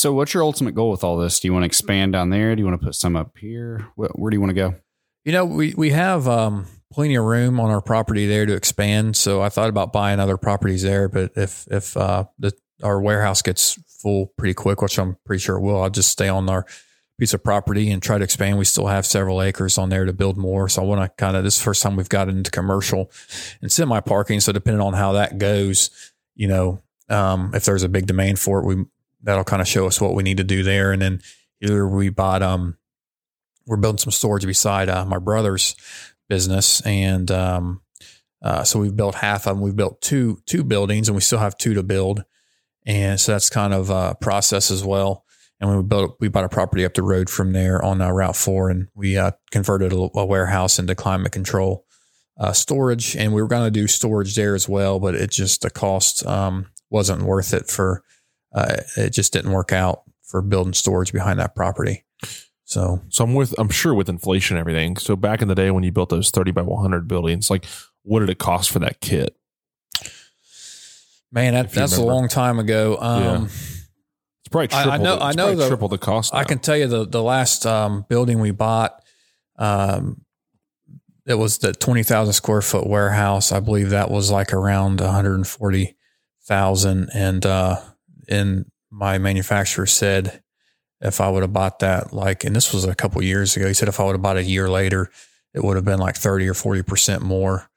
So, 0.00 0.14
what's 0.14 0.32
your 0.32 0.42
ultimate 0.42 0.74
goal 0.74 0.90
with 0.90 1.04
all 1.04 1.18
this? 1.18 1.40
Do 1.40 1.48
you 1.48 1.52
want 1.52 1.64
to 1.64 1.66
expand 1.66 2.14
down 2.14 2.30
there? 2.30 2.56
Do 2.56 2.60
you 2.60 2.66
want 2.66 2.80
to 2.80 2.86
put 2.86 2.94
some 2.94 3.16
up 3.16 3.36
here? 3.36 3.86
Where, 3.96 4.08
where 4.14 4.30
do 4.30 4.34
you 4.34 4.40
want 4.40 4.48
to 4.48 4.54
go? 4.54 4.74
You 5.26 5.32
know, 5.32 5.44
we 5.44 5.74
we 5.74 5.90
have 5.90 6.26
um, 6.26 6.64
plenty 6.90 7.16
of 7.16 7.24
room 7.26 7.60
on 7.60 7.68
our 7.68 7.82
property 7.82 8.26
there 8.26 8.46
to 8.46 8.54
expand. 8.54 9.14
So 9.14 9.42
I 9.42 9.50
thought 9.50 9.68
about 9.68 9.92
buying 9.92 10.18
other 10.18 10.38
properties 10.38 10.80
there, 10.80 11.06
but 11.10 11.32
if 11.36 11.68
if 11.70 11.98
uh, 11.98 12.24
the 12.38 12.54
our 12.82 12.98
warehouse 12.98 13.42
gets 13.42 13.78
full 14.00 14.28
pretty 14.38 14.54
quick, 14.54 14.80
which 14.80 14.98
I'm 14.98 15.18
pretty 15.26 15.42
sure 15.42 15.58
it 15.58 15.60
will, 15.60 15.82
I'll 15.82 15.90
just 15.90 16.10
stay 16.10 16.30
on 16.30 16.48
our 16.48 16.64
piece 17.18 17.34
of 17.34 17.44
property 17.44 17.90
and 17.90 18.02
try 18.02 18.16
to 18.16 18.24
expand. 18.24 18.56
We 18.56 18.64
still 18.64 18.86
have 18.86 19.04
several 19.04 19.42
acres 19.42 19.76
on 19.76 19.90
there 19.90 20.06
to 20.06 20.14
build 20.14 20.38
more. 20.38 20.70
So 20.70 20.80
I 20.80 20.86
want 20.86 21.02
to 21.02 21.10
kind 21.22 21.36
of 21.36 21.44
this 21.44 21.60
first 21.60 21.82
time 21.82 21.96
we've 21.96 22.08
got 22.08 22.30
into 22.30 22.50
commercial 22.50 23.10
and 23.60 23.70
semi 23.70 24.00
parking. 24.00 24.40
So 24.40 24.50
depending 24.50 24.80
on 24.80 24.94
how 24.94 25.12
that 25.12 25.36
goes, 25.36 25.90
you 26.34 26.48
know, 26.48 26.80
um, 27.10 27.50
if 27.52 27.66
there's 27.66 27.82
a 27.82 27.88
big 27.90 28.06
demand 28.06 28.38
for 28.38 28.60
it, 28.60 28.64
we 28.64 28.86
that'll 29.22 29.44
kind 29.44 29.62
of 29.62 29.68
show 29.68 29.86
us 29.86 30.00
what 30.00 30.14
we 30.14 30.22
need 30.22 30.38
to 30.38 30.44
do 30.44 30.62
there. 30.62 30.92
And 30.92 31.02
then 31.02 31.20
either 31.60 31.86
we 31.86 32.08
bought 32.08 32.42
um 32.42 32.76
we're 33.66 33.76
building 33.76 33.98
some 33.98 34.10
storage 34.10 34.44
beside 34.44 34.88
uh, 34.88 35.04
my 35.04 35.18
brother's 35.18 35.76
business, 36.28 36.80
and 36.82 37.30
um, 37.30 37.80
uh, 38.42 38.64
so 38.64 38.80
we've 38.80 38.96
built 38.96 39.14
half 39.14 39.46
of 39.46 39.56
them. 39.56 39.60
We've 39.60 39.76
built 39.76 40.00
two 40.00 40.40
two 40.46 40.64
buildings, 40.64 41.08
and 41.08 41.14
we 41.14 41.20
still 41.20 41.38
have 41.38 41.56
two 41.56 41.74
to 41.74 41.82
build, 41.82 42.24
and 42.84 43.20
so 43.20 43.32
that's 43.32 43.48
kind 43.48 43.72
of 43.72 43.90
a 43.90 44.16
process 44.20 44.70
as 44.70 44.84
well. 44.84 45.24
And 45.60 45.76
we 45.76 45.82
built 45.82 46.16
we 46.20 46.28
bought 46.28 46.44
a 46.44 46.48
property 46.48 46.84
up 46.84 46.94
the 46.94 47.02
road 47.02 47.30
from 47.30 47.52
there 47.52 47.84
on 47.84 48.00
uh, 48.00 48.10
Route 48.10 48.36
Four, 48.36 48.70
and 48.70 48.88
we 48.94 49.16
uh, 49.16 49.32
converted 49.52 49.92
a, 49.92 50.08
a 50.14 50.26
warehouse 50.26 50.78
into 50.78 50.94
climate 50.94 51.32
control 51.32 51.84
uh, 52.38 52.52
storage, 52.52 53.14
and 53.14 53.32
we 53.32 53.42
were 53.42 53.48
going 53.48 53.66
to 53.66 53.70
do 53.70 53.86
storage 53.86 54.34
there 54.34 54.54
as 54.54 54.68
well, 54.68 54.98
but 54.98 55.14
it 55.14 55.30
just 55.30 55.62
the 55.62 55.70
cost 55.70 56.26
um, 56.26 56.66
wasn't 56.90 57.22
worth 57.22 57.54
it 57.54 57.68
for. 57.68 58.02
Uh, 58.52 58.76
it 58.96 59.10
just 59.10 59.32
didn't 59.32 59.52
work 59.52 59.72
out 59.72 60.02
for 60.22 60.42
building 60.42 60.72
storage 60.72 61.12
behind 61.12 61.38
that 61.40 61.54
property. 61.54 62.04
So 62.64 63.00
So 63.08 63.24
I'm 63.24 63.34
with 63.34 63.54
I'm 63.58 63.68
sure 63.68 63.94
with 63.94 64.08
inflation 64.08 64.56
and 64.56 64.60
everything. 64.60 64.96
So 64.96 65.16
back 65.16 65.42
in 65.42 65.48
the 65.48 65.54
day 65.54 65.70
when 65.70 65.82
you 65.82 65.90
built 65.92 66.08
those 66.08 66.30
30 66.30 66.52
by 66.52 66.62
100 66.62 67.08
buildings, 67.08 67.50
like 67.50 67.64
what 68.02 68.20
did 68.20 68.30
it 68.30 68.38
cost 68.38 68.70
for 68.70 68.78
that 68.80 69.00
kit? 69.00 69.36
Man, 71.32 71.54
that, 71.54 71.70
that's 71.70 71.96
a 71.96 72.02
long 72.04 72.28
time 72.28 72.58
ago. 72.58 72.96
Um, 73.00 73.44
It's 73.46 74.48
probably 74.50 74.68
I- 74.72 74.94
I 74.94 74.96
know- 74.96 75.16
the, 75.16 75.22
I 75.24 75.32
know 75.32 75.54
the- 75.54 75.68
triple 75.68 75.88
the 75.88 75.98
cost. 75.98 76.34
I 76.34 76.44
can 76.44 76.58
tell 76.58 76.76
you 76.76 76.86
the 76.88 77.06
the 77.06 77.22
last 77.22 77.66
um, 77.66 78.04
building 78.08 78.40
we 78.40 78.50
bought, 78.50 79.00
um, 79.58 80.22
it 81.26 81.34
was 81.34 81.58
the 81.58 81.72
twenty 81.72 82.02
thousand 82.02 82.32
square 82.34 82.62
foot 82.62 82.86
warehouse. 82.86 83.52
I 83.52 83.60
believe 83.60 83.90
that 83.90 84.10
was 84.10 84.30
like 84.30 84.52
around 84.52 85.00
one 85.00 85.10
hundred 85.12 85.34
and 85.36 85.46
forty 85.46 85.96
thousand, 86.48 87.10
and 87.14 87.46
uh, 87.46 87.76
and 87.76 87.84
my 88.90 89.18
manufacturer 89.18 89.86
said 89.86 90.42
if 91.00 91.20
I 91.20 91.28
would 91.30 91.42
have 91.42 91.52
bought 91.52 91.78
that, 91.80 92.12
like, 92.12 92.44
and 92.44 92.54
this 92.54 92.72
was 92.72 92.84
a 92.84 92.94
couple 92.94 93.22
years 93.22 93.56
ago, 93.56 93.68
he 93.68 93.74
said 93.74 93.88
if 93.88 94.00
I 94.00 94.04
would 94.04 94.12
have 94.14 94.22
bought 94.22 94.36
a 94.36 94.44
year 94.44 94.68
later, 94.68 95.10
it 95.54 95.64
would 95.64 95.76
have 95.76 95.84
been 95.84 95.98
like 95.98 96.16
thirty 96.16 96.48
or 96.48 96.54
forty 96.54 96.82
percent 96.82 97.22
more. 97.22 97.68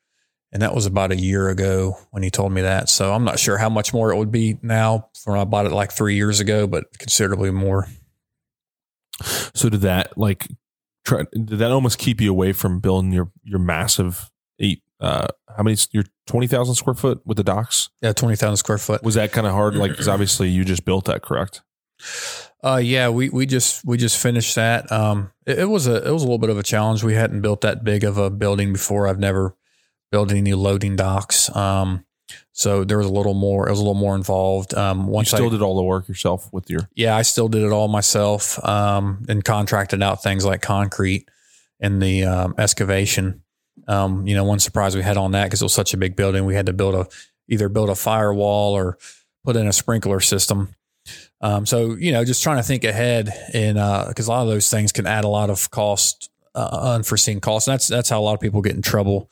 And 0.52 0.62
that 0.62 0.76
was 0.76 0.86
about 0.86 1.12
a 1.12 1.20
year 1.20 1.50
ago 1.50 1.98
when 2.12 2.22
he 2.22 2.30
told 2.30 2.52
me 2.52 2.62
that. 2.62 2.88
So 2.88 3.12
I'm 3.12 3.24
not 3.24 3.40
sure 3.40 3.58
how 3.58 3.70
much 3.70 3.92
more 3.92 4.12
it 4.12 4.18
would 4.18 4.32
be 4.32 4.60
now 4.62 5.10
from 5.16 5.40
I 5.40 5.46
bought 5.46 5.66
it 5.66 5.72
like 5.72 5.92
three 5.92 6.16
years 6.16 6.40
ago, 6.40 6.68
but 6.68 6.86
considerably 7.00 7.50
more. 7.50 7.88
So 9.56 9.70
did 9.70 9.82
that 9.82 10.16
like 10.16 10.48
try? 11.06 11.24
Did 11.32 11.58
that 11.58 11.72
almost 11.72 11.98
keep 11.98 12.22
you 12.22 12.30
away 12.30 12.54
from 12.54 12.80
building 12.80 13.12
your 13.12 13.32
your 13.44 13.60
massive 13.60 14.30
eight? 14.60 14.84
Uh, 15.00 15.28
how 15.56 15.64
many? 15.64 15.78
Your 15.92 16.04
twenty 16.28 16.48
thousand 16.48 16.76
square 16.76 16.94
foot 16.96 17.22
with 17.26 17.38
the 17.38 17.44
docks? 17.44 17.90
Yeah, 18.02 18.14
twenty 18.14 18.36
thousand 18.36 18.58
square 18.58 18.78
foot. 18.78 19.04
Was 19.04 19.16
that 19.16 19.32
kind 19.32 19.48
of 19.48 19.54
hard? 19.54 19.76
Like, 19.76 19.92
because 19.92 20.08
obviously 20.16 20.50
you 20.50 20.64
just 20.66 20.86
built 20.86 21.06
that, 21.06 21.22
correct? 21.22 21.62
Uh, 22.64 22.78
yeah, 22.84 23.10
we 23.10 23.30
we 23.30 23.46
just 23.46 23.84
we 23.86 23.98
just 23.98 24.18
finished 24.22 24.56
that. 24.56 24.92
Um, 24.92 25.32
it, 25.46 25.60
it 25.60 25.66
was 25.66 25.88
a 25.88 26.08
it 26.08 26.12
was 26.12 26.22
a 26.24 26.26
little 26.26 26.38
bit 26.38 26.50
of 26.50 26.58
a 26.58 26.64
challenge. 26.64 27.04
We 27.04 27.14
hadn't 27.14 27.42
built 27.42 27.62
that 27.62 27.84
big 27.84 28.04
of 28.04 28.18
a 28.18 28.30
building 28.30 28.74
before. 28.74 29.08
I've 29.08 29.20
never 29.20 29.56
built 30.12 30.32
any 30.32 30.54
loading 30.54 30.96
docks. 30.96 31.54
Um, 31.56 32.06
so 32.52 32.84
there 32.84 32.98
was 32.98 33.08
a 33.08 33.12
little 33.12 33.34
more. 33.34 33.68
It 33.68 33.72
was 33.72 33.80
a 33.80 33.84
little 33.84 33.94
more 34.00 34.16
involved. 34.16 34.74
Um, 34.76 35.08
You 35.12 35.26
still 35.26 35.48
I, 35.48 35.50
did 35.50 35.62
all 35.62 35.76
the 35.76 35.84
work 35.84 36.08
yourself 36.08 36.50
with 36.54 36.70
your. 36.70 36.88
yeah, 36.96 37.16
I 37.18 37.24
still 37.24 37.48
did 37.48 37.64
it 37.64 37.72
all 37.72 37.88
myself 37.88 38.64
um, 38.64 39.26
and 39.28 39.44
contracted 39.44 40.02
out 40.02 40.24
things 40.24 40.46
like 40.46 40.62
concrete 40.62 41.28
and 41.80 42.02
the 42.02 42.24
um, 42.24 42.56
excavation. 42.58 43.44
Um, 43.88 44.28
you 44.28 44.36
know, 44.36 44.44
one 44.44 44.60
surprise 44.60 44.96
we 44.96 45.02
had 45.02 45.18
on 45.18 45.32
that 45.32 45.46
because 45.46 45.62
it 45.62 45.66
was 45.66 45.74
such 45.74 45.94
a 45.94 45.98
big 45.98 46.16
building, 46.16 46.46
we 46.46 46.56
had 46.56 46.68
to 46.68 46.74
build 46.74 46.96
a 46.96 47.08
either 47.48 47.70
build 47.70 47.90
a 47.90 47.96
firewall 47.96 48.74
or 48.74 48.98
put 49.44 49.56
in 49.56 49.68
a 49.68 49.74
sprinkler 49.74 50.20
system. 50.20 50.76
Um, 51.42 51.66
so 51.66 51.96
you 51.96 52.12
know, 52.12 52.24
just 52.24 52.44
trying 52.44 52.58
to 52.58 52.64
think 52.64 52.84
ahead, 52.84 53.30
and 53.54 53.76
because 54.08 54.28
a 54.28 54.32
lot 54.32 54.44
of 54.44 54.48
those 54.48 54.70
things 54.70 54.92
can 54.92 55.06
add 55.06 55.26
a 55.26 55.30
lot 55.30 55.50
of 55.50 55.70
cost, 55.72 56.30
uh, 56.56 56.94
unforeseen 56.96 57.42
costs. 57.42 57.66
That's 57.66 57.88
that's 57.88 58.10
how 58.10 58.20
a 58.20 58.24
lot 58.24 58.34
of 58.34 58.40
people 58.40 58.62
get 58.62 58.76
in 58.76 58.82
trouble 58.82 59.30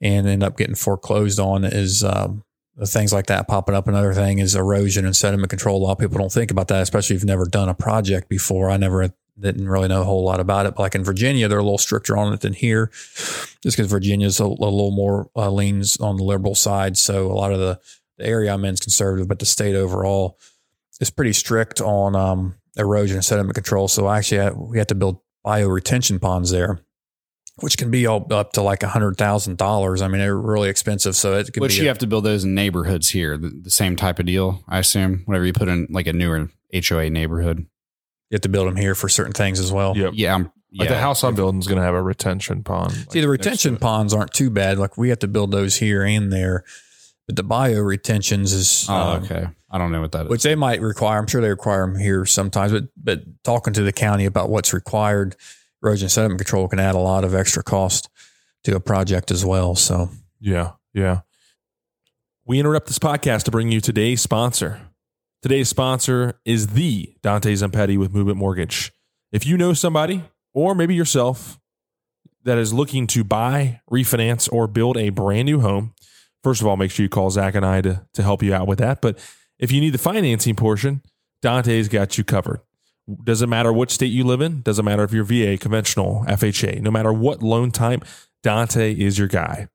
and 0.00 0.26
end 0.26 0.42
up 0.42 0.56
getting 0.56 0.74
foreclosed 0.74 1.38
on 1.38 1.64
is 1.64 2.02
um, 2.02 2.44
things 2.84 3.12
like 3.12 3.26
that 3.26 3.46
popping 3.46 3.74
up. 3.74 3.86
Another 3.86 4.14
thing 4.14 4.38
is 4.38 4.54
erosion 4.54 5.04
and 5.04 5.14
sediment 5.14 5.50
control. 5.50 5.80
A 5.80 5.84
lot 5.84 5.92
of 5.92 5.98
people 5.98 6.18
don't 6.18 6.32
think 6.32 6.50
about 6.50 6.68
that, 6.68 6.82
especially 6.82 7.16
if 7.16 7.22
you've 7.22 7.28
never 7.28 7.46
done 7.46 7.68
a 7.68 7.74
project 7.74 8.28
before. 8.28 8.70
I 8.70 8.76
never 8.76 9.10
didn't 9.38 9.68
really 9.68 9.88
know 9.88 10.02
a 10.02 10.04
whole 10.04 10.24
lot 10.24 10.40
about 10.40 10.66
it. 10.66 10.74
But 10.76 10.82
like 10.82 10.94
in 10.94 11.04
Virginia, 11.04 11.48
they're 11.48 11.58
a 11.58 11.62
little 11.62 11.78
stricter 11.78 12.16
on 12.16 12.32
it 12.32 12.40
than 12.40 12.52
here, 12.52 12.90
just 13.62 13.76
because 13.76 13.90
Virginia's 13.90 14.40
a, 14.40 14.44
a 14.44 14.46
little 14.46 14.90
more 14.90 15.28
uh, 15.36 15.50
leans 15.50 15.96
on 15.98 16.16
the 16.16 16.24
liberal 16.24 16.54
side. 16.54 16.96
So 16.96 17.30
a 17.30 17.34
lot 17.34 17.52
of 17.52 17.58
the, 17.58 17.80
the 18.18 18.26
area 18.26 18.52
I'm 18.52 18.64
in 18.64 18.74
is 18.74 18.80
conservative, 18.80 19.28
but 19.28 19.38
the 19.38 19.46
state 19.46 19.74
overall 19.74 20.38
is 21.00 21.10
pretty 21.10 21.32
strict 21.32 21.80
on 21.80 22.14
um, 22.14 22.54
erosion 22.76 23.16
and 23.16 23.24
sediment 23.24 23.54
control. 23.54 23.88
So 23.88 24.08
actually, 24.08 24.40
I, 24.40 24.50
we 24.50 24.78
had 24.78 24.88
to 24.88 24.94
build 24.94 25.20
bio 25.42 25.68
retention 25.68 26.18
ponds 26.18 26.50
there. 26.50 26.80
Which 27.60 27.78
can 27.78 27.88
be 27.88 28.04
all 28.04 28.26
up 28.32 28.54
to 28.54 28.62
like 28.62 28.82
a 28.82 28.88
hundred 28.88 29.16
thousand 29.16 29.58
dollars. 29.58 30.02
I 30.02 30.08
mean, 30.08 30.18
they're 30.18 30.36
really 30.36 30.68
expensive. 30.68 31.14
So 31.14 31.34
it 31.34 31.52
could 31.52 31.60
Which 31.60 31.76
you 31.76 31.84
a- 31.84 31.86
have 31.86 31.98
to 31.98 32.08
build 32.08 32.24
those 32.24 32.42
in 32.42 32.52
neighborhoods 32.52 33.10
here. 33.10 33.38
The, 33.38 33.48
the 33.48 33.70
same 33.70 33.94
type 33.94 34.18
of 34.18 34.26
deal, 34.26 34.64
I 34.66 34.80
assume. 34.80 35.22
Whenever 35.26 35.46
you 35.46 35.52
put 35.52 35.68
in 35.68 35.86
like 35.88 36.08
a 36.08 36.12
newer 36.12 36.50
HOA 36.74 37.10
neighborhood. 37.10 37.66
You 38.34 38.36
have 38.36 38.42
to 38.42 38.48
build 38.48 38.66
them 38.66 38.76
here 38.76 38.94
for 38.96 39.08
certain 39.08 39.32
things 39.32 39.60
as 39.60 39.70
well. 39.72 39.96
Yep. 39.96 40.12
Yeah, 40.16 40.34
I'm, 40.34 40.42
Like 40.76 40.88
yeah. 40.88 40.94
the 40.94 41.00
house 41.00 41.22
I'm 41.22 41.34
building 41.36 41.60
is 41.60 41.66
going 41.68 41.78
to 41.78 41.84
have 41.84 41.94
a 41.94 42.02
retention 42.02 42.64
pond. 42.64 42.92
See, 42.92 42.98
like, 42.98 43.12
the 43.22 43.28
retention 43.28 43.76
ponds 43.76 44.12
aren't 44.12 44.32
too 44.32 44.50
bad. 44.50 44.78
Like 44.78 44.96
we 44.98 45.10
have 45.10 45.20
to 45.20 45.28
build 45.28 45.52
those 45.52 45.76
here 45.76 46.02
and 46.02 46.32
there, 46.32 46.64
but 47.26 47.36
the 47.36 47.44
bio 47.44 47.78
retentions 47.80 48.52
is, 48.52 48.86
Oh, 48.88 48.94
um, 48.94 49.22
okay. 49.22 49.46
I 49.70 49.78
don't 49.78 49.92
know 49.92 50.00
what 50.00 50.12
that 50.12 50.24
is. 50.26 50.30
which 50.30 50.42
they 50.42 50.54
might 50.56 50.80
require. 50.80 51.18
I'm 51.18 51.26
sure 51.28 51.40
they 51.40 51.48
require 51.48 51.86
them 51.86 51.98
here 51.98 52.24
sometimes, 52.26 52.72
but 52.72 52.84
but 52.96 53.20
talking 53.44 53.72
to 53.74 53.82
the 53.82 53.92
county 53.92 54.24
about 54.24 54.48
what's 54.50 54.72
required, 54.72 55.36
erosion 55.82 56.06
and 56.06 56.12
sediment 56.12 56.38
control 56.40 56.66
can 56.68 56.78
add 56.80 56.94
a 56.94 56.98
lot 56.98 57.24
of 57.24 57.34
extra 57.34 57.62
cost 57.62 58.08
to 58.64 58.74
a 58.76 58.80
project 58.80 59.30
as 59.30 59.44
well. 59.44 59.74
So 59.76 60.10
Yeah, 60.40 60.72
yeah. 60.92 61.20
We 62.46 62.58
interrupt 62.60 62.86
this 62.88 62.98
podcast 62.98 63.44
to 63.44 63.50
bring 63.50 63.70
you 63.72 63.80
today's 63.80 64.20
sponsor. 64.20 64.80
Today's 65.44 65.68
sponsor 65.68 66.40
is 66.46 66.68
the 66.68 67.16
Dante 67.20 67.52
Zompetti 67.52 67.98
with 67.98 68.14
Movement 68.14 68.38
Mortgage. 68.38 68.90
If 69.30 69.44
you 69.44 69.58
know 69.58 69.74
somebody, 69.74 70.24
or 70.54 70.74
maybe 70.74 70.94
yourself, 70.94 71.60
that 72.44 72.56
is 72.56 72.72
looking 72.72 73.06
to 73.08 73.24
buy, 73.24 73.82
refinance, 73.90 74.50
or 74.50 74.66
build 74.66 74.96
a 74.96 75.10
brand 75.10 75.44
new 75.44 75.60
home, 75.60 75.92
first 76.42 76.62
of 76.62 76.66
all, 76.66 76.78
make 76.78 76.90
sure 76.90 77.02
you 77.02 77.10
call 77.10 77.28
Zach 77.28 77.54
and 77.54 77.66
I 77.66 77.82
to, 77.82 78.06
to 78.14 78.22
help 78.22 78.42
you 78.42 78.54
out 78.54 78.66
with 78.66 78.78
that. 78.78 79.02
But 79.02 79.18
if 79.58 79.70
you 79.70 79.82
need 79.82 79.90
the 79.90 79.98
financing 79.98 80.56
portion, 80.56 81.02
Dante's 81.42 81.88
got 81.88 82.16
you 82.16 82.24
covered. 82.24 82.60
Doesn't 83.22 83.50
matter 83.50 83.70
which 83.70 83.90
state 83.90 84.06
you 84.06 84.24
live 84.24 84.40
in, 84.40 84.62
doesn't 84.62 84.86
matter 84.86 85.04
if 85.04 85.12
you're 85.12 85.24
VA, 85.24 85.58
conventional, 85.58 86.24
FHA, 86.26 86.80
no 86.80 86.90
matter 86.90 87.12
what 87.12 87.42
loan 87.42 87.70
type, 87.70 88.06
Dante 88.42 88.94
is 88.94 89.18
your 89.18 89.28
guy. 89.28 89.68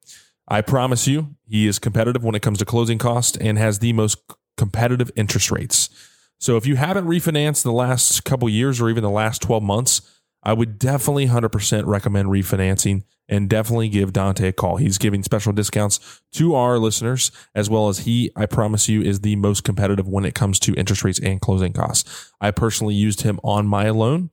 I 0.47 0.61
promise 0.61 1.07
you, 1.07 1.35
he 1.47 1.67
is 1.67 1.77
competitive 1.77 2.23
when 2.23 2.33
it 2.33 2.41
comes 2.41 2.57
to 2.57 2.65
closing 2.65 2.97
costs 2.97 3.37
and 3.37 3.59
has 3.59 3.77
the 3.77 3.93
most 3.93 4.17
competitive 4.59 5.09
interest 5.15 5.49
rates. 5.49 5.89
So 6.37 6.55
if 6.57 6.67
you 6.67 6.75
haven't 6.75 7.07
refinanced 7.07 7.65
in 7.65 7.69
the 7.69 7.77
last 7.77 8.23
couple 8.25 8.47
years 8.47 8.79
or 8.79 8.89
even 8.89 9.03
the 9.03 9.09
last 9.09 9.41
12 9.41 9.63
months, 9.63 10.01
I 10.43 10.53
would 10.53 10.77
definitely 10.77 11.27
100% 11.27 11.85
recommend 11.85 12.29
refinancing 12.29 13.03
and 13.27 13.49
definitely 13.49 13.89
give 13.89 14.13
Dante 14.13 14.47
a 14.47 14.53
call. 14.53 14.77
He's 14.77 14.97
giving 14.97 15.23
special 15.23 15.53
discounts 15.53 16.21
to 16.33 16.55
our 16.55 16.77
listeners, 16.77 17.31
as 17.53 17.69
well 17.69 17.89
as 17.89 17.99
he, 17.99 18.31
I 18.35 18.45
promise 18.45 18.89
you, 18.89 19.01
is 19.01 19.19
the 19.21 19.35
most 19.35 19.63
competitive 19.63 20.07
when 20.07 20.25
it 20.25 20.35
comes 20.35 20.59
to 20.61 20.73
interest 20.73 21.03
rates 21.03 21.19
and 21.19 21.39
closing 21.39 21.73
costs. 21.73 22.31
I 22.41 22.51
personally 22.51 22.95
used 22.95 23.21
him 23.21 23.39
on 23.43 23.67
my 23.67 23.89
loan, 23.89 24.29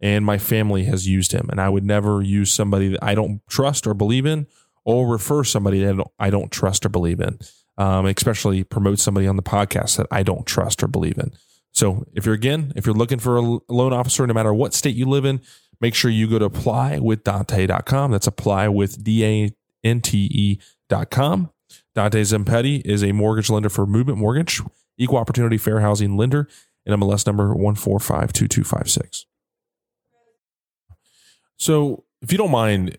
and 0.00 0.24
my 0.24 0.38
family 0.38 0.84
has 0.84 1.06
used 1.06 1.32
him. 1.32 1.48
And 1.50 1.60
I 1.60 1.68
would 1.68 1.84
never 1.84 2.22
use 2.22 2.52
somebody 2.52 2.88
that 2.88 3.04
I 3.04 3.14
don't 3.14 3.42
trust 3.48 3.86
or 3.86 3.94
believe 3.94 4.26
in, 4.26 4.46
or 4.84 5.06
refer 5.06 5.44
somebody 5.44 5.84
that 5.84 6.02
I 6.18 6.30
don't 6.30 6.50
trust 6.50 6.86
or 6.86 6.88
believe 6.88 7.20
in. 7.20 7.38
Um, 7.78 8.06
especially 8.06 8.64
promote 8.64 8.98
somebody 8.98 9.28
on 9.28 9.36
the 9.36 9.42
podcast 9.42 9.96
that 9.98 10.08
I 10.10 10.24
don't 10.24 10.44
trust 10.44 10.82
or 10.82 10.88
believe 10.88 11.16
in. 11.16 11.32
So 11.72 12.04
if 12.12 12.26
you're 12.26 12.34
again, 12.34 12.72
if 12.74 12.86
you're 12.86 12.94
looking 12.94 13.20
for 13.20 13.36
a 13.36 13.40
loan 13.40 13.92
officer, 13.92 14.26
no 14.26 14.34
matter 14.34 14.52
what 14.52 14.74
state 14.74 14.96
you 14.96 15.06
live 15.06 15.24
in, 15.24 15.40
make 15.80 15.94
sure 15.94 16.10
you 16.10 16.28
go 16.28 16.40
to 16.40 16.44
apply 16.44 16.98
with 16.98 17.22
Dante.com. 17.22 18.10
That's 18.10 18.26
apply 18.26 18.66
with 18.68 19.04
D 19.04 19.24
A 19.24 19.50
N 19.84 20.00
T 20.00 20.28
E.com. 20.90 21.50
Dante 21.94 22.20
Zompetti 22.22 22.82
is 22.84 23.04
a 23.04 23.12
mortgage 23.12 23.48
lender 23.50 23.68
for 23.68 23.86
Movement 23.86 24.18
Mortgage, 24.18 24.60
equal 24.96 25.18
opportunity 25.18 25.56
fair 25.56 25.80
housing 25.80 26.16
lender, 26.16 26.48
and 26.84 27.00
MLS 27.00 27.26
number 27.26 27.54
1452256. 27.54 29.26
So 31.56 32.04
if 32.22 32.32
you 32.32 32.38
don't 32.38 32.50
mind 32.50 32.98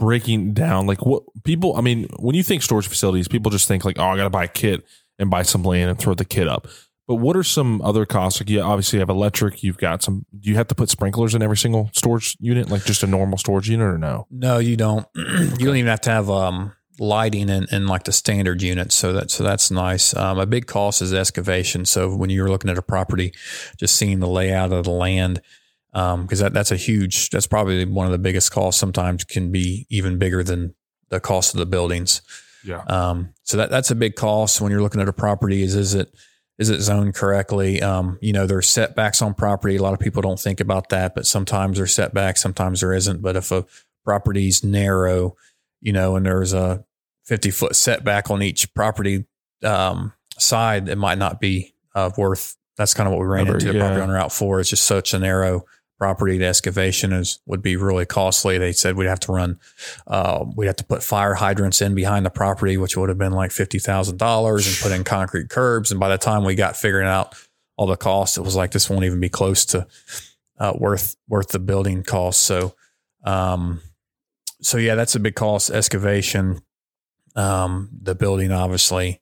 breaking 0.00 0.54
down 0.54 0.86
like 0.86 1.06
what 1.06 1.22
people 1.44 1.76
I 1.76 1.82
mean, 1.82 2.08
when 2.18 2.34
you 2.34 2.42
think 2.42 2.64
storage 2.64 2.88
facilities, 2.88 3.28
people 3.28 3.52
just 3.52 3.68
think 3.68 3.84
like, 3.84 3.98
oh, 4.00 4.04
I 4.04 4.16
gotta 4.16 4.30
buy 4.30 4.44
a 4.44 4.48
kit 4.48 4.84
and 5.20 5.30
buy 5.30 5.42
some 5.42 5.62
land 5.62 5.90
and 5.90 5.98
throw 5.98 6.14
the 6.14 6.24
kit 6.24 6.48
up. 6.48 6.66
But 7.06 7.16
what 7.16 7.36
are 7.36 7.44
some 7.44 7.82
other 7.82 8.06
costs? 8.06 8.40
Like 8.40 8.48
you 8.50 8.60
obviously 8.60 8.98
have 8.98 9.10
electric, 9.10 9.62
you've 9.62 9.78
got 9.78 10.02
some 10.02 10.26
do 10.36 10.50
you 10.50 10.56
have 10.56 10.68
to 10.68 10.74
put 10.74 10.90
sprinklers 10.90 11.34
in 11.34 11.42
every 11.42 11.56
single 11.56 11.90
storage 11.92 12.36
unit, 12.40 12.70
like 12.70 12.84
just 12.84 13.04
a 13.04 13.06
normal 13.06 13.38
storage 13.38 13.68
unit 13.68 13.86
or 13.86 13.98
no? 13.98 14.26
no, 14.30 14.58
you 14.58 14.76
don't. 14.76 15.06
you 15.14 15.66
don't 15.66 15.76
even 15.76 15.86
have 15.86 16.00
to 16.02 16.10
have 16.10 16.30
um, 16.30 16.72
lighting 16.98 17.48
in, 17.48 17.66
in 17.72 17.86
like 17.86 18.04
the 18.04 18.12
standard 18.12 18.62
units. 18.62 18.94
So 18.94 19.12
that 19.12 19.30
so 19.30 19.44
that's 19.44 19.70
nice. 19.70 20.14
Um, 20.14 20.38
a 20.38 20.46
big 20.46 20.66
cost 20.66 21.02
is 21.02 21.12
excavation. 21.12 21.84
So 21.84 22.14
when 22.14 22.30
you're 22.30 22.48
looking 22.48 22.70
at 22.70 22.78
a 22.78 22.82
property, 22.82 23.32
just 23.76 23.96
seeing 23.96 24.20
the 24.20 24.28
layout 24.28 24.72
of 24.72 24.84
the 24.84 24.90
land, 24.90 25.42
because 25.92 26.38
that 26.38 26.52
that's 26.52 26.70
a 26.70 26.76
huge. 26.76 27.30
That's 27.30 27.46
probably 27.46 27.84
one 27.84 28.06
of 28.06 28.12
the 28.12 28.18
biggest 28.18 28.52
costs. 28.52 28.80
Sometimes 28.80 29.24
can 29.24 29.50
be 29.50 29.86
even 29.90 30.18
bigger 30.18 30.42
than 30.42 30.74
the 31.08 31.20
cost 31.20 31.54
of 31.54 31.58
the 31.58 31.66
buildings. 31.66 32.22
Yeah. 32.64 32.82
Um, 32.86 33.34
so 33.42 33.56
that 33.56 33.70
that's 33.70 33.90
a 33.90 33.94
big 33.94 34.14
cost 34.14 34.60
when 34.60 34.70
you're 34.70 34.82
looking 34.82 35.00
at 35.00 35.08
a 35.08 35.12
property. 35.12 35.62
Is 35.62 35.74
is 35.74 35.94
it 35.94 36.14
is 36.58 36.68
it 36.68 36.80
zoned 36.80 37.14
correctly? 37.14 37.82
Um, 37.82 38.18
you 38.20 38.32
know, 38.32 38.46
there's 38.46 38.68
setbacks 38.68 39.22
on 39.22 39.34
property. 39.34 39.76
A 39.76 39.82
lot 39.82 39.94
of 39.94 39.98
people 39.98 40.22
don't 40.22 40.38
think 40.38 40.60
about 40.60 40.90
that, 40.90 41.14
but 41.14 41.26
sometimes 41.26 41.78
there's 41.78 41.94
setbacks, 41.94 42.42
sometimes 42.42 42.80
there 42.80 42.92
isn't. 42.92 43.22
But 43.22 43.36
if 43.36 43.50
a 43.50 43.64
property's 44.04 44.62
narrow, 44.62 45.36
you 45.80 45.92
know, 45.92 46.16
and 46.16 46.26
there's 46.26 46.52
a 46.52 46.84
50 47.24 47.50
foot 47.50 47.76
setback 47.76 48.30
on 48.30 48.42
each 48.42 48.74
property 48.74 49.24
um, 49.64 50.12
side, 50.38 50.88
it 50.88 50.98
might 50.98 51.18
not 51.18 51.40
be 51.40 51.74
uh, 51.94 52.10
worth. 52.18 52.56
That's 52.76 52.92
kind 52.92 53.06
of 53.06 53.12
what 53.12 53.20
we 53.20 53.26
ran 53.26 53.46
Number, 53.46 53.58
into 53.58 53.72
yeah. 53.72 53.80
property 53.80 54.02
on 54.02 54.10
Route 54.10 54.32
Four. 54.32 54.60
It's 54.60 54.70
just 54.70 54.84
such 54.84 55.14
a 55.14 55.18
narrow 55.18 55.64
property. 56.00 56.38
The 56.38 56.46
excavation 56.46 57.12
is 57.12 57.38
would 57.46 57.62
be 57.62 57.76
really 57.76 58.06
costly. 58.06 58.58
They 58.58 58.72
said 58.72 58.96
we'd 58.96 59.06
have 59.06 59.20
to 59.20 59.32
run, 59.32 59.60
uh, 60.06 60.46
we'd 60.56 60.66
have 60.66 60.76
to 60.76 60.84
put 60.84 61.02
fire 61.02 61.34
hydrants 61.34 61.82
in 61.82 61.94
behind 61.94 62.24
the 62.26 62.30
property, 62.30 62.76
which 62.78 62.96
would 62.96 63.10
have 63.10 63.18
been 63.18 63.32
like 63.32 63.52
fifty 63.52 63.78
thousand 63.78 64.16
dollars, 64.18 64.66
and 64.66 64.76
put 64.82 64.98
in 64.98 65.04
concrete 65.04 65.50
curbs. 65.50 65.90
And 65.90 66.00
by 66.00 66.08
the 66.08 66.18
time 66.18 66.42
we 66.42 66.54
got 66.54 66.76
figuring 66.76 67.06
out 67.06 67.34
all 67.76 67.86
the 67.86 67.96
costs, 67.96 68.38
it 68.38 68.42
was 68.42 68.56
like 68.56 68.72
this 68.72 68.88
won't 68.88 69.04
even 69.04 69.20
be 69.20 69.28
close 69.28 69.64
to 69.66 69.86
uh, 70.58 70.72
worth 70.74 71.16
worth 71.28 71.48
the 71.48 71.58
building 71.58 72.02
cost. 72.02 72.40
So, 72.40 72.74
um, 73.24 73.82
so 74.62 74.78
yeah, 74.78 74.94
that's 74.94 75.14
a 75.14 75.20
big 75.20 75.34
cost. 75.34 75.70
Excavation, 75.70 76.62
um, 77.36 77.90
the 78.02 78.14
building, 78.14 78.52
obviously, 78.52 79.20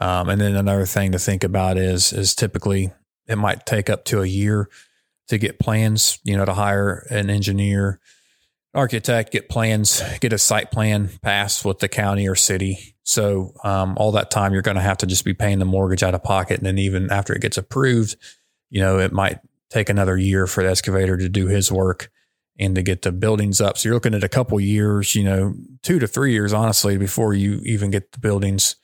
um, 0.00 0.28
and 0.28 0.40
then 0.40 0.56
another 0.56 0.86
thing 0.86 1.12
to 1.12 1.20
think 1.20 1.44
about 1.44 1.78
is 1.78 2.12
is 2.12 2.34
typically 2.34 2.92
it 3.28 3.36
might 3.36 3.64
take 3.64 3.88
up 3.88 4.04
to 4.06 4.22
a 4.22 4.26
year 4.26 4.68
to 5.28 5.38
get 5.38 5.58
plans. 5.58 6.18
You 6.24 6.36
know, 6.36 6.44
to 6.44 6.54
hire 6.54 7.06
an 7.10 7.30
engineer, 7.30 8.00
architect, 8.74 9.32
get 9.32 9.48
plans, 9.48 10.02
get 10.20 10.32
a 10.32 10.38
site 10.38 10.70
plan 10.70 11.10
passed 11.22 11.64
with 11.64 11.78
the 11.78 11.88
county 11.88 12.28
or 12.28 12.34
city. 12.34 12.94
So 13.02 13.52
um, 13.62 13.94
all 13.98 14.12
that 14.12 14.30
time 14.30 14.52
you're 14.52 14.62
going 14.62 14.76
to 14.76 14.80
have 14.82 14.98
to 14.98 15.06
just 15.06 15.24
be 15.24 15.34
paying 15.34 15.60
the 15.60 15.64
mortgage 15.64 16.02
out 16.02 16.14
of 16.14 16.24
pocket, 16.24 16.58
and 16.58 16.66
then 16.66 16.78
even 16.78 17.10
after 17.10 17.32
it 17.32 17.42
gets 17.42 17.56
approved, 17.56 18.16
you 18.68 18.80
know, 18.80 18.98
it 18.98 19.12
might 19.12 19.38
take 19.70 19.88
another 19.88 20.16
year 20.16 20.46
for 20.46 20.62
the 20.62 20.70
excavator 20.70 21.16
to 21.16 21.28
do 21.28 21.46
his 21.46 21.70
work 21.70 22.10
and 22.58 22.74
to 22.74 22.82
get 22.82 23.02
the 23.02 23.12
buildings 23.12 23.60
up. 23.60 23.76
So 23.76 23.88
you're 23.88 23.94
looking 23.94 24.14
at 24.14 24.24
a 24.24 24.28
couple 24.28 24.58
years, 24.58 25.14
you 25.14 25.22
know, 25.22 25.54
two 25.82 25.98
to 25.98 26.06
three 26.06 26.32
years, 26.32 26.52
honestly, 26.52 26.96
before 26.96 27.34
you 27.34 27.60
even 27.64 27.90
get 27.90 28.12
the 28.12 28.18
buildings 28.18 28.76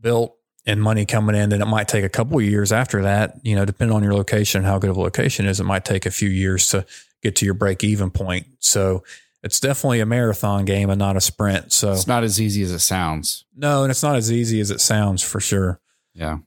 built 0.00 0.37
and 0.68 0.80
money 0.80 1.04
coming 1.04 1.34
in. 1.34 1.48
Then 1.48 1.60
it 1.62 1.66
might 1.66 1.88
take 1.88 2.04
a 2.04 2.08
couple 2.08 2.40
years 2.40 2.70
after 2.72 3.02
that, 3.02 3.38
you 3.42 3.56
know, 3.56 3.64
depending 3.64 3.96
on 3.96 4.02
your 4.04 4.14
location, 4.14 4.62
how 4.62 4.78
good 4.78 4.90
of 4.90 4.96
a 4.96 5.00
location 5.00 5.46
is, 5.46 5.58
it 5.58 5.64
might 5.64 5.84
take 5.84 6.06
a 6.06 6.10
few 6.12 6.28
years 6.28 6.68
to 6.68 6.86
get 7.22 7.34
to 7.36 7.44
your 7.44 7.54
break 7.54 7.82
even 7.82 8.10
point. 8.10 8.46
So 8.60 9.02
it's 9.42 9.58
definitely 9.60 10.00
a 10.00 10.06
marathon 10.06 10.64
game 10.64 10.90
and 10.90 10.98
not 10.98 11.16
a 11.16 11.20
sprint. 11.20 11.72
So 11.72 11.92
It's 11.92 12.06
not 12.06 12.22
as 12.22 12.40
easy 12.40 12.62
as 12.62 12.70
it 12.70 12.80
sounds. 12.80 13.44
no, 13.56 13.82
and 13.82 13.90
it's 13.90 14.02
not 14.02 14.14
as 14.16 14.30
easy 14.30 14.60
as 14.60 14.70
it 14.70 14.80
sounds 14.80 15.22
for 15.22 15.40
sure. 15.40 15.80
Yeah. 16.14 16.38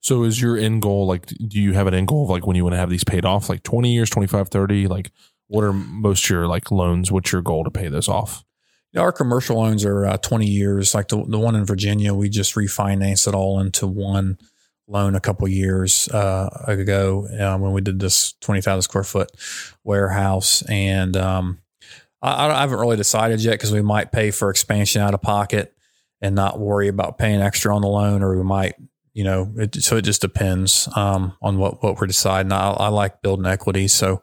So 0.00 0.24
is 0.24 0.42
your 0.42 0.56
end 0.58 0.82
goal 0.82 1.06
like 1.06 1.26
do 1.26 1.60
you 1.60 1.74
have 1.74 1.86
an 1.86 1.94
end 1.94 2.08
goal 2.08 2.24
of 2.24 2.30
like 2.30 2.46
when 2.46 2.56
you 2.56 2.64
want 2.64 2.72
to 2.74 2.78
have 2.78 2.90
these 2.90 3.04
paid 3.04 3.24
off 3.24 3.48
like 3.48 3.62
20 3.62 3.92
years, 3.92 4.10
25, 4.10 4.48
30? 4.48 4.88
Like 4.88 5.12
what 5.46 5.62
are 5.62 5.72
most 5.72 6.24
of 6.24 6.30
your 6.30 6.46
like 6.48 6.70
loans? 6.72 7.12
What's 7.12 7.30
your 7.30 7.42
goal 7.42 7.62
to 7.64 7.70
pay 7.70 7.88
those 7.88 8.08
off? 8.08 8.42
Our 8.96 9.12
commercial 9.12 9.56
loans 9.56 9.84
are 9.84 10.06
uh, 10.06 10.16
20 10.18 10.46
years. 10.46 10.94
Like 10.94 11.08
the, 11.08 11.24
the 11.26 11.38
one 11.38 11.56
in 11.56 11.64
Virginia, 11.64 12.12
we 12.12 12.28
just 12.28 12.54
refinanced 12.54 13.26
it 13.26 13.34
all 13.34 13.58
into 13.60 13.86
one 13.86 14.38
loan 14.86 15.14
a 15.14 15.20
couple 15.20 15.48
years 15.48 16.08
uh, 16.08 16.64
ago 16.66 17.26
uh, 17.40 17.56
when 17.58 17.72
we 17.72 17.80
did 17.80 18.00
this 18.00 18.34
20,000 18.40 18.82
square 18.82 19.04
foot 19.04 19.30
warehouse. 19.84 20.62
And 20.62 21.16
um, 21.16 21.58
I, 22.20 22.48
I 22.50 22.60
haven't 22.60 22.78
really 22.78 22.96
decided 22.96 23.42
yet 23.42 23.52
because 23.52 23.72
we 23.72 23.80
might 23.80 24.12
pay 24.12 24.30
for 24.30 24.50
expansion 24.50 25.00
out 25.00 25.14
of 25.14 25.22
pocket 25.22 25.74
and 26.20 26.34
not 26.34 26.60
worry 26.60 26.88
about 26.88 27.18
paying 27.18 27.40
extra 27.40 27.74
on 27.74 27.82
the 27.82 27.88
loan, 27.88 28.22
or 28.22 28.36
we 28.36 28.44
might, 28.44 28.74
you 29.12 29.24
know, 29.24 29.52
it, 29.56 29.74
so 29.76 29.96
it 29.96 30.02
just 30.02 30.20
depends 30.20 30.88
um, 30.94 31.36
on 31.42 31.58
what, 31.58 31.82
what 31.82 31.98
we're 31.98 32.06
deciding. 32.06 32.52
I, 32.52 32.70
I 32.70 32.88
like 32.88 33.22
building 33.22 33.46
equity. 33.46 33.88
So 33.88 34.22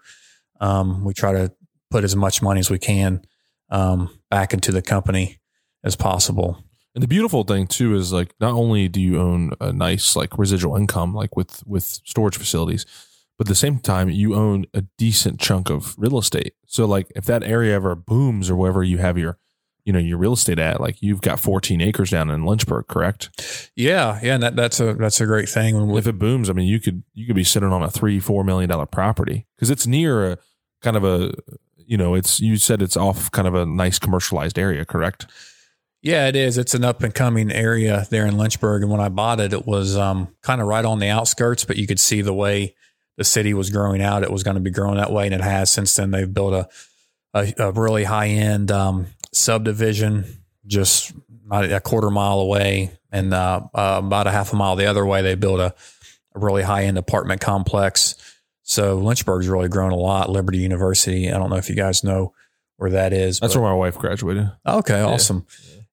um, 0.62 1.04
we 1.04 1.14
try 1.14 1.34
to 1.34 1.52
put 1.90 2.04
as 2.04 2.16
much 2.16 2.42
money 2.42 2.60
as 2.60 2.70
we 2.70 2.80
can 2.80 3.22
um, 3.70 4.10
back 4.30 4.54
into 4.54 4.72
the 4.72 4.82
company 4.82 5.40
as 5.84 5.96
possible. 5.96 6.64
And 6.96 7.04
the 7.04 7.08
beautiful 7.08 7.44
thing 7.44 7.68
too 7.68 7.96
is 7.96 8.12
like 8.12 8.34
not 8.40 8.54
only 8.54 8.88
do 8.88 9.00
you 9.00 9.20
own 9.20 9.52
a 9.62 9.72
nice 9.72 10.16
like 10.16 10.38
residual 10.38 10.76
income 10.76 11.14
like 11.14 11.36
with 11.36 11.64
with 11.66 11.84
storage 11.84 12.38
facilities, 12.38 12.86
but 13.38 13.48
at 13.48 13.50
the 13.50 13.56
same 13.56 13.80
time 13.80 14.10
you 14.10 14.36
own 14.36 14.66
a 14.74 14.82
decent 14.98 15.40
chunk 15.40 15.70
of 15.70 15.96
real 15.98 16.18
estate. 16.18 16.54
So 16.66 16.86
like 16.86 17.12
if 17.16 17.26
that 17.26 17.44
area 17.44 17.76
ever 17.76 17.96
booms 17.96 18.50
or 18.50 18.56
wherever 18.56 18.84
you 18.84 18.98
have 18.98 19.18
your 19.18 19.38
you 19.86 19.94
know 19.94 20.00
your 20.00 20.18
real 20.18 20.34
estate 20.34 20.60
at, 20.60 20.82
like 20.82 21.02
you've 21.02 21.22
got 21.22 21.40
14 21.40 21.80
acres 21.80 22.10
down 22.10 22.30
in 22.30 22.46
Lynchburg, 22.46 22.88
correct? 22.88 23.70
Yeah, 23.76 24.20
yeah, 24.22 24.34
and 24.34 24.44
that, 24.44 24.56
that's 24.56 24.80
a 24.80 24.94
that's 24.94 25.22
a 25.22 25.26
great 25.26 25.48
thing. 25.48 25.88
When 25.88 25.98
If 25.98 26.08
it 26.08 26.20
booms, 26.20 26.50
I 26.50 26.54
mean 26.54 26.68
you 26.68 26.80
could 26.80 27.04
you 27.14 27.26
could 27.28 27.36
be 27.36 27.44
sitting 27.44 27.72
on 27.72 27.84
a 27.84 27.90
three 27.90 28.20
four 28.20 28.44
million 28.44 28.70
dollar 28.70 28.86
property 28.88 29.48
because 29.56 29.70
it's 29.70 29.88
near 29.88 30.34
a 30.34 30.38
kind 30.82 30.98
of 30.98 31.04
a 31.04 31.34
you 31.90 31.98
know 31.98 32.16
it's 32.16 32.40
you 32.40 32.56
said 32.56 32.82
it's 32.82 32.96
off 32.96 33.32
kind 33.32 33.48
of 33.48 33.56
a 33.56 33.66
nice 33.66 34.00
commercialized 34.00 34.58
area, 34.58 34.86
correct? 34.86 35.26
yeah, 36.02 36.28
it 36.28 36.36
is. 36.36 36.58
It's 36.58 36.74
an 36.74 36.86
up 36.86 37.04
and 37.04 37.14
coming 37.14 37.52
area 37.52 38.06
there 38.10 38.26
in 38.26 38.38
Lynchburg, 38.38 38.84
and 38.84 38.92
when 38.92 39.02
I 39.02 39.10
bought 39.10 39.42
it, 39.42 39.52
it 39.52 39.66
was 39.66 39.98
um, 39.98 40.34
kind 40.42 40.62
of 40.62 40.68
right 40.68 40.86
on 40.86 41.00
the 41.00 41.10
outskirts, 41.10 41.66
but 41.66 41.76
you 41.76 41.88
could 41.88 42.00
see 42.00 42.22
the 42.22 42.34
way 42.34 42.76
the 43.18 43.26
city 43.26 43.54
was 43.54 43.70
growing 43.70 44.02
out. 44.02 44.24
It 44.24 44.32
was 44.32 44.44
going 44.44 44.56
to 44.56 44.62
be 44.62 44.70
growing 44.70 44.96
that 44.96 45.12
way, 45.12 45.26
and 45.26 45.36
it 45.36 45.42
has 45.42 45.70
since 45.70 45.94
then. 45.96 46.12
They've 46.12 46.34
built 46.34 46.54
a 46.54 46.70
a, 47.34 47.54
a 47.58 47.72
really 47.72 48.06
high 48.06 48.30
end 48.30 48.72
um, 48.72 49.08
subdivision 49.34 50.26
just 50.66 51.14
a 51.52 51.82
quarter 51.82 52.10
mile 52.10 52.40
away, 52.40 52.92
and 53.12 53.34
uh, 53.34 53.62
uh, 53.74 54.02
about 54.04 54.28
a 54.28 54.32
half 54.32 54.54
a 54.54 54.56
mile 54.56 54.78
the 54.78 54.86
other 54.86 55.06
way. 55.06 55.22
They 55.22 55.36
built 55.36 55.60
a, 55.60 55.76
a 56.34 56.40
really 56.40 56.64
high 56.64 56.86
end 56.86 56.98
apartment 56.98 57.42
complex. 57.42 58.16
So 58.70 59.00
Lynchburg's 59.00 59.48
really 59.48 59.68
grown 59.68 59.92
a 59.92 59.96
lot. 59.96 60.30
Liberty 60.30 60.60
University. 60.60 61.32
I 61.32 61.40
don't 61.40 61.50
know 61.50 61.56
if 61.56 61.70
you 61.70 61.76
guys 61.76 62.04
know 62.04 62.34
where 62.78 62.92
that 62.92 63.14
is. 63.14 63.40
That's 63.40 63.56
but- 63.56 63.62
where 63.62 63.72
my 63.72 63.76
wife 63.76 63.98
graduated. 63.98 64.52
Okay, 64.64 65.02
awesome. 65.02 65.48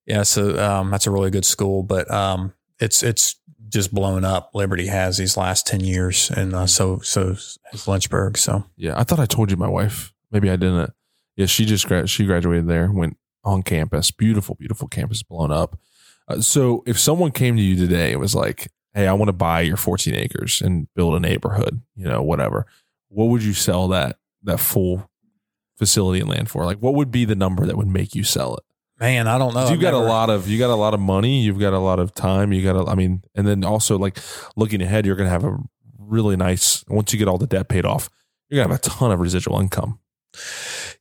Yeah, 0.04 0.22
so 0.24 0.62
um, 0.62 0.90
that's 0.90 1.06
a 1.06 1.10
really 1.10 1.30
good 1.30 1.46
school, 1.46 1.82
but 1.82 2.08
um, 2.10 2.52
it's 2.78 3.02
it's 3.02 3.36
just 3.70 3.94
blown 3.94 4.26
up. 4.26 4.50
Liberty 4.54 4.88
has 4.88 5.16
these 5.16 5.38
last 5.38 5.66
ten 5.66 5.80
years, 5.80 6.30
and 6.30 6.54
uh, 6.54 6.66
so 6.66 7.00
so 7.00 7.30
has 7.72 7.88
Lynchburg. 7.88 8.36
So 8.36 8.66
Yeah, 8.76 8.92
I 8.96 9.04
thought 9.04 9.20
I 9.20 9.26
told 9.26 9.50
you 9.50 9.56
my 9.56 9.68
wife. 9.68 10.12
Maybe 10.30 10.50
I 10.50 10.56
didn't. 10.56 10.92
Yeah, 11.34 11.46
she 11.46 11.64
just 11.64 11.88
gra- 11.88 12.06
she 12.06 12.26
graduated 12.26 12.68
there, 12.68 12.92
went 12.92 13.16
on 13.42 13.62
campus. 13.62 14.10
Beautiful, 14.10 14.54
beautiful 14.54 14.86
campus, 14.86 15.22
blown 15.22 15.50
up. 15.50 15.78
Uh, 16.28 16.40
so 16.42 16.82
if 16.86 17.00
someone 17.00 17.30
came 17.30 17.56
to 17.56 17.62
you 17.62 17.74
today 17.74 18.12
and 18.12 18.20
was 18.20 18.34
like, 18.34 18.70
"Hey, 18.96 19.06
I 19.06 19.12
want 19.12 19.28
to 19.28 19.34
buy 19.34 19.60
your 19.60 19.76
14 19.76 20.14
acres 20.14 20.60
and 20.60 20.88
build 20.94 21.14
a 21.14 21.20
neighborhood," 21.20 21.82
you 21.94 22.06
know, 22.06 22.22
whatever, 22.22 22.66
what 23.08 23.26
would 23.26 23.42
you 23.42 23.52
sell 23.52 23.88
that 23.88 24.18
that 24.42 24.58
full 24.58 25.08
facility 25.76 26.20
and 26.20 26.28
land 26.28 26.50
for? 26.50 26.64
Like, 26.64 26.78
what 26.78 26.94
would 26.94 27.10
be 27.10 27.24
the 27.24 27.34
number 27.34 27.66
that 27.66 27.76
would 27.76 27.86
make 27.86 28.14
you 28.14 28.24
sell 28.24 28.56
it? 28.56 28.64
man, 28.98 29.28
I 29.28 29.38
don't 29.38 29.54
know. 29.54 29.68
you 29.68 29.76
got 29.76 29.94
a 29.94 29.98
lot 29.98 30.30
of 30.30 30.48
you 30.48 30.58
got 30.58 30.70
a 30.70 30.74
lot 30.74 30.94
of 30.94 31.00
money, 31.00 31.42
you've 31.42 31.58
got 31.58 31.72
a 31.72 31.78
lot 31.78 31.98
of 31.98 32.14
time, 32.14 32.52
you 32.52 32.62
got 32.62 32.76
a, 32.76 32.90
I 32.90 32.94
mean, 32.94 33.22
and 33.34 33.46
then 33.46 33.64
also 33.64 33.98
like 33.98 34.18
looking 34.56 34.80
ahead, 34.80 35.06
you're 35.06 35.16
gonna 35.16 35.28
have 35.28 35.44
a 35.44 35.58
really 35.98 36.36
nice 36.36 36.84
once 36.88 37.12
you 37.12 37.18
get 37.18 37.28
all 37.28 37.38
the 37.38 37.46
debt 37.46 37.68
paid 37.68 37.84
off, 37.84 38.08
you're 38.48 38.62
gonna 38.62 38.74
have 38.74 38.80
a 38.84 38.88
ton 38.88 39.12
of 39.12 39.20
residual 39.20 39.60
income. 39.60 39.98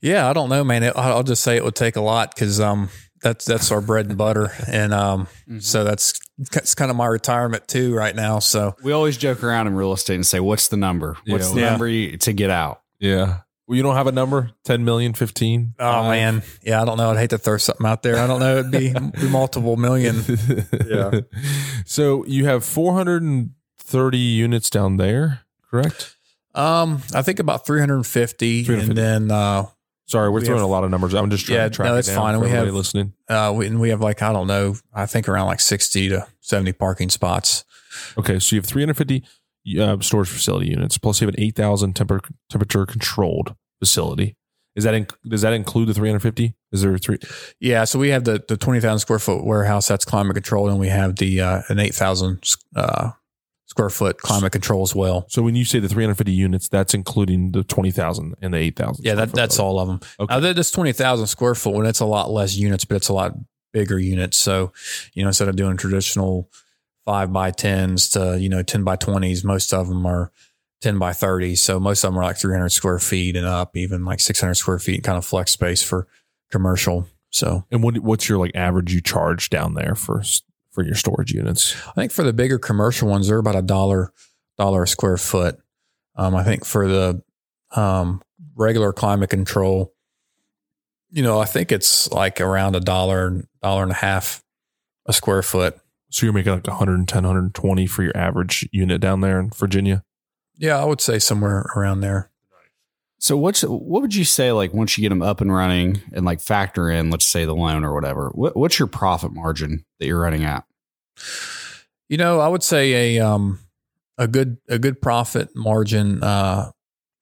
Yeah, 0.01 0.29
I 0.29 0.34
don't 0.34 0.49
know, 0.49 0.63
man. 0.63 0.84
It, 0.84 0.93
I'll 0.95 1.23
just 1.23 1.43
say 1.43 1.55
it 1.55 1.63
would 1.63 1.75
take 1.75 1.95
a 1.95 2.01
lot 2.01 2.34
because 2.34 2.60
um, 2.60 2.89
that's 3.25 3.43
that's 3.45 3.71
our 3.71 3.81
bread 3.81 4.05
and 4.05 4.17
butter, 4.17 4.51
and 4.67 4.93
um, 4.93 5.27
so 5.59 5.83
that's 5.83 6.17
that's 6.51 6.75
kind 6.75 6.89
of 6.91 6.95
my 6.97 7.07
retirement 7.07 7.67
too 7.67 7.93
right 7.95 8.15
now. 8.15 8.39
So 8.39 8.75
We 8.83 8.91
always 8.93 9.17
joke 9.17 9.43
around 9.43 9.67
in 9.67 9.75
real 9.75 9.91
estate 9.93 10.15
and 10.15 10.25
say, 10.25 10.39
"What's 10.39 10.67
the 10.69 10.77
number? 10.77 11.17
What's 11.27 11.49
Yeah. 11.49 11.53
the 11.55 11.61
Yeah. 11.61 11.69
number 11.71 11.88
you, 11.88 12.17
to 12.17 12.33
get 12.33 12.49
out?" 12.49 12.81
Yeah. 12.99 13.39
Well, 13.67 13.75
you 13.77 13.81
don't 13.81 13.95
have 13.95 14.05
a 14.05 14.11
number? 14.11 14.51
10 14.65 14.85
million, 14.85 15.13
15? 15.15 15.73
oh 15.79 16.03
man, 16.09 16.43
yeah, 16.61 16.81
I 16.83 16.85
don't 16.85 16.97
know. 16.97 17.09
I'd 17.09 17.17
hate 17.17 17.31
to 17.31 17.39
throw 17.39 17.57
something 17.57 17.88
out 17.88 18.03
there. 18.03 18.17
I 18.19 18.27
don't 18.27 18.39
know. 18.39 18.57
It'd 18.59 18.71
be, 18.71 18.93
be 19.21 19.27
multiple 19.27 19.75
million. 19.75 20.23
Yeah. 20.88 21.21
So 21.85 22.23
you 22.25 22.45
have 22.45 22.63
430 22.63 24.17
units 24.17 24.69
down 24.69 24.97
there, 24.97 25.41
correct? 25.71 26.15
Um, 26.53 27.01
I 27.13 27.21
think 27.21 27.39
about 27.39 27.65
350, 27.65 28.63
350. 28.65 28.89
and 28.89 28.97
then 28.97 29.31
uh, 29.35 29.65
Sorry, 30.07 30.29
we're 30.29 30.39
We 30.39 30.45
throwing 30.45 30.59
have- 30.59 30.69
a 30.69 30.71
lot 30.71 30.83
of 30.83 30.91
numbers. 30.91 31.13
I'm 31.15 31.29
just 31.29 31.45
trying 31.45 31.57
Yeah, 31.57 31.63
to 31.65 31.69
track 31.71 31.85
no, 31.87 31.93
it 31.93 31.95
that's 31.97 32.07
down 32.07 32.15
fine. 32.17 32.35
for 32.35 32.41
We 32.45 32.49
have- 32.51 32.67
listening. 32.73 33.13
uh, 33.29 33.53
we, 33.55 33.65
and 33.67 33.79
we 33.79 33.89
have 33.89 34.01
like 34.01 34.21
I 34.21 34.31
don't 34.31 34.47
know. 34.47 34.75
I 34.93 35.05
think 35.07 35.27
around 35.27 35.47
like 35.47 35.59
60 35.59 36.09
to 36.09 36.27
70 36.41 36.73
parking 36.73 37.09
spots. 37.09 37.63
Okay, 38.17 38.39
so 38.39 38.55
you 38.55 38.59
have 38.61 38.67
350 38.67 39.23
uh, 39.79 39.97
storage 40.01 40.29
facility 40.29 40.69
units, 40.69 40.97
plus 40.97 41.21
you 41.21 41.27
have 41.27 41.33
an 41.35 41.41
8,000 41.41 41.95
temper, 41.95 42.21
temperature 42.49 42.85
controlled 42.85 43.55
facility. 43.79 44.35
Is 44.75 44.83
that 44.83 44.93
in, 44.93 45.07
does 45.27 45.41
that 45.41 45.53
include 45.53 45.87
the 45.87 45.93
350? 45.93 46.53
Is 46.73 46.81
there 46.81 46.97
three? 46.97 47.17
Yeah, 47.61 47.85
so 47.85 47.97
we 47.97 48.09
have 48.09 48.25
the 48.25 48.43
the 48.47 48.57
20,000 48.57 48.99
square 48.99 49.19
foot 49.19 49.45
warehouse 49.45 49.87
that's 49.87 50.03
climate 50.05 50.35
controlled, 50.35 50.69
and 50.69 50.79
we 50.79 50.89
have 50.89 51.15
the 51.15 51.39
uh, 51.41 51.61
an 51.69 51.79
8,000 51.79 52.55
uh, 52.75 53.11
square 53.65 53.89
foot 53.89 54.17
climate 54.17 54.51
control 54.51 54.84
as 54.84 54.95
well. 54.95 55.25
So 55.30 55.41
when 55.41 55.56
you 55.56 55.65
say 55.65 55.80
the 55.80 55.89
350 55.89 56.32
units, 56.32 56.69
that's 56.69 56.93
including 56.93 57.51
the 57.51 57.63
20,000 57.63 58.36
and 58.41 58.54
the 58.54 58.58
8,000. 58.58 59.04
Yeah, 59.04 59.15
that, 59.15 59.34
that's 59.34 59.60
all 59.60 59.80
of 59.80 59.88
them. 59.88 59.99
Okay. 60.19 60.34
Now, 60.34 60.54
this 60.54 60.71
20,000 60.71 61.28
square 61.28 61.56
foot 61.56 61.73
one, 61.73 61.86
it's 61.86 61.99
a 61.99 62.06
lot 62.06 62.30
less 62.30 62.56
units, 62.56 62.86
but 62.86 62.95
it's 62.95 63.10
a 63.10 63.13
lot 63.13 63.34
bigger 63.73 63.99
units. 63.99 64.38
So, 64.38 64.71
you 65.13 65.23
know, 65.23 65.30
instead 65.30 65.47
of 65.47 65.56
doing 65.56 65.78
traditional 65.78 66.49
five 67.06 67.34
by 67.34 67.51
10s 67.51 68.13
to, 68.13 68.39
you 68.39 68.49
know, 68.49 68.63
10 68.63 68.84
by 68.84 68.95
20s, 68.95 69.43
most 69.43 69.73
of 69.73 69.88
them 69.88 70.06
are 70.06 70.32
10 70.82 70.97
by 70.97 71.13
30. 71.13 71.56
So 71.56 71.80
most 71.80 72.04
of 72.04 72.12
them 72.12 72.19
are 72.19 72.23
like 72.23 72.38
300 72.38 72.69
square 72.69 72.99
feet 72.99 73.36
and 73.36 73.45
up, 73.45 73.75
even 73.75 74.06
like 74.06 74.19
600 74.19 74.54
square 74.56 74.80
feet, 74.80 75.04
kind 75.04 75.17
of 75.17 75.25
flex 75.25 75.51
space 75.51 75.82
for 75.84 76.08
commercial. 76.51 77.08
So 77.32 77.65
And 77.71 77.84
what 77.84 77.97
what's 77.99 78.30
your 78.30 78.38
like 78.38 78.56
average 78.56 78.93
you 78.93 79.01
charge 79.01 79.49
down 79.49 79.73
there 79.73 79.95
for 79.95 80.23
for 80.75 80.83
your 80.83 80.95
storage 80.95 81.31
units? 81.31 81.75
I 81.88 81.93
think 81.93 82.11
for 82.11 82.23
the 82.23 82.33
bigger 82.33 82.59
commercial 82.59 83.09
ones, 83.09 83.27
they're 83.27 83.39
about 83.39 83.55
a 83.55 83.61
dollar, 83.61 84.11
dollar 84.57 84.83
a 84.83 84.88
square 84.88 85.17
foot. 85.17 85.57
Um, 86.15 86.35
I 86.35 86.43
think 86.43 86.65
for 86.65 86.88
the 86.88 87.23
um, 87.75 88.21
regular 88.55 88.93
climate 88.93 89.29
control, 89.29 89.93
you 91.09 91.23
know, 91.23 91.39
I 91.39 91.45
think 91.45 91.71
it's 91.71 92.11
like 92.11 92.41
around 92.41 92.75
a 92.75 92.81
dollar, 92.81 93.47
dollar 93.63 93.83
and 93.83 93.91
a 93.91 93.95
half 93.95 94.43
a 95.05 95.13
square 95.13 95.41
foot. 95.41 95.79
So 96.11 96.25
you're 96.25 96.33
making 96.33 96.53
like 96.53 96.67
110, 96.67 97.23
120 97.23 97.88
for 97.88 98.03
your 98.03 98.15
average 98.15 98.67
unit 98.71 99.01
down 99.01 99.21
there 99.21 99.39
in 99.39 99.49
Virginia. 99.49 100.03
Yeah, 100.57 100.79
I 100.79 100.85
would 100.85 101.01
say 101.01 101.19
somewhere 101.19 101.71
around 101.75 102.01
there. 102.01 102.31
So 103.19 103.38
what's 103.38 103.62
what 103.62 104.01
would 104.01 104.13
you 104.13 104.25
say 104.25 104.51
like 104.51 104.73
once 104.73 104.97
you 104.97 105.01
get 105.01 105.09
them 105.09 105.22
up 105.22 105.41
and 105.41 105.53
running 105.53 106.01
and 106.13 106.26
like 106.26 106.41
factor 106.41 106.89
in 106.89 107.09
let's 107.09 107.26
say 107.26 107.45
the 107.45 107.55
loan 107.55 107.84
or 107.84 107.93
whatever? 107.93 108.30
What, 108.34 108.55
what's 108.55 108.78
your 108.78 108.88
profit 108.88 109.32
margin 109.32 109.86
that 109.99 110.07
you're 110.07 110.22
running 110.22 110.43
at? 110.43 110.66
You 112.09 112.18
know, 112.18 112.39
I 112.39 112.47
would 112.47 112.63
say 112.63 113.18
a 113.18 113.26
um 113.26 113.59
a 114.18 114.28
good 114.28 114.57
a 114.68 114.78
good 114.78 115.01
profit 115.01 115.49
margin 115.55 116.22
uh 116.24 116.72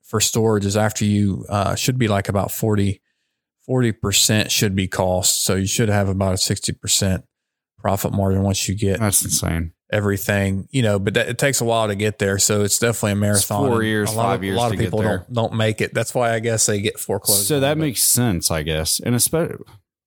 for 0.04 0.20
storage 0.20 0.66
is 0.66 0.76
after 0.76 1.06
you 1.06 1.46
uh 1.48 1.76
should 1.76 1.98
be 1.98 2.08
like 2.08 2.28
about 2.28 2.52
40 2.52 3.00
percent 4.02 4.52
should 4.52 4.76
be 4.76 4.88
cost. 4.88 5.44
So 5.44 5.56
you 5.56 5.68
should 5.68 5.90
have 5.90 6.10
about 6.10 6.34
a 6.34 6.38
sixty 6.38 6.74
percent 6.74 7.24
profit 7.78 8.14
margin 8.14 8.42
once 8.42 8.68
you 8.68 8.76
get 8.76 9.00
That's 9.00 9.24
insane. 9.24 9.74
Everything, 9.94 10.68
you 10.72 10.82
know, 10.82 10.98
but 10.98 11.14
that, 11.14 11.30
it 11.30 11.38
takes 11.38 11.62
a 11.62 11.66
while 11.66 11.88
to 11.88 11.96
get 11.96 12.18
there. 12.18 12.40
So 12.40 12.64
it's 12.64 12.80
definitely 12.80 13.12
a 13.12 13.16
marathon. 13.16 13.70
four 13.70 13.84
years, 13.84 14.12
five 14.12 14.40
of, 14.40 14.44
years 14.44 14.58
A 14.58 14.60
lot 14.60 14.74
of 14.74 14.80
people 14.80 15.02
don't 15.02 15.32
don't 15.32 15.54
make 15.54 15.80
it. 15.80 15.94
That's 15.94 16.14
why 16.16 16.34
I 16.34 16.40
guess 16.40 16.66
they 16.66 16.82
get 16.82 17.00
foreclosed. 17.00 17.48
So 17.48 17.60
that 17.60 17.78
makes 17.78 18.04
sense, 18.04 18.50
I 18.50 18.64
guess. 18.64 19.00
And 19.00 19.16
especially 19.16 19.58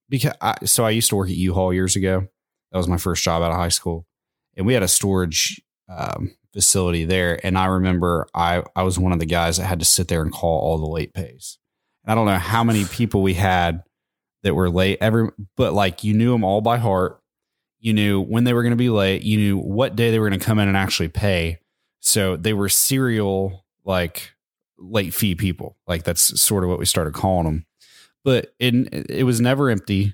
because 0.09 0.33
I, 0.41 0.57
so 0.65 0.83
I 0.85 0.89
used 0.89 1.09
to 1.09 1.15
work 1.15 1.29
at 1.29 1.35
U-Haul 1.35 1.73
years 1.73 1.95
ago. 1.95 2.27
That 2.71 2.77
was 2.77 2.89
my 2.89 2.97
first 2.97 3.23
job 3.23 3.41
out 3.41 3.51
of 3.51 3.57
high 3.57 3.69
school, 3.69 4.05
and 4.57 4.67
we 4.67 4.73
had 4.73 4.83
a 4.83 4.89
storage 4.89 5.61
um, 5.87 6.35
facility 6.51 7.05
there. 7.05 7.39
And 7.45 7.57
I 7.57 7.67
remember 7.67 8.27
I 8.35 8.63
I 8.75 8.83
was 8.83 8.99
one 8.99 9.13
of 9.13 9.19
the 9.19 9.25
guys 9.25 9.57
that 9.57 9.65
had 9.65 9.79
to 9.79 9.85
sit 9.85 10.09
there 10.09 10.21
and 10.21 10.33
call 10.33 10.59
all 10.59 10.77
the 10.77 10.85
late 10.85 11.13
pays. 11.13 11.57
And 12.03 12.11
I 12.11 12.15
don't 12.15 12.25
know 12.25 12.37
how 12.37 12.65
many 12.65 12.83
people 12.83 13.21
we 13.21 13.35
had 13.35 13.83
that 14.43 14.53
were 14.53 14.69
late. 14.69 14.97
Every 14.99 15.29
but 15.55 15.73
like 15.73 16.03
you 16.03 16.13
knew 16.13 16.31
them 16.33 16.43
all 16.43 16.59
by 16.59 16.77
heart. 16.77 17.21
You 17.79 17.93
knew 17.93 18.21
when 18.21 18.43
they 18.43 18.53
were 18.53 18.63
going 18.63 18.71
to 18.71 18.77
be 18.77 18.89
late. 18.89 19.21
You 19.21 19.37
knew 19.37 19.57
what 19.57 19.95
day 19.95 20.11
they 20.11 20.19
were 20.19 20.29
going 20.29 20.39
to 20.39 20.45
come 20.45 20.59
in 20.59 20.67
and 20.67 20.77
actually 20.77 21.09
pay. 21.09 21.59
So 21.99 22.35
they 22.35 22.53
were 22.53 22.69
serial 22.69 23.65
like 23.85 24.33
late 24.77 25.13
fee 25.13 25.35
people. 25.35 25.77
Like 25.87 26.03
that's 26.03 26.39
sort 26.41 26.63
of 26.63 26.69
what 26.69 26.79
we 26.79 26.85
started 26.85 27.13
calling 27.13 27.45
them. 27.45 27.65
But 28.23 28.53
it 28.59 28.73
it 29.09 29.23
was 29.23 29.39
never 29.39 29.69
empty, 29.69 30.13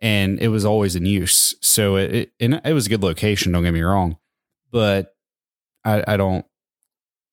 and 0.00 0.38
it 0.38 0.48
was 0.48 0.64
always 0.64 0.94
in 0.94 1.06
use. 1.06 1.56
So 1.60 1.96
it 1.96 2.14
it, 2.14 2.32
and 2.40 2.60
it 2.64 2.72
was 2.72 2.86
a 2.86 2.90
good 2.90 3.02
location. 3.02 3.52
Don't 3.52 3.64
get 3.64 3.74
me 3.74 3.82
wrong, 3.82 4.18
but 4.70 5.14
I, 5.84 6.04
I 6.06 6.16
don't 6.16 6.44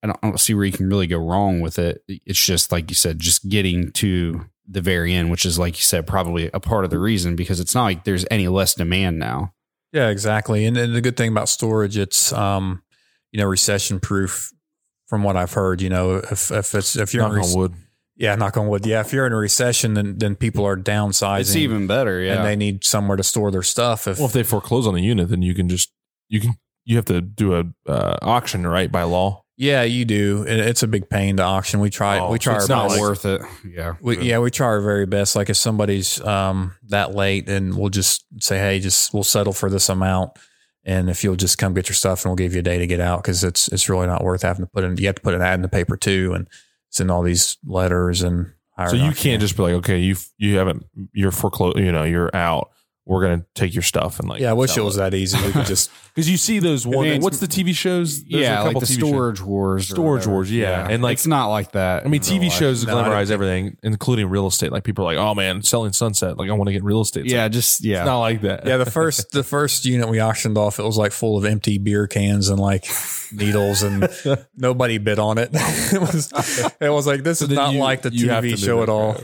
I 0.05 0.07
don't, 0.07 0.19
I 0.21 0.29
don't 0.29 0.39
see 0.39 0.53
where 0.53 0.65
you 0.65 0.71
can 0.71 0.87
really 0.87 1.07
go 1.07 1.17
wrong 1.17 1.61
with 1.61 1.79
it. 1.79 2.03
It's 2.07 2.43
just 2.43 2.71
like 2.71 2.89
you 2.89 2.95
said, 2.95 3.19
just 3.19 3.49
getting 3.49 3.91
to 3.93 4.45
the 4.67 4.81
very 4.81 5.13
end, 5.13 5.31
which 5.31 5.45
is 5.45 5.57
like 5.57 5.77
you 5.77 5.83
said, 5.83 6.05
probably 6.05 6.49
a 6.53 6.59
part 6.59 6.85
of 6.85 6.91
the 6.91 6.99
reason 6.99 7.35
because 7.35 7.59
it's 7.59 7.73
not 7.73 7.85
like 7.85 8.03
there's 8.03 8.25
any 8.29 8.47
less 8.47 8.75
demand 8.75 9.17
now. 9.17 9.53
Yeah, 9.91 10.09
exactly. 10.09 10.65
And, 10.65 10.75
and 10.77 10.95
the 10.95 11.01
good 11.01 11.17
thing 11.17 11.31
about 11.31 11.49
storage, 11.49 11.97
it's 11.97 12.33
um, 12.33 12.81
you 13.31 13.39
know, 13.39 13.47
recession 13.47 13.99
proof. 13.99 14.51
From 15.07 15.21
what 15.21 15.37
I've 15.37 15.53
heard, 15.53 15.83
you 15.83 15.89
know, 15.89 16.15
if 16.15 16.49
if 16.49 16.73
it's 16.73 16.95
if 16.95 17.13
you're 17.13 17.21
Knock 17.21 17.33
in 17.33 17.37
rec- 17.37 17.45
on 17.45 17.53
wood. 17.55 17.73
yeah, 18.15 18.33
knock 18.33 18.57
on 18.57 18.67
wood, 18.67 18.87
yeah, 18.87 19.01
if 19.01 19.13
you're 19.13 19.27
in 19.27 19.33
a 19.33 19.37
recession, 19.37 19.93
then 19.93 20.17
then 20.17 20.35
people 20.35 20.65
are 20.65 20.75
downsizing. 20.75 21.41
It's 21.41 21.55
even 21.55 21.85
better, 21.85 22.19
yeah. 22.19 22.37
and 22.37 22.43
they 22.43 22.55
need 22.55 22.83
somewhere 22.83 23.15
to 23.15 23.21
store 23.21 23.51
their 23.51 23.61
stuff. 23.61 24.07
If, 24.07 24.17
Well, 24.17 24.25
if 24.25 24.33
they 24.33 24.41
foreclose 24.41 24.87
on 24.87 24.95
a 24.95 24.99
unit, 24.99 25.29
then 25.29 25.43
you 25.43 25.53
can 25.53 25.69
just 25.69 25.91
you 26.27 26.39
can 26.41 26.55
you 26.85 26.95
have 26.95 27.05
to 27.05 27.21
do 27.21 27.53
a 27.55 27.65
uh, 27.87 28.17
auction 28.23 28.65
right 28.65 28.91
by 28.91 29.03
law. 29.03 29.44
Yeah, 29.57 29.83
you 29.83 30.05
do. 30.05 30.45
And 30.47 30.59
it's 30.59 30.83
a 30.83 30.87
big 30.87 31.09
pain 31.09 31.37
to 31.37 31.43
auction. 31.43 31.79
We 31.79 31.89
try. 31.89 32.19
Oh, 32.19 32.31
we 32.31 32.39
try. 32.39 32.55
it's 32.55 32.69
our 32.69 32.75
not 32.75 32.89
best. 32.89 33.01
worth 33.01 33.25
it. 33.25 33.41
Yeah. 33.65 33.95
We, 34.01 34.19
yeah, 34.21 34.39
we 34.39 34.51
try 34.51 34.67
our 34.67 34.81
very 34.81 35.05
best. 35.05 35.35
Like 35.35 35.49
if 35.49 35.57
somebody's 35.57 36.19
um, 36.21 36.75
that 36.87 37.15
late, 37.15 37.47
and 37.49 37.77
we'll 37.77 37.89
just 37.89 38.25
say, 38.39 38.57
"Hey, 38.57 38.79
just 38.79 39.13
we'll 39.13 39.23
settle 39.23 39.53
for 39.53 39.69
this 39.69 39.89
amount." 39.89 40.31
And 40.83 41.09
if 41.09 41.23
you'll 41.23 41.35
just 41.35 41.57
come 41.57 41.73
get 41.73 41.89
your 41.89 41.95
stuff, 41.95 42.23
and 42.23 42.29
we'll 42.29 42.35
give 42.35 42.53
you 42.53 42.59
a 42.59 42.63
day 42.63 42.77
to 42.77 42.87
get 42.87 42.99
out, 42.99 43.23
because 43.23 43.43
it's 43.43 43.67
it's 43.69 43.89
really 43.89 44.07
not 44.07 44.23
worth 44.23 44.41
having 44.41 44.65
to 44.65 44.69
put 44.71 44.83
in. 44.83 44.97
You 44.97 45.07
have 45.07 45.15
to 45.15 45.21
put 45.21 45.33
an 45.33 45.41
ad 45.41 45.55
in 45.55 45.61
the 45.61 45.69
paper 45.69 45.97
too, 45.97 46.33
and 46.33 46.47
send 46.89 47.09
all 47.09 47.23
these 47.23 47.57
letters 47.65 48.21
and. 48.21 48.51
hire 48.77 48.89
So 48.89 48.97
you 48.97 49.13
can't 49.13 49.41
just 49.41 49.55
be 49.55 49.63
like, 49.63 49.73
okay, 49.75 49.99
you 49.99 50.17
you 50.37 50.57
haven't 50.57 50.85
you're 51.13 51.31
foreclosed, 51.31 51.77
you 51.77 51.91
know, 51.91 52.03
you're 52.03 52.35
out. 52.35 52.71
We're 53.07 53.21
gonna 53.21 53.45
take 53.53 53.75
your 53.75 53.83
stuff 53.83 54.19
and 54.19 54.27
like. 54.27 54.41
Yeah, 54.41 54.49
I 54.49 54.53
wish 54.53 54.75
it 54.77 54.81
was 54.81 54.95
that 54.95 55.13
easy. 55.13 55.37
We 55.45 55.51
could 55.51 55.67
just. 55.67 55.91
because 56.15 56.27
you 56.27 56.37
see 56.37 56.57
those 56.57 56.87
one. 56.87 57.05
mean, 57.07 57.21
what's 57.21 57.39
the 57.39 57.45
TV 57.45 57.75
shows? 57.75 58.23
There's 58.23 58.41
yeah, 58.41 58.63
a 58.63 58.65
like 58.65 58.79
the 58.79 58.85
TV 58.87 58.99
shows. 58.99 59.09
storage 59.09 59.41
wars. 59.41 59.87
Storage 59.89 60.25
wars, 60.25 60.51
yeah. 60.51 60.87
And, 60.89 61.03
like- 61.03 61.13
it's 61.13 61.27
not 61.27 61.47
like 61.49 61.73
that. 61.73 62.03
I 62.05 62.07
mean, 62.09 62.21
TV 62.21 62.49
shows 62.51 62.83
No, 62.87 62.95
glamorize 62.95 63.29
everything, 63.29 63.77
including 63.83 64.27
real 64.27 64.47
estate. 64.47 64.71
Like 64.71 64.83
people 64.83 65.03
are 65.05 65.13
like, 65.13 65.17
oh 65.23 65.35
man, 65.35 65.61
selling 65.61 65.93
Sunset. 65.93 66.37
Like 66.37 66.49
I 66.49 66.53
want 66.53 66.67
to 66.69 66.73
get 66.73 66.83
real 66.83 67.01
estate. 67.01 67.25
It's 67.25 67.33
Yeah, 67.33 67.43
like, 67.43 67.51
just 67.51 67.81
it's 67.81 67.85
yeah. 67.85 68.05
not 68.05 68.21
like 68.21 68.41
that. 68.41 68.65
Yeah, 68.65 68.77
the 68.77 68.89
first 68.89 69.29
the 69.31 69.43
first 69.55 69.85
unit 69.85 70.09
we 70.09 70.19
auctioned 70.19 70.57
off, 70.57 70.79
it 70.79 70.83
was 70.83 70.97
like 70.97 71.11
full 71.11 71.37
of 71.37 71.45
empty 71.45 71.77
beer 71.77 72.07
cans 72.07 72.49
and 72.49 72.59
like 72.59 72.87
needles, 73.31 73.83
and 73.83 74.09
nobody 74.57 74.97
bid 74.97 75.19
on 75.19 75.37
it. 75.37 75.49
it 75.53 76.01
was 76.01 76.73
it 76.81 76.89
was 76.89 77.05
like 77.05 77.21
this 77.21 77.43
is 77.43 77.49
not 77.49 77.73
you- 77.73 77.79
like 77.79 78.01
the 78.01 78.09
TV 78.09 78.57
show 78.57 78.81
at 78.81 78.89
all. 78.89 79.17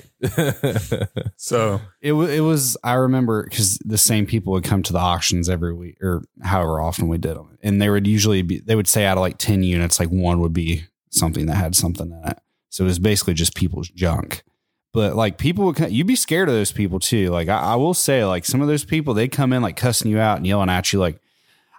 So 1.37 1.81
It 2.01 2.13
wa- 2.13 2.23
it 2.25 2.41
was 2.41 2.77
I 2.83 2.93
remember 2.93 3.43
because 3.43 3.70
the 3.79 3.97
same 3.97 4.25
people 4.25 4.53
would 4.53 4.63
come 4.63 4.83
to 4.83 4.93
the 4.93 4.99
auctions 4.99 5.49
every 5.49 5.73
week 5.73 5.97
or 6.01 6.23
however 6.41 6.79
often 6.79 7.07
we 7.07 7.17
did 7.17 7.35
them, 7.35 7.57
and 7.61 7.81
they 7.81 7.89
would 7.89 8.07
usually 8.07 8.41
be 8.41 8.59
they 8.59 8.75
would 8.75 8.87
say 8.87 9.05
out 9.05 9.17
of 9.17 9.21
like 9.21 9.37
ten 9.37 9.63
units, 9.63 9.99
like 9.99 10.09
one 10.09 10.39
would 10.39 10.53
be 10.53 10.85
something 11.09 11.45
that 11.45 11.55
had 11.55 11.75
something 11.75 12.11
in 12.11 12.29
it. 12.29 12.39
So 12.69 12.85
it 12.85 12.87
was 12.87 12.99
basically 12.99 13.33
just 13.33 13.55
people's 13.55 13.89
junk. 13.89 14.43
But 14.93 15.15
like 15.15 15.37
people 15.37 15.65
would, 15.65 15.77
come, 15.77 15.89
you'd 15.89 16.07
be 16.07 16.15
scared 16.15 16.49
of 16.49 16.55
those 16.55 16.71
people 16.71 16.99
too. 16.99 17.29
Like 17.29 17.47
I, 17.47 17.59
I 17.59 17.75
will 17.75 17.93
say, 17.93 18.25
like 18.25 18.45
some 18.45 18.61
of 18.61 18.67
those 18.67 18.83
people, 18.83 19.13
they 19.13 19.27
come 19.27 19.53
in 19.53 19.61
like 19.61 19.77
cussing 19.77 20.11
you 20.11 20.19
out 20.19 20.37
and 20.37 20.47
yelling 20.47 20.69
at 20.69 20.91
you. 20.91 20.99
Like 20.99 21.19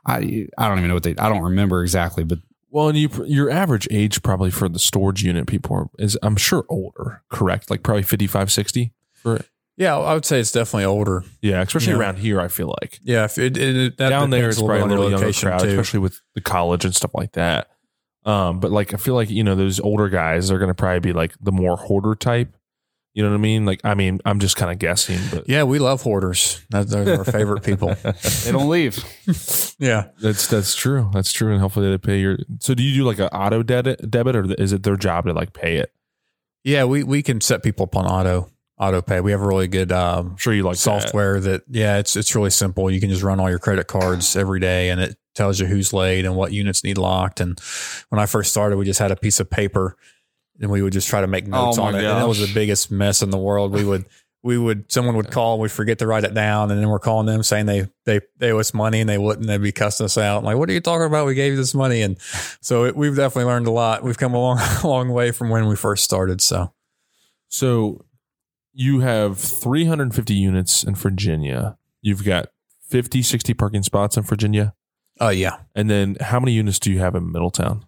I, 0.07 0.49
I 0.57 0.69
don't 0.69 0.79
even 0.79 0.89
know 0.89 0.95
what 0.95 1.03
they. 1.03 1.17
I 1.17 1.29
don't 1.29 1.43
remember 1.43 1.83
exactly, 1.83 2.25
but 2.25 2.39
well, 2.71 2.89
and 2.89 2.97
you 2.97 3.11
your 3.27 3.51
average 3.51 3.87
age 3.91 4.23
probably 4.23 4.51
for 4.51 4.69
the 4.69 4.79
storage 4.79 5.23
unit 5.23 5.47
people 5.47 5.77
are, 5.77 5.91
is 5.99 6.19
I'm 6.23 6.37
sure 6.37 6.65
older, 6.71 7.23
correct? 7.29 7.71
Like 7.71 7.83
probably 7.83 8.03
55, 8.03 8.51
60 8.51 8.93
for 9.13 9.37
it. 9.37 9.49
Yeah, 9.77 9.97
I 9.97 10.15
would 10.15 10.25
say 10.25 10.39
it's 10.41 10.53
definitely 10.53 10.85
older. 10.85 11.25
Yeah, 11.41 11.63
especially 11.63 11.93
Yeah. 11.95 11.99
around 11.99 12.19
here. 12.19 12.41
I 12.41 12.49
feel 12.49 12.75
like 12.83 12.99
Yeah, 13.03 13.25
if 13.25 13.39
it, 13.39 13.57
it, 13.57 13.77
it- 13.77 13.97
that 13.99 14.11
down 14.11 14.31
there 14.31 14.43
depends 14.43 14.57
it's 14.59 14.63
a 14.63 14.67
probably 14.67 14.83
a 14.83 14.85
bit 14.85 14.85
on 14.85 14.89
little 14.91 15.05
your 15.05 15.11
younger 15.13 15.27
location, 15.27 15.49
crowd, 15.49 15.61
too. 15.61 15.69
especially 15.69 16.01
with 16.01 16.21
the 16.35 16.41
college 16.41 16.85
and 16.85 16.95
stuff 16.95 17.13
like 17.15 17.33
that. 17.33 17.69
Um, 18.25 18.61
but 18.61 18.71
like 18.71 18.95
I 18.95 18.99
feel 18.99 19.15
like 19.15 19.31
you 19.31 19.43
know 19.43 19.55
those 19.57 19.81
older 19.81 20.09
guys 20.09 20.51
are 20.51 20.59
going 20.59 20.69
to 20.69 20.75
probably 20.75 21.01
be 21.01 21.13
like 21.13 21.35
the 21.41 21.51
more 21.53 21.77
hoarder 21.77 22.15
type. 22.15 22.55
You 23.15 23.23
know 23.23 23.29
what 23.31 23.35
I 23.35 23.41
mean? 23.41 23.67
Like 23.67 23.81
I 23.85 23.95
mean, 23.95 24.21
I'm 24.25 24.39
just 24.39 24.57
kind 24.57 24.71
of 24.71 24.79
guessing, 24.79 25.19
but 25.33 25.49
Yeah, 25.49 25.65
we 25.65 25.79
love 25.81 26.03
hoarders. 26.03 26.63
That, 26.71 26.89
they're 26.89 27.19
our 27.19 27.25
favorite 27.25 27.63
people. 27.65 27.89
they 28.45 28.53
don't 28.53 28.69
leave. 28.69 29.05
Yeah, 29.79 30.09
That's 30.21 30.47
that's 30.47 30.77
true. 30.77 31.11
That's 31.13 31.33
true, 31.33 31.51
and 31.53 31.61
hopefully 31.61 31.91
they 31.91 31.99
pay 31.99 32.21
your. 32.21 32.39
So 32.61 32.73
do 32.75 32.85
you 32.85 32.95
do 32.95 33.05
like 33.05 33.19
an 33.19 33.27
auto 33.29 33.65
debit 33.65 34.09
debit, 34.09 34.37
or 34.37 34.47
is 34.57 34.73
it 34.73 34.85
their 34.85 34.97
job 34.97 35.25
to 35.25 35.33
like 35.33 35.53
pay 35.55 35.79
it? 35.79 35.93
yeah, 36.63 36.85
we 36.85 37.03
we 37.03 37.21
can 37.25 37.41
set 37.41 37.65
people 37.65 37.83
up 37.85 37.97
on 37.97 38.07
auto 38.07 38.49
auto 38.83 39.01
pay. 39.01 39.21
We 39.21 39.31
have 39.31 39.41
a 39.41 39.47
really 39.47 39.69
good 39.69 39.93
um, 39.93 40.37
sure 40.37 40.53
you 40.53 40.65
like 40.65 40.77
software 40.77 41.39
that 41.41 41.63
yeah 41.69 41.99
it's 41.99 42.17
it's 42.17 42.35
really 42.35 42.51
simple. 42.51 42.91
You 42.91 43.01
can 43.01 43.11
just 43.11 43.23
run 43.23 43.39
all 43.39 43.49
your 43.49 43.61
credit 43.61 43.87
cards 43.87 44.35
every 44.35 44.61
day 44.61 44.91
and 44.91 45.01
it 45.01 45.17
tells 45.35 45.61
you 45.61 45.67
who's 45.67 45.93
late 45.93 46.25
and 46.25 46.35
what 46.37 46.53
units 46.53 46.83
need 46.83 46.99
locked. 46.99 47.41
And 47.41 47.59
when 48.09 48.21
i 48.21 48.27
first 48.27 48.51
started 48.51 48.77
we 48.77 48.85
just 48.85 48.99
had 48.99 49.11
a 49.11 49.17
piece 49.17 49.41
of 49.41 49.49
paper 49.49 49.97
and 50.61 50.71
we 50.71 50.83
would 50.83 50.93
just 50.93 51.09
try 51.09 51.21
to 51.21 51.27
make 51.27 51.47
notes 51.47 51.79
Oh 51.79 51.85
on 51.85 51.95
it. 51.95 51.99
And 51.99 52.07
that 52.07 52.29
was 52.29 52.41
the 52.41 52.53
biggest 52.53 52.91
mess 52.91 53.23
in 53.23 53.31
the 53.31 53.39
world. 53.39 53.73
We 53.73 53.85
would 53.85 54.05
we 54.43 54.59
would 54.59 54.91
someone 54.91 55.17
would 55.17 55.31
call 55.31 55.55
and 55.55 55.63
we'd 55.63 55.71
forget 55.71 56.01
to 56.01 56.07
write 56.07 56.25
it 56.25 56.35
down. 56.35 56.71
And 56.71 56.81
then 56.81 56.89
we're 56.89 56.99
calling 56.99 57.27
them 57.27 57.43
saying 57.45 57.67
they 57.67 57.89
they 58.05 58.21
they 58.39 58.51
owe 58.51 58.59
us 58.59 58.75
money 58.75 59.01
and 59.01 59.09
they 59.09 59.19
wouldn't 59.19 59.47
they'd 59.47 59.59
be 59.59 59.73
cussing 59.73 60.05
us 60.05 60.19
out. 60.19 60.43
Like 60.43 60.57
what 60.57 60.69
are 60.69 60.73
you 60.73 60.81
talking 60.81 61.07
about? 61.07 61.27
We 61.27 61.35
gave 61.35 61.53
you 61.53 61.57
this 61.57 61.75
money. 61.75 62.03
And 62.03 62.21
so 62.61 62.85
it, 62.85 62.97
we've 62.97 63.15
definitely 63.15 63.51
learned 63.51 63.69
a 63.69 63.71
lot. 63.71 64.03
We've 64.03 64.19
come 64.19 64.35
a 64.35 64.41
long 64.41 64.59
long 64.85 65.09
way 65.11 65.31
from 65.31 65.51
when 65.51 65.69
we 65.69 65.77
first 65.77 66.03
started. 66.03 66.41
So 66.41 66.73
So 67.49 68.05
you 68.73 69.01
have 69.01 69.39
350 69.39 70.35
units 70.35 70.83
in 70.85 70.95
Virginia. 70.95 71.77
You've 72.01 72.25
got 72.25 72.49
50, 72.89 73.23
60 73.23 73.55
parking 73.55 73.83
spots 73.83 74.17
in 74.17 74.23
Virginia. 74.23 74.75
oh 75.21 75.29
yeah 75.31 75.59
And 75.75 75.89
then 75.91 76.17
how 76.21 76.41
many 76.41 76.53
units 76.53 76.79
do 76.79 76.91
you 76.91 76.99
have 76.99 77.15
in 77.15 77.31
Middletown? 77.31 77.85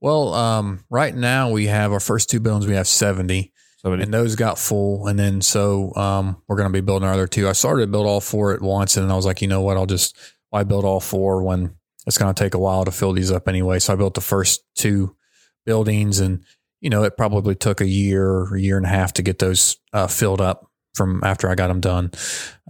Well, 0.00 0.34
um, 0.34 0.84
right 0.90 1.14
now 1.14 1.50
we 1.50 1.66
have 1.66 1.92
our 1.92 2.00
first 2.00 2.28
two 2.30 2.38
buildings. 2.40 2.66
We 2.66 2.74
have 2.74 2.86
seventy, 2.86 3.52
Somebody, 3.78 4.02
and 4.02 4.12
those 4.12 4.36
got 4.36 4.58
full. 4.58 5.06
And 5.06 5.18
then 5.18 5.40
so 5.40 5.94
um, 5.96 6.42
we're 6.46 6.56
going 6.56 6.68
to 6.68 6.72
be 6.72 6.82
building 6.84 7.08
our 7.08 7.14
other 7.14 7.26
two. 7.26 7.48
I 7.48 7.52
started 7.52 7.82
to 7.82 7.86
build 7.86 8.06
all 8.06 8.20
four 8.20 8.52
at 8.52 8.60
once, 8.60 8.96
and 8.96 9.04
then 9.04 9.10
I 9.10 9.16
was 9.16 9.24
like, 9.24 9.40
you 9.40 9.48
know 9.48 9.62
what? 9.62 9.76
I'll 9.78 9.86
just 9.86 10.14
why 10.50 10.64
build 10.64 10.84
all 10.84 11.00
four 11.00 11.42
when 11.42 11.74
it's 12.06 12.18
going 12.18 12.32
to 12.32 12.40
take 12.44 12.52
a 12.54 12.58
while 12.58 12.84
to 12.84 12.90
fill 12.92 13.12
these 13.14 13.32
up 13.32 13.48
anyway. 13.48 13.78
So 13.78 13.94
I 13.94 13.96
built 13.96 14.14
the 14.14 14.20
first 14.20 14.62
two 14.74 15.16
buildings, 15.64 16.20
and 16.20 16.44
you 16.80 16.90
know 16.90 17.02
it 17.04 17.16
probably 17.16 17.54
took 17.54 17.80
a 17.80 17.86
year 17.86 18.24
or 18.24 18.56
a 18.56 18.60
year 18.60 18.76
and 18.76 18.86
a 18.86 18.90
half 18.90 19.12
to 19.14 19.22
get 19.22 19.38
those 19.38 19.78
uh, 19.92 20.06
filled 20.06 20.40
up 20.40 20.70
from 20.94 21.22
after 21.24 21.48
I 21.48 21.54
got 21.54 21.68
them 21.68 21.80
done. 21.80 22.10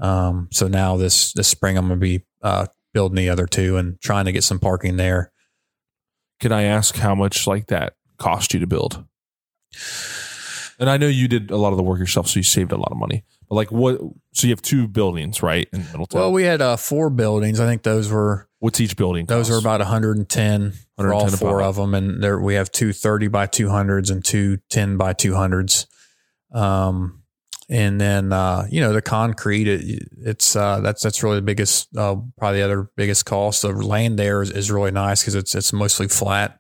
Um, 0.01 0.49
so 0.53 0.69
now 0.69 0.97
this 0.97 1.33
this 1.33 1.49
spring 1.49 1.77
I'm 1.77 1.89
going 1.89 2.01
to 2.01 2.05
be 2.05 2.25
uh, 2.43 2.67
building 2.93 3.17
the 3.17 3.29
other 3.31 3.47
two 3.47 3.77
and 3.77 4.01
trying 4.01 4.25
to 4.27 4.33
get 4.33 4.45
some 4.45 4.59
parking 4.59 4.97
there. 4.97 5.33
can 6.41 6.53
I 6.53 6.65
ask 6.65 6.97
how 6.97 7.15
much 7.15 7.47
like 7.47 7.67
that 7.69 7.95
cost 8.19 8.55
you 8.55 8.61
to 8.61 8.67
build? 8.67 9.05
And 10.79 10.91
I 10.91 10.97
know 10.97 11.07
you 11.09 11.29
did 11.29 11.51
a 11.51 11.57
lot 11.57 11.73
of 11.73 11.79
the 11.79 11.83
work 11.83 11.99
yourself, 11.99 12.29
so 12.29 12.39
you 12.39 12.43
saved 12.43 12.73
a 12.73 12.77
lot 12.77 12.91
of 12.91 12.99
money. 12.99 13.25
But 13.49 13.55
like 13.55 13.73
what? 13.73 13.99
So 14.33 14.47
you 14.47 14.51
have 14.51 14.63
two 14.63 14.89
buildings, 14.89 15.43
right, 15.43 15.69
in 15.73 15.81
Middletown. 15.87 16.21
Well, 16.21 16.33
we 16.33 16.43
had 16.43 16.61
uh, 16.61 16.77
four 16.77 17.11
buildings. 17.11 17.61
I 17.61 17.67
think 17.67 17.83
those 17.83 18.11
were 18.11 18.49
What's 18.67 18.81
each 18.81 18.97
building? 18.97 19.27
those 19.27 19.49
are 19.49 19.59
about 19.59 19.79
110 19.79 20.73
for 20.97 21.12
all 21.14 21.21
110 21.21 21.39
four 21.39 21.62
of 21.62 21.77
them, 21.77 21.95
and 21.95 22.21
there 22.21 22.37
we 22.41 22.55
have 22.55 22.73
two 22.73 22.93
30 22.93 23.29
by 23.29 23.47
200s 23.47 24.11
and 24.11 24.25
two 24.25 24.59
10 24.71 24.97
by 24.97 25.12
200s. 25.14 25.87
Um, 26.51 27.23
and 27.69 28.01
then 28.01 28.33
uh, 28.33 28.67
you 28.69 28.81
know 28.81 28.93
the 28.93 29.03
concrete, 29.03 29.69
it, 29.69 30.09
it's 30.19 30.57
uh, 30.57 30.81
that's 30.81 31.01
that's 31.01 31.23
really 31.23 31.37
the 31.37 31.43
biggest, 31.43 31.97
uh, 31.97 32.17
probably 32.39 32.59
the 32.59 32.64
other 32.64 32.91
biggest 32.97 33.25
cost. 33.25 33.62
The 33.62 33.69
land 33.69 34.19
there 34.19 34.43
is, 34.43 34.51
is 34.51 34.69
really 34.69 34.91
nice 34.91 35.23
because 35.23 35.37
it's 35.37 35.55
it's 35.55 35.73
mostly 35.73 36.09
flat. 36.09 36.59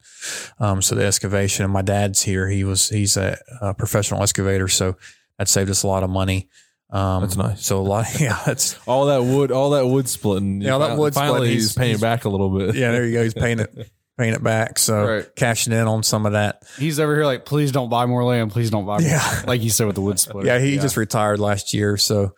Um, 0.60 0.82
so 0.82 0.94
the 0.94 1.04
excavation, 1.04 1.64
and 1.64 1.72
my 1.72 1.82
dad's 1.82 2.22
here. 2.22 2.48
He 2.48 2.62
was 2.62 2.88
he's 2.88 3.16
a, 3.16 3.36
a 3.60 3.74
professional 3.74 4.22
excavator, 4.22 4.68
so 4.68 4.96
that 5.38 5.48
saved 5.48 5.70
us 5.70 5.82
a 5.82 5.88
lot 5.88 6.04
of 6.04 6.10
money. 6.10 6.50
Um, 6.90 7.22
That's 7.22 7.36
nice. 7.36 7.64
So 7.66 7.78
a 7.78 7.82
lot, 7.82 8.06
yeah, 8.20 8.40
that's 8.46 8.78
all 8.86 9.06
that 9.06 9.22
wood, 9.24 9.50
all 9.50 9.70
that 9.70 9.86
wood 9.86 10.08
splitting. 10.08 10.60
Yeah, 10.60 10.72
all 10.72 10.78
that 10.80 10.96
wood 10.96 11.14
Finally, 11.14 11.38
splitting, 11.38 11.52
he's, 11.54 11.62
he's- 11.64 11.74
paying 11.74 11.88
he's- 11.90 12.00
back 12.00 12.24
a 12.24 12.28
little 12.28 12.56
bit. 12.56 12.74
yeah. 12.76 12.92
There 12.92 13.04
you 13.04 13.12
go. 13.14 13.22
He's 13.24 13.34
paying 13.34 13.58
it 13.60 13.90
paying 14.18 14.32
it 14.34 14.42
back. 14.42 14.78
So 14.78 15.04
Right. 15.04 15.36
cashing 15.36 15.72
in 15.74 15.86
on 15.86 16.02
some 16.02 16.24
of 16.26 16.32
that. 16.32 16.62
He's 16.78 16.98
over 17.00 17.14
here 17.14 17.26
like, 17.26 17.44
please 17.44 17.70
don't 17.72 17.90
buy 17.90 18.06
more 18.06 18.24
land. 18.24 18.50
Please 18.50 18.70
don't 18.70 18.86
buy 18.86 19.00
more. 19.00 19.08
Yeah. 19.10 19.18
land." 19.18 19.46
Like 19.48 19.62
you 19.62 19.68
said 19.70 19.86
with 19.86 19.96
the 19.96 20.00
wood 20.00 20.18
splitter. 20.18 20.46
Yeah, 20.46 20.58
he 20.58 20.78
just 20.78 20.96
retired 20.96 21.38
last 21.38 21.74
year, 21.74 21.96
so 21.98 22.34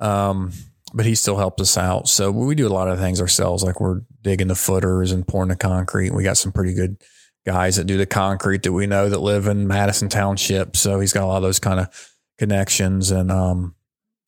um, 0.00 0.52
but 0.94 1.04
he 1.04 1.14
still 1.16 1.36
helped 1.36 1.60
us 1.60 1.76
out. 1.76 2.08
So 2.08 2.30
we 2.30 2.54
do 2.54 2.66
a 2.66 2.70
lot 2.72 2.88
of 2.88 2.98
things 2.98 3.20
ourselves, 3.20 3.62
like 3.64 3.80
we're 3.80 4.02
digging 4.22 4.46
the 4.48 4.54
footers 4.54 5.10
and 5.12 5.26
pouring 5.26 5.48
the 5.50 5.56
concrete. 5.56 6.14
We 6.14 6.22
got 6.22 6.36
some 6.38 6.52
pretty 6.52 6.72
good 6.72 6.96
guys 7.44 7.76
that 7.76 7.84
do 7.84 7.96
the 7.98 8.06
concrete 8.06 8.62
that 8.62 8.72
we 8.72 8.86
know 8.86 9.08
that 9.08 9.18
live 9.20 9.48
in 9.48 9.66
Madison 9.66 10.08
Township. 10.08 10.76
So 10.76 10.98
he's 11.00 11.12
got 11.12 11.24
a 11.24 11.26
lot 11.26 11.36
of 11.38 11.42
those 11.42 11.58
kind 11.58 11.80
of 11.80 11.88
connections, 12.38 13.10
and 13.10 13.30
um, 13.30 13.74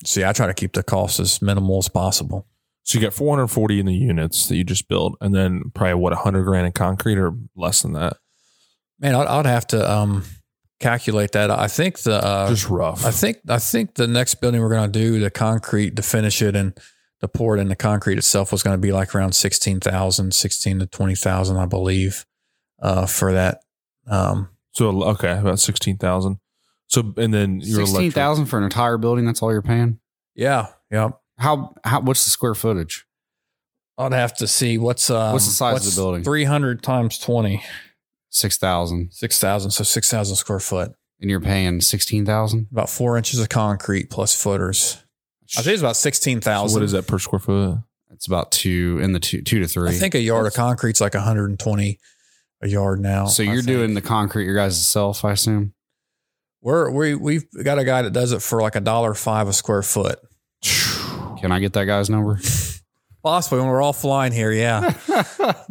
see, 0.04 0.24
I 0.24 0.32
try 0.32 0.46
to 0.46 0.54
keep 0.54 0.72
the 0.72 0.82
costs 0.82 1.20
as 1.20 1.42
minimal 1.42 1.78
as 1.78 1.88
possible. 1.88 2.46
So 2.82 2.98
you 2.98 3.04
got 3.04 3.14
440 3.14 3.80
in 3.80 3.86
the 3.86 3.94
units 3.94 4.48
that 4.48 4.56
you 4.56 4.64
just 4.64 4.88
built, 4.88 5.16
and 5.20 5.34
then 5.34 5.70
probably 5.74 5.94
what 5.94 6.12
100 6.12 6.44
grand 6.44 6.66
in 6.66 6.72
concrete 6.72 7.18
or 7.18 7.34
less 7.54 7.82
than 7.82 7.92
that. 7.92 8.16
Man, 8.98 9.14
I'd, 9.14 9.26
I'd 9.26 9.46
have 9.46 9.66
to 9.68 9.90
um, 9.90 10.24
calculate 10.80 11.32
that. 11.32 11.50
I 11.50 11.68
think 11.68 12.00
the 12.00 12.24
uh, 12.24 12.48
just 12.48 12.68
rough. 12.68 13.04
I 13.04 13.10
think 13.10 13.38
I 13.48 13.58
think 13.58 13.94
the 13.94 14.06
next 14.06 14.36
building 14.36 14.60
we're 14.60 14.70
going 14.70 14.90
to 14.90 14.98
do 14.98 15.20
the 15.20 15.30
concrete 15.30 15.96
to 15.96 16.02
finish 16.02 16.42
it 16.42 16.56
and 16.56 16.76
the 17.20 17.28
pour 17.28 17.56
it 17.56 17.60
in 17.60 17.68
the 17.68 17.76
concrete 17.76 18.18
itself 18.18 18.50
was 18.50 18.62
going 18.62 18.76
to 18.76 18.80
be 18.80 18.92
like 18.92 19.14
around 19.14 19.34
16,000, 19.34 20.32
16 20.34 20.78
to 20.78 20.86
20,000, 20.86 21.56
I 21.58 21.66
believe, 21.66 22.24
uh, 22.80 23.04
for 23.04 23.32
that. 23.34 23.60
Um, 24.06 24.48
so 24.72 25.02
okay, 25.04 25.38
about 25.38 25.60
16,000. 25.60 26.38
So 26.90 27.14
and 27.16 27.32
then 27.32 27.60
your 27.60 27.86
Sixteen 27.86 28.10
thousand 28.10 28.46
for 28.46 28.58
an 28.58 28.64
entire 28.64 28.98
building. 28.98 29.24
That's 29.24 29.42
all 29.42 29.52
you're 29.52 29.62
paying. 29.62 29.98
yeah, 30.34 30.66
yeah. 30.90 31.10
How 31.38 31.74
how 31.84 32.00
what's 32.02 32.24
the 32.24 32.30
square 32.30 32.54
footage? 32.54 33.06
I'd 33.96 34.12
have 34.12 34.34
to 34.38 34.46
see 34.46 34.76
what's 34.78 35.08
um, 35.10 35.32
What's 35.32 35.46
the 35.46 35.52
size 35.52 35.86
of 35.86 35.94
the 35.94 36.00
building? 36.00 36.24
300 36.24 36.82
times 36.82 37.18
20, 37.18 37.62
Six 38.30 38.56
thousand, 38.56 39.12
6,000. 39.12 39.70
So 39.72 39.84
6,000 39.84 40.36
square 40.36 40.60
foot. 40.60 40.92
and 41.20 41.28
you're 41.30 41.40
paying 41.40 41.80
sixteen 41.80 42.24
thousand. 42.24 42.68
About 42.72 42.88
four 42.90 43.16
inches 43.16 43.40
of 43.40 43.48
concrete 43.48 44.08
plus 44.10 44.40
footers. 44.40 45.02
I 45.58 45.62
think 45.62 45.74
it's 45.74 45.82
about 45.82 45.96
16,000. 45.96 46.68
So 46.68 46.74
what 46.74 46.84
is 46.84 46.92
that 46.92 47.06
per 47.08 47.18
square 47.18 47.40
foot? 47.40 47.78
It's 48.12 48.26
about 48.26 48.52
two 48.52 48.98
in 49.02 49.12
the 49.12 49.20
two 49.20 49.42
two 49.42 49.60
to 49.60 49.66
three. 49.66 49.90
I 49.90 49.92
think 49.92 50.14
a 50.14 50.20
yard 50.20 50.46
of 50.46 50.54
concrete's 50.54 51.00
like 51.00 51.14
120 51.14 51.98
a 52.62 52.68
yard 52.68 53.00
now. 53.00 53.26
so. 53.26 53.42
You're 53.42 53.62
doing 53.62 53.94
the 53.94 54.02
concrete 54.02 54.44
your 54.44 54.54
guys' 54.56 54.86
self, 54.86 55.24
I 55.24 55.32
assume. 55.32 55.72
We're 56.62 56.90
we 56.90 57.14
we've 57.14 57.46
got 57.64 57.78
a 57.78 57.84
guy 57.84 58.02
that 58.02 58.12
does 58.12 58.32
it 58.32 58.42
for 58.42 58.60
like 58.60 58.76
a 58.76 58.80
dollar 58.80 59.14
five 59.14 59.48
a 59.48 59.52
square 59.52 59.82
foot. 59.82 60.18
Can 61.40 61.52
I 61.52 61.58
get 61.60 61.72
that 61.72 61.86
guy's 61.86 62.10
number? 62.10 62.38
Possibly 63.22 63.58
when 63.60 63.68
we're 63.68 63.82
all 63.82 63.92
flying 63.92 64.32
here, 64.32 64.50
yeah. 64.52 64.94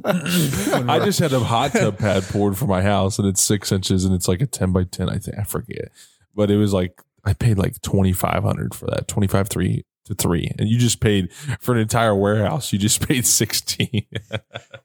I 0.05 1.01
just 1.03 1.19
had 1.19 1.33
a 1.33 1.39
hot 1.39 1.71
tub 1.71 1.97
pad 1.97 2.23
poured 2.23 2.57
for 2.57 2.65
my 2.65 2.81
house, 2.81 3.17
and 3.19 3.27
it's 3.27 3.41
six 3.41 3.71
inches, 3.71 4.05
and 4.05 4.13
it's 4.13 4.27
like 4.27 4.41
a 4.41 4.45
10 4.45 4.71
by 4.71 4.83
10. 4.83 5.09
I 5.09 5.17
think 5.17 5.37
I 5.39 5.43
forget, 5.43 5.89
but 6.35 6.51
it 6.51 6.57
was 6.57 6.73
like 6.73 7.01
I 7.25 7.33
paid 7.33 7.57
like 7.57 7.81
2,500 7.81 8.73
for 8.75 8.85
that, 8.87 9.07
25 9.07 9.47
three 9.47 9.83
to 10.05 10.13
three, 10.15 10.51
and 10.59 10.67
you 10.69 10.77
just 10.77 10.99
paid 11.01 11.31
for 11.59 11.73
an 11.73 11.81
entire 11.81 12.15
warehouse. 12.15 12.71
You 12.71 12.79
just 12.79 13.01
paid 13.07 13.25
16, 13.25 14.05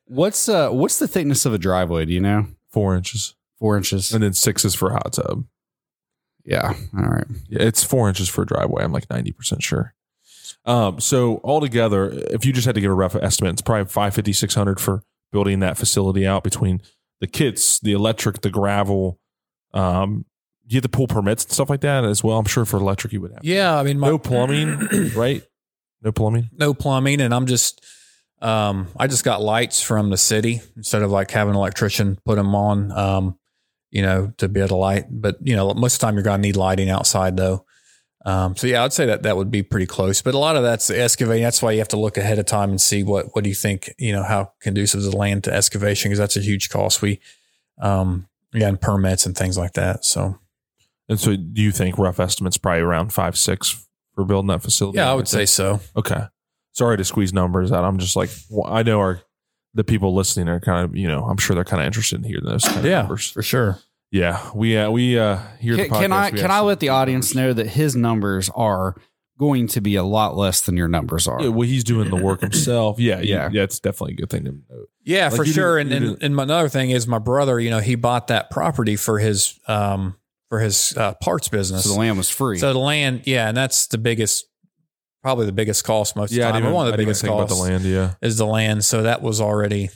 what's 0.07 0.49
uh 0.49 0.71
what's 0.71 0.99
the 0.99 1.09
thickness 1.09 1.45
of 1.47 1.53
a 1.55 1.59
driveway? 1.59 2.05
Do 2.07 2.13
you 2.13 2.21
know? 2.21 2.47
four 2.71 2.97
inches, 2.97 3.35
Four 3.59 3.77
inches. 3.77 4.13
and 4.13 4.23
then 4.23 4.33
six 4.33 4.65
is 4.65 4.75
for 4.75 4.89
a 4.91 4.95
hot 4.95 5.13
tub. 5.13 5.45
Yeah. 6.45 6.75
All 6.97 7.05
right. 7.05 7.27
Yeah, 7.49 7.63
it's 7.63 7.83
four 7.83 8.09
inches 8.09 8.29
for 8.29 8.43
a 8.43 8.47
driveway. 8.47 8.85
I'm 8.85 8.93
like 8.93 9.09
90% 9.09 9.63
sure. 9.63 9.95
Um, 10.67 11.01
so 11.01 11.41
altogether, 11.45 12.11
if 12.31 12.45
you 12.45 12.53
just 12.53 12.67
had 12.67 12.75
to 12.75 12.81
give 12.81 12.91
a 12.91 12.95
rough 12.95 13.15
estimate, 13.17 13.53
it's 13.55 13.63
probably 13.63 13.85
550, 13.87 14.33
600 14.33 14.81
for 14.81 15.03
building 15.33 15.61
that 15.61 15.77
facility 15.77 16.27
out 16.27 16.45
between 16.45 16.81
the 17.21 17.27
kits, 17.27 17.79
the 17.81 17.93
electric, 17.93 18.41
the 18.43 18.51
gravel. 18.51 19.19
Um, 19.73 20.25
you 20.67 20.77
have 20.77 20.83
to 20.83 20.89
pull 20.89 21.07
permits 21.07 21.45
and 21.45 21.53
stuff 21.53 21.69
like 21.71 21.81
that 21.83 22.05
as 22.05 22.23
well. 22.25 22.39
I'm 22.39 22.45
sure 22.47 22.65
for 22.65 22.79
electric 22.79 23.13
you 23.13 23.21
would 23.21 23.33
have. 23.33 23.45
Yeah, 23.45 23.77
I 23.79 23.83
mean 23.83 23.99
my 23.99 24.09
No 24.09 24.19
plumbing, 24.19 25.11
right? 25.15 25.43
No 26.03 26.13
plumbing. 26.13 26.51
no 26.53 26.73
plumbing 26.75 27.21
and 27.21 27.35
I'm 27.35 27.47
just 27.47 27.85
um 28.43 28.89
I 28.99 29.07
just 29.07 29.25
got 29.25 29.41
lights 29.43 29.83
from 29.83 30.11
the 30.11 30.17
city 30.19 30.61
instead 30.77 31.03
of 31.03 31.11
like 31.11 31.31
having 31.31 31.51
an 31.55 31.57
electrician 31.57 32.19
put 32.27 32.37
them 32.37 32.55
on 32.55 32.93
um 32.93 33.39
you 33.95 34.03
know 34.03 34.33
to 34.37 34.49
be 34.49 34.61
able 34.61 34.69
to 34.69 34.77
light 34.77 35.07
but 35.09 35.37
you 35.41 35.57
know 35.57 35.73
most 35.73 35.95
of 35.95 36.01
the 36.01 36.07
time 36.07 36.15
you're 36.17 36.25
going 36.25 36.43
to 36.43 36.47
need 36.49 36.57
lighting 36.57 36.91
outside 36.91 37.37
though. 37.37 37.65
Um 38.27 38.57
so 38.57 38.67
yeah, 38.67 38.83
I'd 38.85 38.93
say 38.93 39.07
that 39.07 39.23
that 39.23 39.37
would 39.37 39.51
be 39.51 39.63
pretty 39.63 39.87
close. 39.87 40.21
But 40.23 40.35
a 40.35 40.39
lot 40.39 40.57
of 40.57 40.63
that's 40.63 40.87
the 40.89 41.01
excavating. 41.01 41.45
That's 41.45 41.63
why 41.63 41.73
you 41.73 41.79
have 41.79 41.89
to 41.89 41.99
look 41.99 42.17
ahead 42.17 42.39
of 42.39 42.47
time 42.47 42.71
and 42.71 42.81
see 42.81 43.03
what 43.03 43.35
what 43.35 43.45
do 43.45 43.51
you 43.51 43.55
think, 43.55 43.95
you 43.99 44.13
know, 44.13 44.23
how 44.23 44.53
conducive 44.61 45.01
is 45.01 45.11
the 45.11 45.17
land 45.17 45.45
to 45.45 45.53
excavation 45.53 46.09
because 46.11 46.19
that's 46.19 46.37
a 46.37 46.41
huge 46.41 46.69
cost. 46.71 47.01
We 47.03 47.21
um 47.81 48.27
yeah, 48.53 48.69
and 48.69 48.81
permits 48.81 49.27
and 49.27 49.37
things 49.37 49.59
like 49.59 49.73
that. 49.75 50.05
So 50.05 50.39
And 51.09 51.21
so 51.21 51.37
do 51.37 51.61
you 51.61 51.71
think 51.73 51.99
rough 51.99 52.19
estimates 52.21 52.57
probably 52.57 52.83
around 52.83 53.13
five, 53.13 53.37
six 53.37 53.87
for 54.15 54.25
building 54.25 54.49
that 54.49 54.63
facility? 54.63 54.99
yeah, 54.99 55.11
I 55.11 55.15
would 55.15 55.29
say 55.29 55.45
so. 55.45 55.81
Okay. 55.97 56.23
Sorry 56.73 56.97
to 56.97 57.05
squeeze 57.05 57.33
numbers 57.33 57.71
out. 57.73 57.85
I'm 57.85 57.99
just 57.99 58.17
like, 58.17 58.31
I 58.67 58.83
know 58.83 58.99
our 59.01 59.21
the 59.75 59.85
people 59.85 60.15
listening 60.15 60.49
are 60.49 60.61
kind 60.61 60.85
of, 60.85 60.97
you 60.97 61.09
know, 61.09 61.25
I'm 61.25 61.37
sure 61.37 61.55
they're 61.55 61.65
kind 61.65 61.83
of 61.83 61.87
interested 61.87 62.17
in 62.17 62.25
hearing 62.25 62.45
those 62.45 62.65
kind 62.65 62.79
of 62.79 62.85
Yeah, 62.85 63.01
numbers. 63.01 63.31
for 63.31 63.43
sure. 63.43 63.79
Yeah, 64.11 64.51
we 64.55 64.77
uh, 64.77 64.91
we 64.91 65.19
uh 65.19 65.39
here. 65.59 65.77
Can, 65.77 65.89
can 65.89 66.13
I 66.13 66.31
can 66.31 66.51
I 66.51 66.61
let 66.61 66.79
the 66.81 66.91
audience 66.91 67.35
know 67.35 67.53
that 67.53 67.67
his 67.71 67.97
numbers 67.97 68.49
are 68.55 68.95
going 69.41 69.67
to 69.67 69.81
be 69.81 69.97
a 69.97 70.05
lot 70.05 70.37
less 70.37 70.61
than 70.61 70.77
your 70.77 70.87
numbers 70.87 71.27
are? 71.27 71.43
Yeah, 71.43 71.49
well, 71.49 71.67
he's 71.69 71.83
doing 71.83 72.09
the 72.11 72.17
work 72.23 72.41
himself. 72.41 73.01
Yeah, 73.01 73.17
yeah, 73.19 73.23
Yeah. 73.23 73.49
yeah. 73.53 73.63
It's 73.65 73.81
definitely 73.81 74.13
a 74.13 74.17
good 74.19 74.31
thing 74.31 74.45
to 74.45 74.53
know. 74.53 74.85
Yeah, 75.03 75.27
Like 75.29 75.37
for 75.37 75.45
sure. 75.45 75.79
didn't- 75.79 75.93
and 75.93 76.05
and, 76.07 76.19
didn't- 76.21 76.39
another 76.41 76.69
thing 76.69 76.91
is 76.91 77.09
my 77.09 77.19
brother, 77.19 77.59
you 77.59 77.71
know, 77.71 77.81
he 77.81 77.97
bought 77.97 78.29
that 78.29 78.51
property 78.51 78.95
for 78.95 79.19
his 79.19 79.59
um 79.67 80.15
for 80.49 80.61
his 80.61 80.97
uh, 80.97 81.15
parts 81.15 81.49
business. 81.49 81.83
So 81.83 81.95
the 81.95 81.99
land 81.99 82.17
was 82.17 82.29
free. 82.31 82.59
So 82.59 82.73
the 82.73 82.79
land, 82.79 83.23
yeah, 83.25 83.49
and 83.49 83.57
that's 83.57 83.89
the 83.89 83.99
biggest, 83.99 84.47
probably 85.25 85.47
the 85.47 85.53
biggest 85.53 85.83
cost 85.85 86.15
most 86.17 86.31
Yeah, 86.33 86.45
of 86.45 86.49
the 86.49 86.53
time. 86.53 86.63
didn't, 86.65 86.75
one 86.75 86.87
of 86.87 86.93
the 86.93 86.97
didn't 86.99 87.07
biggest 87.07 87.23
think 87.23 87.33
about 87.35 87.49
costs 87.49 87.57
the 87.65 87.71
land. 87.71 87.85
Yeah, 87.85 88.15
is 88.23 88.37
the 88.37 88.47
land. 88.47 88.85
So 88.85 89.03
that 89.05 89.23
was 89.23 89.41
already 89.41 89.89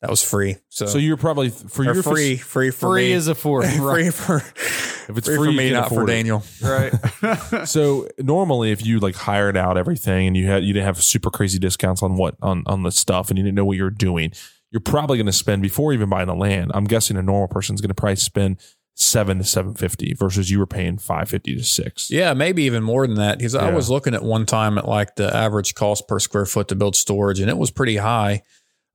that 0.00 0.08
was 0.08 0.22
free. 0.22 0.56
So, 0.68 0.86
so 0.86 0.96
you're 0.98 1.16
probably 1.16 1.50
for 1.50 1.82
your 1.82 2.00
free, 2.02 2.36
fac- 2.36 2.46
free 2.46 2.70
for 2.70 2.92
free 2.92 3.08
me. 3.08 3.12
is 3.12 3.26
a 3.26 3.34
four. 3.34 3.62
free 3.68 4.10
for 4.10 4.36
if 4.36 5.08
it's 5.18 5.26
free, 5.26 5.36
free, 5.36 5.46
for 5.48 5.52
me, 5.52 5.70
not 5.72 5.88
for 5.88 6.04
it. 6.04 6.06
Daniel. 6.06 6.42
right. 6.62 6.92
So 7.68 8.06
normally, 8.18 8.70
if 8.70 8.86
you 8.86 9.00
like 9.00 9.16
hired 9.16 9.56
out 9.56 9.76
everything 9.76 10.28
and 10.28 10.36
you 10.36 10.46
had 10.46 10.62
you 10.64 10.72
didn't 10.72 10.86
have 10.86 11.02
super 11.02 11.30
crazy 11.30 11.58
discounts 11.58 12.02
on 12.02 12.16
what 12.16 12.36
on 12.40 12.62
on 12.66 12.84
the 12.84 12.92
stuff 12.92 13.28
and 13.30 13.36
you 13.38 13.44
didn't 13.44 13.56
know 13.56 13.64
what 13.64 13.76
you're 13.76 13.90
doing, 13.90 14.32
you're 14.70 14.80
probably 14.80 15.16
going 15.18 15.26
to 15.26 15.32
spend 15.32 15.62
before 15.62 15.92
even 15.92 16.08
buying 16.08 16.28
the 16.28 16.34
land. 16.36 16.70
I'm 16.74 16.84
guessing 16.84 17.16
a 17.16 17.22
normal 17.22 17.48
person's 17.48 17.80
going 17.80 17.88
to 17.88 17.94
probably 17.94 18.16
spend 18.16 18.60
seven 19.00 19.38
to 19.38 19.44
seven 19.44 19.74
fifty 19.74 20.12
versus 20.12 20.50
you 20.50 20.58
were 20.58 20.66
paying 20.66 20.98
five 20.98 21.28
fifty 21.28 21.54
to 21.54 21.62
six. 21.62 22.10
Yeah, 22.10 22.34
maybe 22.34 22.64
even 22.64 22.82
more 22.82 23.06
than 23.06 23.16
that. 23.16 23.38
Because 23.38 23.54
I 23.54 23.70
was 23.70 23.88
looking 23.88 24.14
at 24.14 24.22
one 24.22 24.44
time 24.44 24.76
at 24.76 24.88
like 24.88 25.14
the 25.16 25.34
average 25.34 25.74
cost 25.74 26.08
per 26.08 26.18
square 26.18 26.46
foot 26.46 26.68
to 26.68 26.74
build 26.74 26.96
storage, 26.96 27.38
and 27.40 27.48
it 27.48 27.56
was 27.56 27.70
pretty 27.70 27.96
high. 27.96 28.42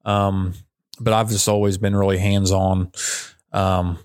Um, 0.06 0.54
but 1.00 1.14
I've 1.14 1.30
just 1.30 1.48
always 1.48 1.78
been 1.78 1.96
really 1.96 2.18
hands 2.18 2.52
on. 2.52 2.92
Um, 3.52 3.98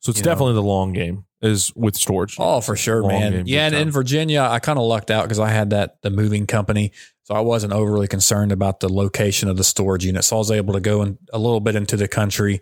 So 0.00 0.10
it's 0.10 0.18
You 0.18 0.24
know. 0.24 0.30
definitely 0.32 0.54
the 0.54 0.62
long 0.62 0.92
game 0.92 1.24
is 1.42 1.72
with 1.76 1.96
storage. 1.96 2.36
oh, 2.38 2.60
for 2.60 2.76
sure, 2.76 3.02
Long 3.02 3.12
man. 3.12 3.42
yeah, 3.46 3.66
and 3.66 3.72
time. 3.74 3.82
in 3.82 3.90
Virginia, 3.90 4.40
I 4.50 4.58
kind 4.58 4.78
of 4.78 4.84
lucked 4.84 5.10
out 5.10 5.24
because 5.24 5.38
I 5.38 5.50
had 5.50 5.70
that 5.70 6.00
the 6.02 6.10
moving 6.10 6.46
company, 6.46 6.92
so 7.24 7.34
I 7.34 7.40
wasn't 7.40 7.72
overly 7.72 8.08
concerned 8.08 8.52
about 8.52 8.80
the 8.80 8.88
location 8.92 9.48
of 9.48 9.56
the 9.56 9.64
storage 9.64 10.04
unit. 10.04 10.24
So 10.24 10.36
I 10.36 10.38
was 10.38 10.50
able 10.50 10.74
to 10.74 10.80
go 10.80 11.02
in 11.02 11.18
a 11.32 11.38
little 11.38 11.60
bit 11.60 11.76
into 11.76 11.96
the 11.96 12.08
country, 12.08 12.60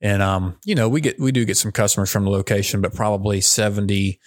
and 0.00 0.22
um, 0.22 0.58
you 0.64 0.74
know, 0.74 0.88
we 0.88 1.00
get 1.00 1.18
we 1.18 1.32
do 1.32 1.44
get 1.44 1.56
some 1.56 1.72
customers 1.72 2.10
from 2.10 2.24
the 2.24 2.30
location, 2.30 2.80
but 2.80 2.94
probably 2.94 3.40
seventy 3.40 4.20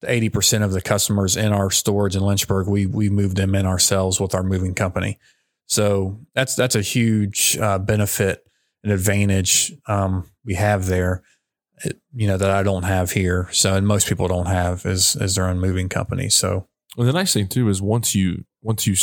to 0.00 0.10
eighty 0.10 0.28
percent 0.28 0.64
of 0.64 0.72
the 0.72 0.82
customers 0.82 1.36
in 1.36 1.52
our 1.52 1.70
storage 1.70 2.16
in 2.16 2.22
Lynchburg, 2.22 2.68
we 2.68 2.86
we 2.86 3.08
move 3.08 3.34
them 3.34 3.54
in 3.54 3.66
ourselves 3.66 4.20
with 4.20 4.34
our 4.34 4.42
moving 4.42 4.74
company. 4.74 5.18
So 5.66 6.20
that's 6.34 6.54
that's 6.54 6.74
a 6.74 6.82
huge 6.82 7.56
uh, 7.58 7.78
benefit 7.78 8.44
and 8.82 8.92
advantage 8.92 9.72
um, 9.86 10.30
we 10.44 10.54
have 10.54 10.86
there. 10.86 11.22
you 12.12 12.26
know 12.26 12.36
that 12.36 12.50
I 12.50 12.62
don't 12.62 12.82
have 12.84 13.12
here. 13.12 13.48
So 13.52 13.74
and 13.74 13.86
most 13.86 14.08
people 14.08 14.28
don't 14.28 14.46
have 14.46 14.84
is 14.86 15.16
is 15.16 15.36
their 15.36 15.46
own 15.48 15.60
moving 15.60 15.88
company. 15.88 16.28
So 16.28 16.68
the 16.96 17.12
nice 17.12 17.32
thing 17.32 17.48
too 17.48 17.68
is 17.68 17.80
once 17.80 18.14
you 18.14 18.44
once 18.60 18.86
you 18.86 18.96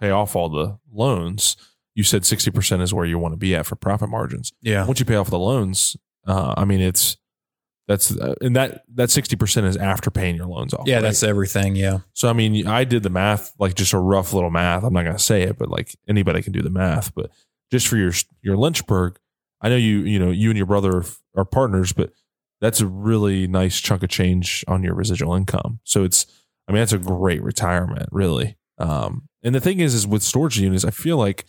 pay 0.00 0.10
off 0.10 0.36
all 0.36 0.48
the 0.48 0.78
loans, 0.92 1.56
you 1.94 2.02
said 2.02 2.24
sixty 2.24 2.50
percent 2.50 2.82
is 2.82 2.92
where 2.94 3.04
you 3.04 3.18
want 3.18 3.32
to 3.32 3.36
be 3.38 3.54
at 3.54 3.66
for 3.66 3.76
profit 3.76 4.08
margins. 4.08 4.52
yeah, 4.62 4.86
Once 4.86 4.98
you 5.00 5.06
pay 5.06 5.16
off 5.16 5.30
the 5.30 5.38
loans, 5.38 5.96
uh, 6.26 6.54
I 6.56 6.64
mean 6.64 6.80
it's 6.80 7.16
that's 7.86 8.16
uh, 8.18 8.34
and 8.40 8.56
that 8.56 8.82
that 8.94 9.10
sixty 9.10 9.36
percent 9.36 9.66
is 9.66 9.76
after 9.76 10.10
paying 10.10 10.36
your 10.36 10.46
loans 10.46 10.72
off. 10.72 10.86
yeah, 10.86 10.96
right? 10.96 11.02
that's 11.02 11.22
everything. 11.22 11.76
Yeah, 11.76 11.98
so. 12.14 12.28
I 12.28 12.32
mean, 12.32 12.66
I 12.66 12.84
did 12.84 13.02
the 13.02 13.10
math, 13.10 13.52
like 13.58 13.74
just 13.74 13.92
a 13.92 13.98
rough 13.98 14.32
little 14.32 14.50
math. 14.50 14.84
I'm 14.84 14.92
not 14.94 15.02
going 15.04 15.16
to 15.16 15.22
say 15.22 15.42
it, 15.42 15.58
but 15.58 15.68
like 15.68 15.94
anybody 16.08 16.40
can 16.42 16.52
do 16.54 16.62
the 16.62 16.70
math. 16.70 17.14
But 17.14 17.30
just 17.70 17.86
for 17.86 17.96
your 17.96 18.12
your 18.42 18.56
Lynchburg, 18.56 19.18
I 19.60 19.68
know 19.68 19.76
you 19.76 19.98
you 19.98 20.18
know 20.18 20.30
you 20.30 20.48
and 20.50 20.56
your 20.56 20.66
brother 20.66 20.98
are- 20.98 21.04
are 21.36 21.44
partners, 21.44 21.92
but 21.92 22.10
that's 22.60 22.80
a 22.80 22.86
really 22.86 23.46
nice 23.46 23.78
chunk 23.80 24.02
of 24.02 24.08
change 24.08 24.64
on 24.66 24.82
your 24.82 24.94
residual 24.94 25.34
income. 25.34 25.80
So 25.84 26.04
it's, 26.04 26.24
I 26.66 26.72
mean, 26.72 26.80
that's 26.80 26.92
a 26.94 26.98
great 26.98 27.42
retirement, 27.42 28.08
really. 28.12 28.56
Um, 28.78 29.28
and 29.42 29.54
the 29.54 29.60
thing 29.60 29.80
is, 29.80 29.92
is 29.92 30.06
with 30.06 30.22
storage 30.22 30.58
units, 30.58 30.84
I 30.84 30.90
feel 30.90 31.18
like 31.18 31.44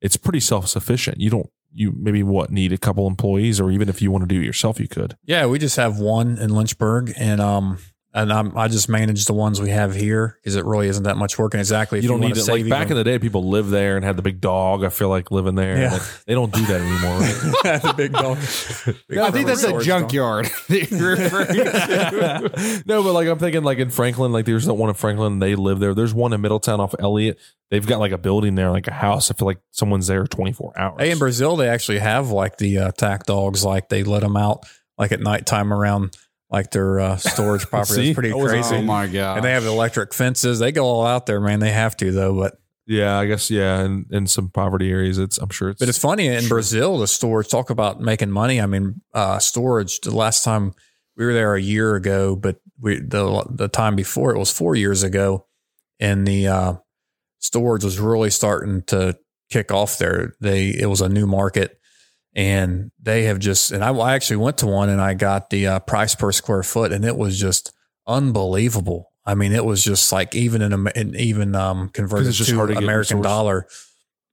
it's 0.00 0.16
pretty 0.16 0.40
self 0.40 0.68
sufficient. 0.68 1.20
You 1.20 1.30
don't, 1.30 1.50
you 1.72 1.92
maybe 1.96 2.22
what 2.22 2.50
need 2.50 2.72
a 2.72 2.78
couple 2.78 3.06
employees, 3.06 3.60
or 3.60 3.70
even 3.70 3.88
if 3.88 4.00
you 4.00 4.10
want 4.10 4.22
to 4.22 4.34
do 4.34 4.40
it 4.40 4.44
yourself, 4.44 4.80
you 4.80 4.88
could. 4.88 5.16
yeah. 5.24 5.46
We 5.46 5.58
just 5.58 5.76
have 5.76 5.98
one 5.98 6.38
in 6.38 6.50
Lynchburg, 6.54 7.12
and 7.16 7.40
um, 7.40 7.78
and 8.14 8.32
I'm, 8.32 8.56
I 8.56 8.68
just 8.68 8.88
manage 8.88 9.26
the 9.26 9.34
ones 9.34 9.60
we 9.60 9.68
have 9.68 9.94
here 9.94 10.38
because 10.40 10.56
it 10.56 10.64
really 10.64 10.88
isn't 10.88 11.04
that 11.04 11.16
much 11.16 11.38
work. 11.38 11.52
And 11.52 11.60
exactly, 11.60 11.98
if 11.98 12.04
you 12.04 12.08
don't 12.08 12.20
wanna 12.20 12.28
need 12.28 12.36
to 12.36 12.40
save 12.40 12.66
like 12.66 12.70
back 12.70 12.90
in 12.90 12.96
the 12.96 13.04
day. 13.04 13.18
People 13.18 13.48
lived 13.48 13.70
there 13.70 13.96
and 13.96 14.04
had 14.04 14.16
the 14.16 14.22
big 14.22 14.40
dog. 14.40 14.82
I 14.82 14.88
feel 14.88 15.10
like 15.10 15.30
living 15.30 15.54
there. 15.54 15.76
Yeah. 15.78 15.92
Like, 15.92 16.02
they 16.26 16.34
don't 16.34 16.52
do 16.52 16.64
that 16.66 16.80
anymore. 16.80 17.18
Right? 17.18 17.82
the 17.82 17.94
big 17.96 18.12
dog. 18.12 18.38
I 19.22 19.30
think 19.30 19.46
that's 19.46 19.62
a 19.62 19.68
Storage 19.68 19.86
dog. 19.86 20.00
junkyard. 20.00 20.46
that 20.68 20.90
you're 20.90 21.10
referring 21.10 21.46
to. 21.48 22.82
no, 22.86 23.02
but 23.02 23.12
like 23.12 23.28
I'm 23.28 23.38
thinking, 23.38 23.62
like 23.62 23.78
in 23.78 23.90
Franklin, 23.90 24.32
like 24.32 24.46
there's 24.46 24.64
that 24.66 24.74
one 24.74 24.88
in 24.88 24.94
Franklin. 24.94 25.38
They 25.38 25.54
live 25.54 25.78
there. 25.78 25.94
There's 25.94 26.14
one 26.14 26.32
in 26.32 26.40
Middletown 26.40 26.80
off 26.80 26.94
Elliott. 26.98 27.38
They've 27.70 27.86
got 27.86 27.98
like 28.00 28.12
a 28.12 28.18
building 28.18 28.54
there, 28.54 28.70
like 28.70 28.88
a 28.88 28.92
house. 28.92 29.30
I 29.30 29.34
feel 29.34 29.46
like 29.46 29.60
someone's 29.70 30.06
there 30.06 30.26
24 30.26 30.78
hours. 30.78 30.96
Hey, 30.98 31.10
in 31.10 31.18
Brazil, 31.18 31.56
they 31.56 31.68
actually 31.68 31.98
have 31.98 32.30
like 32.30 32.56
the 32.56 32.78
uh, 32.78 32.92
tack 32.92 33.26
dogs. 33.26 33.64
Like 33.64 33.90
they 33.90 34.02
let 34.02 34.22
them 34.22 34.36
out 34.36 34.64
like 34.96 35.12
at 35.12 35.20
nighttime 35.20 35.72
around 35.72 36.16
like 36.50 36.70
their 36.70 37.00
uh, 37.00 37.16
storage 37.16 37.66
property. 37.68 38.10
is 38.10 38.14
pretty 38.14 38.32
crazy. 38.32 38.76
oh 38.76 38.82
my 38.82 39.06
god! 39.06 39.36
and 39.36 39.44
they 39.44 39.52
have 39.52 39.64
electric 39.64 40.14
fences. 40.14 40.58
They 40.58 40.72
go 40.72 40.84
all 40.84 41.06
out 41.06 41.26
there, 41.26 41.40
man. 41.40 41.60
They 41.60 41.72
have 41.72 41.96
to 41.98 42.10
though. 42.12 42.34
But 42.34 42.58
yeah, 42.86 43.18
I 43.18 43.26
guess 43.26 43.50
yeah. 43.50 43.82
In, 43.84 44.06
in 44.10 44.26
some 44.26 44.48
poverty 44.48 44.90
areas, 44.90 45.18
it's 45.18 45.38
I'm 45.38 45.50
sure 45.50 45.70
it's. 45.70 45.78
but 45.78 45.88
it's 45.88 45.98
funny 45.98 46.26
in 46.26 46.48
Brazil, 46.48 46.98
the 46.98 47.06
storage 47.06 47.48
talk 47.48 47.70
about 47.70 48.00
making 48.00 48.30
money. 48.30 48.60
I 48.60 48.66
mean, 48.66 49.02
uh, 49.12 49.38
storage. 49.38 50.00
The 50.00 50.14
last 50.14 50.42
time 50.42 50.72
we 51.16 51.26
were 51.26 51.34
there 51.34 51.54
a 51.54 51.60
year 51.60 51.96
ago, 51.96 52.34
but 52.34 52.60
we 52.80 53.00
the 53.00 53.44
the 53.50 53.68
time 53.68 53.94
before 53.94 54.34
it 54.34 54.38
was 54.38 54.50
four 54.50 54.74
years 54.74 55.02
ago, 55.02 55.46
and 56.00 56.26
the 56.26 56.48
uh, 56.48 56.74
storage 57.40 57.84
was 57.84 57.98
really 57.98 58.30
starting 58.30 58.82
to 58.84 59.18
kick 59.50 59.70
off 59.70 59.98
there. 59.98 60.34
They 60.40 60.68
it 60.68 60.86
was 60.86 61.00
a 61.02 61.08
new 61.08 61.26
market, 61.26 61.77
and 62.34 62.90
they 63.00 63.24
have 63.24 63.38
just 63.38 63.72
and 63.72 63.82
I, 63.82 63.92
I 63.92 64.14
actually 64.14 64.36
went 64.36 64.58
to 64.58 64.66
one 64.66 64.88
and 64.88 65.00
I 65.00 65.14
got 65.14 65.50
the 65.50 65.66
uh, 65.66 65.78
price 65.80 66.14
per 66.14 66.32
square 66.32 66.62
foot, 66.62 66.92
and 66.92 67.04
it 67.04 67.16
was 67.16 67.38
just 67.38 67.72
unbelievable. 68.06 69.12
I 69.24 69.34
mean, 69.34 69.52
it 69.52 69.64
was 69.64 69.84
just 69.84 70.10
like 70.12 70.34
even 70.34 70.62
in, 70.62 70.88
in 70.94 71.16
even 71.16 71.54
um, 71.54 71.90
converted 71.90 72.32
just 72.32 72.50
to 72.50 72.66
to 72.66 72.78
American 72.78 73.20
dollar, 73.20 73.66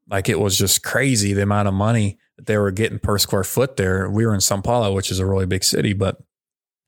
like 0.09 0.29
it 0.29 0.39
was 0.39 0.57
just 0.57 0.83
crazy 0.83 1.33
the 1.33 1.41
amount 1.41 1.67
of 1.67 1.73
money 1.73 2.17
that 2.37 2.45
they 2.45 2.57
were 2.57 2.71
getting 2.71 2.99
per 2.99 3.17
square 3.17 3.43
foot 3.43 3.75
there. 3.75 4.09
We 4.09 4.25
were 4.25 4.33
in 4.33 4.41
Sao 4.41 4.61
Paulo, 4.61 4.93
which 4.93 5.11
is 5.11 5.19
a 5.19 5.25
really 5.25 5.45
big 5.45 5.63
city, 5.63 5.93
but 5.93 6.17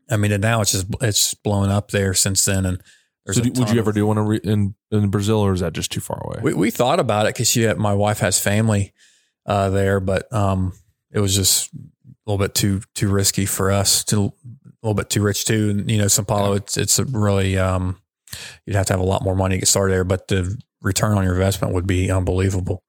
I 0.10 0.18
mean, 0.18 0.32
and 0.32 0.42
now 0.42 0.62
it's 0.62 0.72
just 0.72 0.88
it's 1.02 1.34
blown 1.34 1.70
up 1.70 1.92
there 1.92 2.14
since 2.14 2.46
then. 2.46 2.66
And 2.66 2.82
so 3.30 3.42
do, 3.42 3.52
would 3.60 3.72
you 3.72 3.80
ever 3.80 3.92
do 3.92 4.06
one 4.08 4.18
in, 4.18 4.26
re- 4.26 4.42
in 4.44 4.76
in 4.92 5.10
Brazil, 5.10 5.40
or 5.40 5.54
is 5.54 5.60
that 5.60 5.74
just 5.74 5.92
too 5.92 6.00
far 6.00 6.22
away? 6.24 6.40
we, 6.42 6.54
we 6.54 6.72
thought 6.72 7.00
about 7.00 7.26
it 7.26 7.36
because 7.36 7.78
my 7.78 7.94
wife 7.94 8.20
has 8.20 8.40
family 8.40 8.94
uh, 9.46 9.70
there, 9.70 10.00
but 10.00 10.32
um, 10.34 10.74
it 11.12 11.20
was 11.20 11.36
just 11.36 11.74
a 11.74 11.78
little 12.32 12.44
bit 12.44 12.54
too 12.56 12.82
too 12.96 13.10
risky 13.10 13.46
for 13.46 13.72
us. 13.72 14.04
To 14.06 14.18
a 14.18 14.32
little 14.84 14.94
bit 14.96 15.10
too 15.10 15.22
rich 15.24 15.46
too. 15.46 15.70
And, 15.72 15.90
you 15.90 15.98
know, 15.98 16.08
Sao 16.08 16.24
Paulo, 16.24 16.54
it's 16.54 16.78
it's 16.78 17.00
a 17.00 17.06
really 17.06 17.58
um, 17.58 18.00
you'd 18.66 18.76
have 18.76 18.86
to 18.88 18.94
have 18.94 19.00
a 19.00 19.04
lot 19.06 19.24
more 19.24 19.36
money 19.36 19.56
to 19.56 19.60
get 19.60 19.68
started 19.68 19.94
there, 19.94 20.04
but 20.04 20.28
the 20.28 20.58
return 20.82 21.18
on 21.18 21.24
your 21.24 21.34
investment 21.34 21.74
would 21.74 21.88
be 21.88 22.12
unbelievable. 22.12 22.84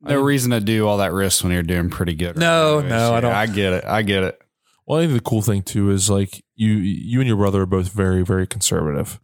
no 0.00 0.20
reason 0.20 0.50
to 0.50 0.60
do 0.60 0.86
all 0.88 0.98
that 0.98 1.12
risk 1.12 1.44
when 1.44 1.52
you're 1.52 1.62
doing 1.62 1.90
pretty 1.90 2.14
good. 2.14 2.36
No, 2.36 2.78
Anyways, 2.78 2.90
no, 2.90 3.14
I 3.14 3.20
don't- 3.20 3.32
I 3.32 3.46
get 3.46 3.72
it. 3.72 3.84
I 3.84 4.02
get 4.02 4.24
it. 4.24 4.38
Well, 4.86 4.98
I 4.98 5.02
think 5.02 5.14
the 5.14 5.20
cool 5.20 5.42
thing 5.42 5.62
too 5.62 5.90
is 5.90 6.10
like 6.10 6.42
you 6.56 6.72
you 6.72 7.20
and 7.20 7.28
your 7.28 7.36
brother 7.36 7.62
are 7.62 7.66
both 7.66 7.88
very 7.92 8.22
very 8.24 8.46
conservative. 8.46 9.20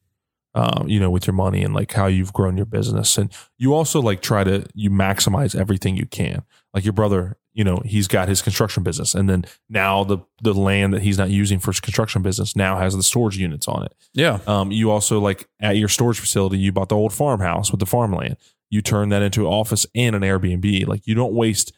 Um, 0.54 0.88
you 0.88 0.98
know, 0.98 1.10
with 1.10 1.26
your 1.26 1.34
money 1.34 1.62
and 1.62 1.74
like 1.74 1.92
how 1.92 2.06
you've 2.06 2.32
grown 2.32 2.56
your 2.56 2.66
business, 2.66 3.18
and 3.18 3.30
you 3.58 3.74
also 3.74 4.00
like 4.00 4.22
try 4.22 4.44
to 4.44 4.66
you 4.74 4.88
maximize 4.90 5.54
everything 5.58 5.96
you 5.96 6.06
can. 6.06 6.42
Like 6.74 6.84
your 6.84 6.92
brother, 6.94 7.36
you 7.58 7.64
know, 7.64 7.82
he's 7.84 8.06
got 8.06 8.28
his 8.28 8.40
construction 8.40 8.84
business, 8.84 9.16
and 9.16 9.28
then 9.28 9.44
now 9.68 10.04
the 10.04 10.18
the 10.40 10.54
land 10.54 10.94
that 10.94 11.02
he's 11.02 11.18
not 11.18 11.28
using 11.28 11.58
for 11.58 11.72
his 11.72 11.80
construction 11.80 12.22
business 12.22 12.54
now 12.54 12.78
has 12.78 12.94
the 12.94 13.02
storage 13.02 13.36
units 13.36 13.66
on 13.66 13.84
it. 13.84 13.92
Yeah, 14.14 14.38
Um, 14.46 14.70
you 14.70 14.92
also 14.92 15.18
like 15.18 15.48
at 15.58 15.76
your 15.76 15.88
storage 15.88 16.20
facility, 16.20 16.56
you 16.58 16.70
bought 16.70 16.88
the 16.88 16.94
old 16.94 17.12
farmhouse 17.12 17.72
with 17.72 17.80
the 17.80 17.86
farmland. 17.86 18.36
You 18.70 18.80
turn 18.80 19.08
that 19.08 19.22
into 19.22 19.40
an 19.40 19.52
office 19.52 19.86
and 19.96 20.14
an 20.14 20.22
Airbnb. 20.22 20.86
Like 20.86 21.04
you 21.08 21.16
don't 21.16 21.34
waste 21.34 21.72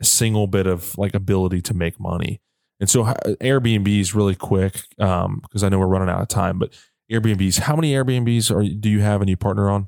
a 0.00 0.04
single 0.04 0.48
bit 0.48 0.66
of 0.66 0.98
like 0.98 1.14
ability 1.14 1.62
to 1.62 1.74
make 1.74 2.00
money. 2.00 2.40
And 2.80 2.90
so 2.90 3.08
h- 3.08 3.14
Airbnbs 3.40 4.14
really 4.16 4.34
quick 4.34 4.74
um, 4.98 5.38
because 5.42 5.62
I 5.62 5.68
know 5.68 5.78
we're 5.78 5.86
running 5.86 6.08
out 6.08 6.20
of 6.20 6.26
time. 6.26 6.58
But 6.58 6.74
Airbnbs, 7.12 7.60
how 7.60 7.76
many 7.76 7.92
Airbnbs 7.92 8.50
are 8.50 8.64
do 8.80 8.90
you 8.90 9.02
have 9.02 9.20
and 9.20 9.30
you 9.30 9.36
partner 9.36 9.70
on? 9.70 9.86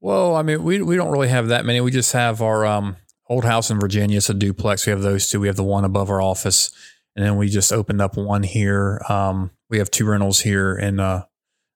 Well, 0.00 0.34
I 0.34 0.42
mean, 0.42 0.64
we 0.64 0.82
we 0.82 0.96
don't 0.96 1.12
really 1.12 1.28
have 1.28 1.48
that 1.48 1.64
many. 1.64 1.80
We 1.80 1.92
just 1.92 2.12
have 2.12 2.42
our 2.42 2.66
um, 2.66 2.96
old 3.28 3.44
house 3.44 3.70
in 3.70 3.80
Virginia. 3.80 4.18
It's 4.18 4.30
a 4.30 4.34
duplex. 4.34 4.86
We 4.86 4.90
have 4.90 5.02
those 5.02 5.28
two. 5.28 5.40
We 5.40 5.46
have 5.46 5.56
the 5.56 5.62
one 5.64 5.84
above 5.84 6.10
our 6.10 6.20
office, 6.20 6.70
and 7.16 7.24
then 7.24 7.36
we 7.36 7.48
just 7.48 7.72
opened 7.72 8.00
up 8.00 8.16
one 8.16 8.42
here. 8.42 9.00
Um, 9.08 9.50
we 9.70 9.78
have 9.78 9.90
two 9.90 10.06
rentals 10.06 10.40
here 10.40 10.76
in 10.76 11.00
uh, 11.00 11.24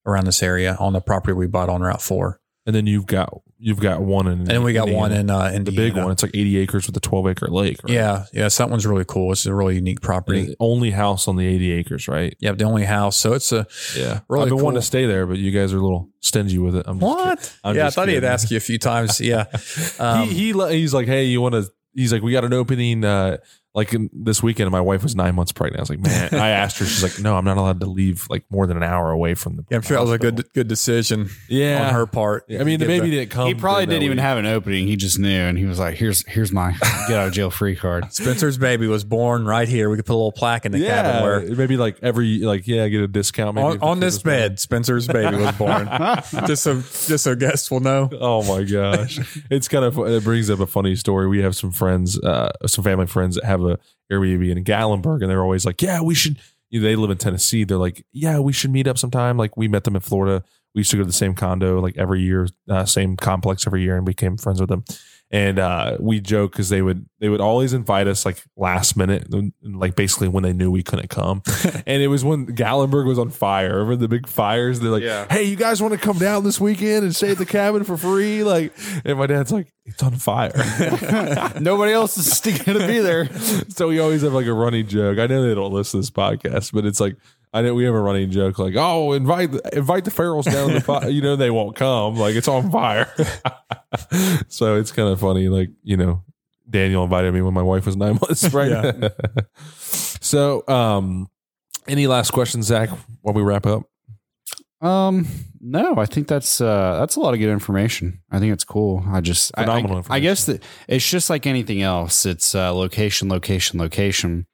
around 0.07 0.27
this 0.27 0.43
area 0.43 0.77
on 0.79 0.93
the 0.93 1.01
property 1.01 1.33
we 1.33 1.47
bought 1.47 1.69
on 1.69 1.83
Route 1.83 2.03
Four, 2.03 2.41
And 2.67 2.75
then 2.75 2.87
you've 2.87 3.07
got 3.07 3.43
you've 3.59 3.81
got 3.81 4.01
one 4.01 4.27
in 4.29 4.51
and 4.51 4.63
we 4.65 4.73
got 4.73 4.89
one 4.89 5.13
in 5.13 5.29
uh, 5.31 5.51
the 5.51 5.73
big 5.73 5.97
one. 5.97 6.11
It's 6.11 6.23
like 6.23 6.35
80 6.35 6.59
acres 6.59 6.87
with 6.87 6.97
a 6.97 7.01
12 7.01 7.27
acre 7.29 7.49
lake. 7.49 7.79
Right? 7.83 7.93
Yeah, 7.93 8.25
yeah. 8.33 8.49
So 8.49 8.63
that 8.65 8.71
one's 8.71 8.87
really 8.87 9.05
cool. 9.07 9.33
It's 9.33 9.47
a 9.47 9.55
really 9.55 9.75
unique 9.77 10.01
property. 10.01 10.47
The 10.47 10.57
only 10.61 10.91
house 10.93 11.27
on 11.29 11.37
the 11.37 11.47
80 11.47 11.73
acres, 11.73 12.09
right? 12.09 12.37
Yeah, 12.41 12.53
the 12.53 12.65
only 12.65 12.85
house. 12.85 13.17
So 13.17 13.33
it's 13.33 13.51
a 13.53 13.67
Yeah. 13.97 14.21
Really 14.29 14.45
I've 14.45 14.49
been 14.51 14.59
cool. 14.59 14.65
wanting 14.67 14.81
to 14.81 14.87
stay 14.87 15.07
there, 15.07 15.27
but 15.27 15.39
you 15.39 15.51
guys 15.51 15.73
are 15.73 15.79
a 15.79 15.83
little 15.83 16.09
stingy 16.21 16.59
with 16.59 16.77
it. 16.77 16.85
I'm 16.87 17.01
just 17.01 17.59
what? 17.65 17.77
Yeah, 17.77 17.87
I 17.87 17.91
thought 17.91 18.09
he'd 18.09 18.25
ask 18.25 18.51
you 18.51 18.57
a 18.57 18.61
few 18.61 18.79
times. 18.79 19.21
Yeah, 19.21 19.47
Um, 19.99 20.29
he 20.29 20.53
he 20.53 20.69
he's 20.79 20.95
like, 20.95 21.07
hey, 21.07 21.25
you 21.25 21.41
want 21.41 21.55
to? 21.55 21.69
He's 21.95 22.13
like, 22.13 22.23
we 22.23 22.31
got 22.33 22.45
an 22.45 22.53
opening. 22.53 23.05
Uh, 23.05 23.39
like 23.75 23.93
in, 23.95 24.11
this 24.13 24.43
weekend, 24.43 24.71
my 24.71 24.81
wife 24.81 25.03
was 25.03 25.15
nine 25.15 25.35
months 25.35 25.53
pregnant. 25.53 25.79
I 25.79 25.83
was 25.83 25.91
like, 25.91 26.01
man. 26.01 26.29
I 26.35 26.49
asked 26.49 26.79
her. 26.79 26.85
She's 26.87 27.03
like, 27.03 27.21
no, 27.21 27.37
I'm 27.37 27.45
not 27.45 27.57
allowed 27.59 27.81
to 27.81 27.87
leave 27.87 28.27
like 28.31 28.45
more 28.51 28.67
than 28.67 28.77
an 28.77 28.83
hour 28.83 29.11
away 29.11 29.35
from 29.35 29.57
the. 29.57 29.65
yeah, 29.71 29.77
I'm 29.77 29.83
sure 29.83 29.97
that 29.97 30.03
was 30.03 30.13
a 30.13 30.19
good 30.19 30.53
good 30.55 30.69
decision 30.69 31.29
Yeah. 31.49 31.87
on 31.89 31.95
her 31.95 32.07
part. 32.07 32.45
I 32.51 32.65
mean, 32.65 32.81
the 32.81 32.87
Give 32.87 33.01
baby 33.03 33.11
didn't 33.11 33.31
come. 33.31 33.47
he 33.47 33.55
probably 33.55 33.87
didn't 33.87 34.03
even 34.05 34.17
week. 34.19 34.23
have 34.23 34.39
an 34.39 34.47
opening. 34.47 34.87
He 34.87 34.97
just 34.97 35.19
knew, 35.19 35.29
and 35.43 35.57
he 35.59 35.65
was 35.67 35.79
like, 35.79 35.97
"Here's 35.97 36.27
here's 36.27 36.51
my 36.53 36.73
get 37.09 37.19
out 37.19 37.29
of 37.29 37.33
jail 37.33 37.51
free 37.51 37.77
card." 37.77 38.13
Spencer's 38.13 38.59
baby 38.59 38.87
was 38.87 39.05
born 39.05 39.45
right 39.45 39.69
here. 39.69 39.91
We 39.91 39.97
could 39.97 40.07
put 40.07 40.15
a 40.15 40.17
little 40.17 40.33
plaque 40.33 40.65
in 40.67 40.73
the 40.73 40.79
Yeah, 40.79 41.03
cabin 41.03 41.23
where 41.23 41.41
maybe 41.57 41.77
like 41.77 41.99
every 42.03 42.39
like 42.39 42.67
yeah, 42.67 42.89
get 42.89 43.03
a 43.03 43.09
discount. 43.09 43.55
Maybe 43.57 43.67
on, 43.67 43.79
on 43.81 44.01
this 44.01 44.15
was 44.15 44.23
born. 44.25 44.37
bed, 44.37 44.61
Spencer's 44.61 45.07
baby 45.07 45.37
was 45.37 45.55
born. 45.57 45.87
just 46.47 46.63
so 46.63 46.81
just 46.81 47.23
so 47.25 47.35
guests 47.37 47.71
will 47.71 47.81
know. 47.81 48.09
Oh 48.21 48.43
my 48.45 48.65
gosh, 48.65 49.21
it's 49.51 49.69
kind 49.69 49.85
of 49.85 49.99
it 49.99 50.25
brings 50.25 50.51
up 50.51 50.61
a 50.61 50.67
funny 50.67 50.97
story. 50.97 51.29
We 51.29 51.43
have 51.43 51.55
some 51.55 51.71
friends, 51.71 52.19
uh, 52.21 52.51
some 52.67 52.83
family 52.83 53.07
friends 53.07 53.37
that 53.37 53.45
have 53.45 53.58
a 53.65 53.79
Airbnb 54.13 54.51
in 54.51 54.65
Gatlinburg, 54.65 55.21
and 55.23 55.31
they're 55.31 55.43
always 55.43 55.67
like, 55.67 55.83
"Yeah, 55.83 56.01
we 56.01 56.15
should." 56.15 56.39
You 56.71 56.81
know, 56.81 56.89
they 56.89 56.97
live 56.97 57.11
in 57.11 57.17
Tennessee. 57.19 57.65
They're 57.65 57.79
like, 57.79 58.05
"Yeah, 58.13 58.41
we 58.41 58.53
should 58.53 58.71
meet 58.71 58.87
up 58.87 58.99
sometime." 58.99 59.37
Like 59.37 59.57
we 59.57 59.69
met 59.69 59.85
them 59.85 59.97
in 59.97 60.03
Florida. 60.03 60.45
We 60.75 60.81
used 60.81 60.91
to 60.91 60.97
go 60.97 61.03
to 61.03 61.07
the 61.07 61.13
same 61.13 61.35
condo 61.35 61.81
like 61.81 61.97
every 61.97 62.21
year, 62.21 62.47
uh, 62.69 62.85
same 62.85 63.17
complex 63.17 63.67
every 63.67 63.83
year, 63.83 63.97
and 63.97 64.05
became 64.05 64.37
friends 64.37 64.61
with 64.61 64.69
them. 64.69 64.85
And 65.31 65.59
uh, 65.59 65.99
we 66.01 66.21
joke 66.21 66.53
because 66.53 66.71
they 66.71 66.81
would 66.81 67.05
they 67.21 67.29
would 67.29 67.43
always 67.43 67.75
invite 67.75 68.07
us 68.07 68.25
like 68.25 68.43
last 68.57 68.97
minute, 68.97 69.27
like 69.63 69.95
basically 69.95 70.29
when 70.29 70.43
they 70.43 70.55
knew 70.55 70.71
we 70.71 70.83
couldn't 70.83 71.11
come. 71.11 71.43
and 71.87 72.03
it 72.03 72.09
was 72.09 72.25
when 72.25 72.47
Gatlinburg 72.47 73.07
was 73.07 73.19
on 73.19 73.29
fire. 73.29 73.75
Remember 73.81 73.97
the 73.97 74.09
big 74.09 74.27
fires? 74.27 74.81
They're 74.81 74.91
like, 74.91 75.03
Yeah. 75.03 75.27
"Hey, 75.29 75.43
you 75.43 75.57
guys 75.57 75.83
want 75.83 75.93
to 75.93 76.01
come 76.01 76.17
down 76.17 76.45
this 76.45 76.59
weekend 76.59 77.05
and 77.05 77.15
stay 77.15 77.33
at 77.33 77.37
the 77.37 77.45
cabin 77.45 77.85
for 77.85 77.99
free?" 77.99 78.43
Like, 78.43 78.73
and 79.05 79.19
my 79.19 79.27
dad's 79.27 79.53
like, 79.53 79.71
"It's 79.85 80.03
on 80.03 80.15
fire." 80.15 80.53
Nobody 81.61 81.93
else 81.93 82.17
is 82.17 82.41
going 82.41 82.79
to 82.79 82.87
be 82.87 83.01
there. 83.01 83.29
so 83.69 83.89
we 83.89 83.99
always 83.99 84.23
have 84.23 84.33
like 84.33 84.47
a 84.47 84.55
running 84.55 84.87
joke. 84.87 85.19
I 85.19 85.27
know 85.27 85.47
they 85.47 85.55
don't 85.55 85.75
listen 85.75 85.99
to 85.99 86.03
this 86.03 86.11
podcast, 86.11 86.73
but 86.73 86.87
it's 86.87 87.01
like 87.01 87.17
I 87.53 87.63
know 87.63 87.75
we 87.75 87.85
have 87.85 87.95
a 87.95 88.01
running 88.01 88.31
joke 88.31 88.59
like, 88.59 88.75
"Oh, 88.77 89.13
invite 89.13 89.51
invite 89.73 90.05
the 90.05 90.11
Farrells 90.11 90.45
down 90.45 90.73
the 90.75 90.81
fire." 90.81 91.09
you 91.11 91.23
know 91.23 91.37
they 91.37 91.51
won't 91.51 91.77
come. 91.77 92.17
Like 92.17 92.35
it's 92.37 92.49
on 92.49 92.71
fire. 92.71 93.13
so 94.49 94.77
it's 94.77 94.93
kind 94.93 95.09
of 95.09 95.21
funny. 95.21 95.49
Like 95.49 95.71
you 95.83 95.97
know, 95.97 96.25
Daniel 96.69 97.05
invited 97.05 97.33
me 97.33 97.43
when 97.43 97.55
my 97.55 97.63
wife 97.63 97.87
was 97.87 97.97
nine 97.97 98.15
months 98.23 98.49
pregnant. 98.49 99.13
so, 99.87 100.67
um, 100.69 101.29
any 101.87 102.07
last 102.07 102.33
questions, 102.33 102.67
Zach? 102.67 102.91
While 103.23 103.35
we 103.35 103.43
wrap 103.43 103.67
up. 103.67 103.85
Um, 104.81 105.27
no, 105.61 105.97
I 105.97 106.07
think 106.07 106.29
that's 106.29 106.61
uh 106.61 106.99
that's 107.01 107.17
a 107.17 107.21
lot 107.21 107.35
of 107.35 107.41
good 107.41 107.51
information. 107.51 108.21
I 108.31 108.39
think 108.39 108.53
it's 108.53 108.63
cool. 108.65 109.03
I 109.09 109.21
just 109.21 109.51
I- 109.57 109.65
Phenomenal 109.65 110.05
I, 110.09 110.17
I 110.17 110.21
guess 110.21 110.47
that 110.47 110.63
it's 110.87 111.09
just 111.09 111.31
like 111.31 111.47
anything 111.47 111.83
else. 111.83 112.25
It's 112.25 112.55
uh, 112.55 112.73
location, 112.73 113.29
location, 113.29 113.79
location, 113.81 114.47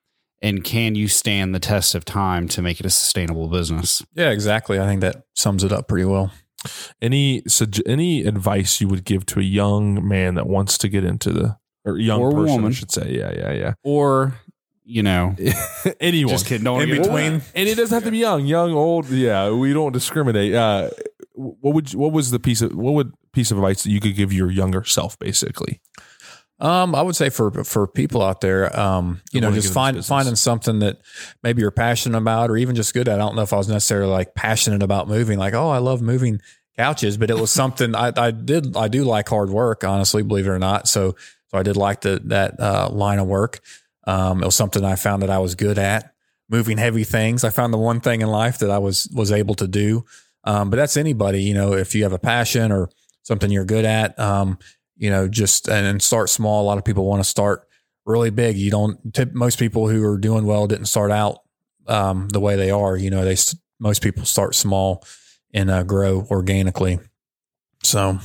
and 0.42 0.62
can 0.64 0.94
you 0.94 1.08
stand 1.08 1.54
the 1.54 1.60
test 1.60 1.94
of 1.94 2.04
time 2.04 2.48
to 2.48 2.62
make 2.62 2.80
it 2.80 2.86
a 2.86 2.90
sustainable 2.90 3.48
business? 3.48 4.02
Yeah, 4.14 4.30
exactly. 4.30 4.78
I 4.78 4.86
think 4.86 5.00
that 5.00 5.24
sums 5.34 5.64
it 5.64 5.72
up 5.72 5.88
pretty 5.88 6.04
well. 6.04 6.32
Any 7.02 7.42
any 7.86 8.24
advice 8.24 8.80
you 8.80 8.88
would 8.88 9.04
give 9.04 9.26
to 9.26 9.40
a 9.40 9.42
young 9.42 10.06
man 10.06 10.34
that 10.36 10.46
wants 10.46 10.78
to 10.78 10.88
get 10.88 11.04
into 11.04 11.30
the 11.30 11.56
or 11.84 11.98
young 11.98 12.20
Or 12.22 12.30
person, 12.32 12.48
I 12.48 12.52
woman. 12.56 12.72
should 12.72 12.90
say. 12.90 13.10
Yeah, 13.18 13.32
yeah, 13.32 13.52
yeah. 13.52 13.74
Or 13.82 14.34
you 14.84 15.02
know. 15.02 15.34
Anyone. 16.00 16.30
just 16.34 16.46
kidding. 16.46 16.64
Don't 16.64 16.82
In 16.82 16.90
between. 17.02 17.32
and 17.54 17.68
it 17.68 17.76
doesn't 17.76 17.94
have 17.94 18.04
to 18.04 18.10
be 18.10 18.18
young, 18.18 18.46
young, 18.46 18.72
old. 18.72 19.08
Yeah, 19.10 19.50
we 19.50 19.72
don't 19.72 19.92
discriminate. 19.92 20.54
Uh, 20.54 20.90
what 21.34 21.74
would 21.74 21.92
you- 21.92 21.98
what 21.98 22.12
was 22.12 22.30
the 22.30 22.38
piece 22.38 22.62
of 22.62 22.74
what 22.74 22.92
would 22.94 23.12
piece 23.32 23.50
of 23.50 23.58
advice 23.58 23.82
that 23.82 23.90
you 23.90 24.00
could 24.00 24.14
give 24.14 24.32
your 24.32 24.50
younger 24.50 24.84
self, 24.84 25.18
basically? 25.18 25.80
Um, 26.64 26.94
I 26.94 27.02
would 27.02 27.14
say 27.14 27.28
for 27.28 27.62
for 27.64 27.86
people 27.86 28.22
out 28.22 28.40
there, 28.40 28.78
um, 28.78 29.20
you 29.32 29.40
know, 29.42 29.52
just 29.52 29.72
find 29.72 30.04
finding 30.04 30.34
something 30.34 30.78
that 30.78 30.98
maybe 31.42 31.60
you're 31.60 31.70
passionate 31.70 32.16
about, 32.16 32.50
or 32.50 32.56
even 32.56 32.74
just 32.74 32.94
good 32.94 33.06
at. 33.06 33.16
I 33.16 33.18
don't 33.18 33.36
know 33.36 33.42
if 33.42 33.52
I 33.52 33.56
was 33.56 33.68
necessarily 33.68 34.10
like 34.10 34.34
passionate 34.34 34.82
about 34.82 35.06
moving, 35.06 35.38
like 35.38 35.52
oh, 35.52 35.68
I 35.68 35.78
love 35.78 36.00
moving 36.00 36.40
couches, 36.76 37.18
but 37.18 37.30
it 37.30 37.38
was 37.38 37.50
something 37.50 37.94
I, 37.94 38.12
I 38.16 38.30
did. 38.30 38.78
I 38.78 38.88
do 38.88 39.04
like 39.04 39.28
hard 39.28 39.50
work, 39.50 39.84
honestly, 39.84 40.22
believe 40.22 40.46
it 40.46 40.50
or 40.50 40.58
not. 40.58 40.88
So 40.88 41.16
so 41.48 41.58
I 41.58 41.62
did 41.62 41.76
like 41.76 42.00
the 42.00 42.22
that 42.24 42.58
uh, 42.58 42.88
line 42.90 43.18
of 43.18 43.26
work. 43.26 43.60
Um, 44.06 44.42
it 44.42 44.46
was 44.46 44.56
something 44.56 44.84
I 44.84 44.96
found 44.96 45.22
that 45.22 45.30
I 45.30 45.40
was 45.40 45.54
good 45.54 45.78
at 45.78 46.14
moving 46.48 46.78
heavy 46.78 47.04
things. 47.04 47.44
I 47.44 47.50
found 47.50 47.72
the 47.72 47.78
one 47.78 48.00
thing 48.00 48.20
in 48.20 48.28
life 48.28 48.58
that 48.58 48.70
I 48.70 48.78
was 48.78 49.08
was 49.12 49.32
able 49.32 49.54
to 49.56 49.66
do. 49.66 50.04
Um, 50.44 50.70
but 50.70 50.76
that's 50.76 50.96
anybody, 50.96 51.42
you 51.42 51.54
know, 51.54 51.72
if 51.72 51.94
you 51.94 52.02
have 52.02 52.12
a 52.12 52.18
passion 52.18 52.70
or 52.70 52.90
something 53.22 53.50
you're 53.50 53.64
good 53.64 53.84
at, 53.84 54.18
um, 54.18 54.58
you 54.96 55.10
know, 55.10 55.28
just 55.28 55.68
and, 55.68 55.86
and 55.86 56.02
start 56.02 56.30
small. 56.30 56.62
A 56.62 56.66
lot 56.66 56.78
of 56.78 56.84
people 56.84 57.04
want 57.04 57.22
to 57.22 57.28
start 57.28 57.66
really 58.06 58.30
big. 58.30 58.56
You 58.56 58.70
don't. 58.70 59.14
Tip, 59.14 59.32
most 59.34 59.58
people 59.58 59.88
who 59.88 60.04
are 60.04 60.18
doing 60.18 60.46
well 60.46 60.66
didn't 60.66 60.86
start 60.86 61.10
out 61.10 61.38
um, 61.86 62.28
the 62.28 62.40
way 62.40 62.56
they 62.56 62.70
are. 62.70 62.96
You 62.96 63.10
know, 63.10 63.24
they 63.24 63.36
most 63.78 64.02
people 64.02 64.24
start 64.24 64.54
small 64.54 65.04
and 65.52 65.70
uh, 65.70 65.82
grow 65.82 66.26
organically. 66.30 66.98
So 67.82 68.18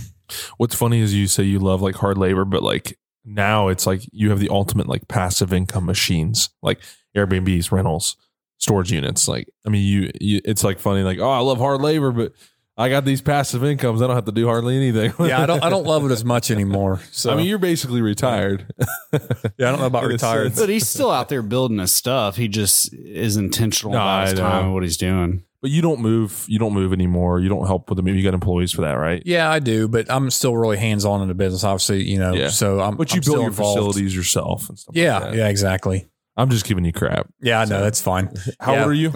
What's 0.57 0.75
funny 0.75 0.99
is 0.99 1.13
you 1.13 1.27
say 1.27 1.43
you 1.43 1.59
love 1.59 1.81
like 1.81 1.95
hard 1.95 2.17
labor, 2.17 2.45
but 2.45 2.63
like 2.63 2.97
now 3.25 3.67
it's 3.67 3.87
like 3.87 4.01
you 4.11 4.29
have 4.29 4.39
the 4.39 4.49
ultimate 4.49 4.87
like 4.87 5.07
passive 5.07 5.53
income 5.53 5.85
machines, 5.85 6.49
like 6.61 6.79
Airbnbs, 7.15 7.71
rentals, 7.71 8.15
storage 8.57 8.91
units. 8.91 9.27
Like, 9.27 9.49
I 9.65 9.69
mean, 9.69 9.85
you, 9.85 10.11
you 10.19 10.41
it's 10.45 10.63
like 10.63 10.79
funny, 10.79 11.03
like, 11.03 11.19
oh, 11.19 11.29
I 11.29 11.39
love 11.39 11.57
hard 11.57 11.81
labor, 11.81 12.11
but 12.11 12.33
I 12.79 12.87
got 12.89 13.03
these 13.03 13.21
passive 13.21 13.63
incomes. 13.63 14.01
I 14.01 14.07
don't 14.07 14.15
have 14.15 14.25
to 14.25 14.31
do 14.31 14.47
hardly 14.47 14.77
anything. 14.77 15.13
yeah, 15.27 15.41
I 15.41 15.45
don't. 15.45 15.61
I 15.61 15.69
don't 15.69 15.85
love 15.85 16.05
it 16.05 16.11
as 16.11 16.23
much 16.23 16.49
anymore. 16.49 17.01
So 17.11 17.29
I 17.33 17.35
mean, 17.35 17.45
you're 17.45 17.57
basically 17.59 18.01
retired. 18.01 18.73
yeah, 19.11 19.19
I 19.67 19.71
don't 19.71 19.79
know 19.79 19.85
about 19.85 20.03
retired. 20.07 20.53
But 20.55 20.69
he's 20.69 20.87
still 20.87 21.11
out 21.11 21.27
there 21.29 21.41
building 21.41 21.79
his 21.79 21.91
stuff. 21.91 22.37
He 22.37 22.47
just 22.47 22.93
is 22.93 23.35
intentional 23.37 23.91
No, 23.93 23.99
about 23.99 24.29
his 24.29 24.39
I 24.39 24.43
time 24.43 24.63
and 24.65 24.73
what 24.73 24.83
he's 24.83 24.95
doing. 24.97 25.43
But 25.61 25.71
you 25.71 25.81
don't 25.81 25.99
move. 25.99 26.45
You 26.47 26.57
don't 26.57 26.73
move 26.73 26.93
anymore. 26.93 27.41
You 27.41 27.49
don't 27.49 27.67
help 27.67 27.89
with 27.89 27.97
the 27.97 28.01
move. 28.01 28.15
You 28.15 28.23
got 28.23 28.33
employees 28.33 28.71
for 28.71 28.79
that, 28.83 28.93
right? 28.93 29.21
Yeah, 29.25 29.51
I 29.51 29.59
do, 29.59 29.89
but 29.89 30.09
I'm 30.09 30.29
still 30.31 30.55
really 30.55 30.77
hands 30.77 31.03
on 31.03 31.21
in 31.21 31.27
the 31.27 31.33
business. 31.33 31.65
Obviously, 31.65 32.03
you 32.05 32.17
know. 32.17 32.33
Yeah. 32.33 32.47
So 32.47 32.79
I'm. 32.79 32.95
But 32.95 33.11
you 33.11 33.17
I'm 33.17 33.23
build 33.25 33.37
your 33.39 33.47
involved. 33.47 33.77
facilities 33.77 34.15
yourself 34.15 34.69
and 34.69 34.79
stuff. 34.79 34.95
like 34.95 35.03
Yeah, 35.03 35.19
that. 35.19 35.33
yeah, 35.35 35.49
exactly. 35.49 36.07
I'm 36.37 36.49
just 36.49 36.63
giving 36.65 36.85
you 36.85 36.93
crap. 36.93 37.27
Yeah, 37.41 37.59
I 37.59 37.65
know 37.65 37.79
So- 37.79 37.81
that's 37.83 38.01
fine. 38.01 38.29
How 38.61 38.71
Yeah. 38.75 38.79
old 38.83 38.91
are 38.91 38.93
you? 38.93 39.11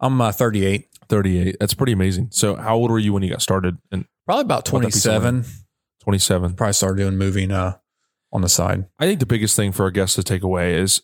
I'm 0.00 0.20
uh, 0.20 0.32
38, 0.32 0.88
38. 1.14 1.56
That's 1.60 1.74
pretty 1.74 1.92
amazing. 1.92 2.28
So, 2.32 2.56
how 2.56 2.74
old 2.74 2.90
were 2.90 2.98
you 2.98 3.12
when 3.12 3.22
you 3.22 3.30
got 3.30 3.40
started? 3.40 3.78
And 3.92 4.04
probably 4.26 4.42
about 4.42 4.68
What 4.72 4.82
that 4.82 4.86
piece 4.88 5.06
of 5.06 5.22
27. 5.22 5.44
27. 6.02 6.54
Probably 6.54 6.72
started 6.72 6.96
doing 6.96 7.16
moving 7.16 7.52
uh, 7.52 7.76
on 8.32 8.40
the 8.40 8.48
side. 8.48 8.86
I 8.98 9.06
think 9.06 9.20
the 9.20 9.26
biggest 9.26 9.54
thing 9.54 9.70
for 9.70 9.84
our 9.84 9.92
guests 9.92 10.16
to 10.16 10.24
take 10.24 10.42
away 10.42 10.74
is 10.74 11.02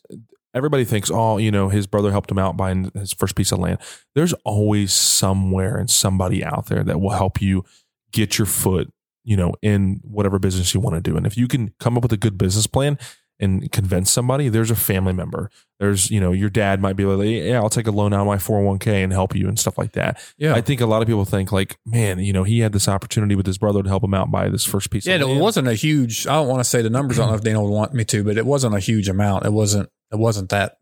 everybody 0.53 0.83
thinks, 0.83 1.09
oh, 1.09 1.37
you 1.37 1.49
know, 1.49 1.69
his 1.69 1.87
brother 1.87 2.11
helped 2.11 2.29
him 2.29 2.37
out 2.37 2.57
buying 2.57 2.91
his 2.93 3.13
first 3.13 3.37
piece 3.37 3.53
of 3.53 3.59
land. 3.59 3.79
There's 4.13 4.33
always 4.43 4.91
somewhere 4.91 5.77
and 5.77 5.89
somebody 5.89 6.43
out 6.43 6.65
there 6.65 6.83
that 6.83 6.99
will 6.99 7.11
help 7.11 7.41
you 7.41 7.63
get 8.11 8.37
your 8.37 8.47
foot, 8.47 8.91
you 9.23 9.37
know, 9.37 9.53
in 9.61 10.01
whatever 10.03 10.39
business 10.39 10.73
you 10.73 10.81
want 10.81 10.97
to 10.97 11.01
do. 11.01 11.15
And 11.15 11.25
if 11.25 11.37
you 11.37 11.47
can 11.47 11.73
come 11.79 11.95
up 11.95 12.03
with 12.03 12.11
a 12.11 12.17
good 12.17 12.37
business 12.37 12.67
plan 12.67 12.99
and 13.41 13.69
convince 13.71 14.11
somebody, 14.11 14.47
there's 14.47 14.71
a 14.71 14.75
family 14.75 15.11
member. 15.13 15.49
There's, 15.79 16.11
you 16.11 16.21
know, 16.21 16.31
your 16.31 16.49
dad 16.49 16.79
might 16.79 16.95
be 16.95 17.03
like, 17.05 17.27
yeah, 17.27 17.57
I'll 17.57 17.69
take 17.69 17.87
a 17.87 17.91
loan 17.91 18.13
out 18.13 18.21
of 18.21 18.27
my 18.27 18.37
401k 18.37 19.03
and 19.03 19.11
help 19.11 19.35
you 19.35 19.47
and 19.47 19.59
stuff 19.59 19.79
like 19.79 19.93
that. 19.93 20.23
Yeah. 20.37 20.53
I 20.53 20.61
think 20.61 20.79
a 20.79 20.85
lot 20.85 21.01
of 21.01 21.07
people 21.07 21.25
think 21.25 21.51
like, 21.51 21.77
man, 21.85 22.19
you 22.19 22.31
know, 22.33 22.43
he 22.43 22.59
had 22.59 22.71
this 22.71 22.87
opportunity 22.87 23.33
with 23.33 23.47
his 23.47 23.57
brother 23.57 23.81
to 23.81 23.89
help 23.89 24.03
him 24.03 24.13
out 24.13 24.29
buy 24.29 24.47
this 24.47 24.63
first 24.63 24.91
piece 24.91 25.07
of 25.07 25.09
yeah, 25.09 25.17
it 25.17 25.25
land. 25.25 25.39
wasn't 25.41 25.67
a 25.67 25.73
huge. 25.73 26.27
I 26.27 26.33
don't 26.33 26.47
want 26.47 26.59
to 26.59 26.69
say 26.69 26.83
the 26.83 26.91
numbers. 26.91 27.17
I 27.17 27.23
don't 27.23 27.31
know 27.31 27.37
if 27.37 27.43
Dana 27.43 27.63
would 27.63 27.71
want 27.71 27.93
me 27.93 28.05
to, 28.05 28.23
but 28.23 28.37
it 28.37 28.45
wasn't 28.45 28.75
a 28.75 28.79
huge 28.79 29.09
amount. 29.09 29.45
It 29.45 29.53
wasn't. 29.53 29.89
It 30.13 30.19
wasn't 30.19 30.51
that. 30.51 30.77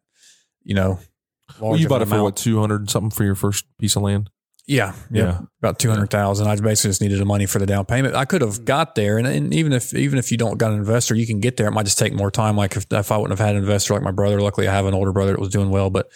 You 0.64 0.76
know, 0.76 0.99
Well, 1.60 1.78
you 1.78 1.88
bought 1.88 2.01
it 2.01 2.07
for 2.07 2.22
what, 2.22 2.36
200 2.36 2.89
something 2.89 3.10
for 3.10 3.24
your 3.24 3.36
first 3.36 3.66
piece 3.80 3.95
of 3.95 4.01
land? 4.03 4.30
Yeah, 4.70 4.93
yeah, 5.09 5.24
Yeah. 5.24 5.39
about 5.63 5.80
two 5.80 5.89
hundred 5.89 6.11
thousand. 6.11 6.47
I 6.47 6.55
basically 6.57 6.91
just 6.91 7.01
needed 7.01 7.20
the 7.20 7.26
money 7.26 7.47
for 7.47 7.57
the 7.57 7.65
down 7.65 7.86
payment. 7.86 8.13
I 8.15 8.26
could 8.26 8.41
have 8.41 8.65
got 8.65 8.93
there, 8.93 9.17
and, 9.17 9.26
and 9.26 9.51
even 9.53 9.74
if 9.74 9.93
even 9.95 10.20
if 10.20 10.32
you 10.32 10.38
don't 10.38 10.57
got 10.59 10.72
an 10.72 10.78
investor, 10.78 11.15
you 11.15 11.26
can 11.26 11.39
get 11.39 11.57
there. 11.57 11.67
It 11.67 11.72
might 11.72 11.86
just 11.86 11.97
take 11.97 12.13
more 12.13 12.30
time. 12.30 12.55
Like 12.55 12.76
if, 12.76 12.86
if 12.91 13.11
I 13.11 13.17
wouldn't 13.17 13.38
have 13.38 13.45
had 13.45 13.55
an 13.55 13.63
investor 13.63 13.95
like 13.95 14.03
my 14.03 14.11
brother, 14.11 14.39
luckily 14.39 14.67
I 14.67 14.74
have 14.74 14.86
an 14.86 14.93
older 14.93 15.11
brother 15.11 15.32
that 15.32 15.39
was 15.39 15.49
doing 15.49 15.72
well, 15.72 15.89
but 15.89 16.09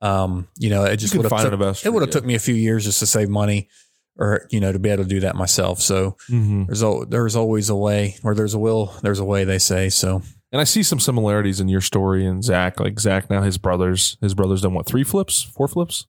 um, 0.00 0.48
you 0.58 0.70
know, 0.70 0.84
it 0.84 0.96
just 0.96 1.14
would 1.14 1.30
have 1.30 1.42
took, 1.42 1.52
investor, 1.52 1.88
it 1.88 1.92
would 1.92 2.00
have 2.00 2.08
yeah. 2.08 2.12
took 2.12 2.24
me 2.24 2.34
a 2.34 2.38
few 2.38 2.54
years 2.54 2.84
just 2.86 3.00
to 3.00 3.06
save 3.06 3.28
money, 3.28 3.68
or 4.16 4.46
you 4.50 4.60
know, 4.60 4.72
to 4.72 4.78
be 4.78 4.88
able 4.88 5.02
to 5.02 5.08
do 5.08 5.20
that 5.20 5.36
myself. 5.36 5.80
So 5.80 6.16
Mm-hmm. 6.30 6.64
there's 6.72 7.08
there's 7.10 7.36
always 7.36 7.68
a 7.68 7.76
way, 7.76 8.16
where 8.22 8.34
there's 8.34 8.54
a 8.54 8.58
will, 8.58 8.94
there's 9.02 9.18
a 9.18 9.24
way. 9.26 9.44
They 9.44 9.58
say 9.58 9.90
so. 9.90 10.22
And 10.52 10.60
I 10.60 10.64
see 10.64 10.82
some 10.82 11.00
similarities 11.00 11.60
in 11.60 11.68
your 11.68 11.82
story 11.82 12.24
and 12.26 12.42
Zach. 12.42 12.80
Like 12.80 12.98
Zach 12.98 13.28
now, 13.28 13.42
his 13.42 13.58
brothers, 13.58 14.16
his 14.22 14.32
brothers 14.34 14.62
done 14.62 14.72
what? 14.72 14.86
Three 14.86 15.04
flips, 15.04 15.42
four 15.42 15.68
flips, 15.68 16.06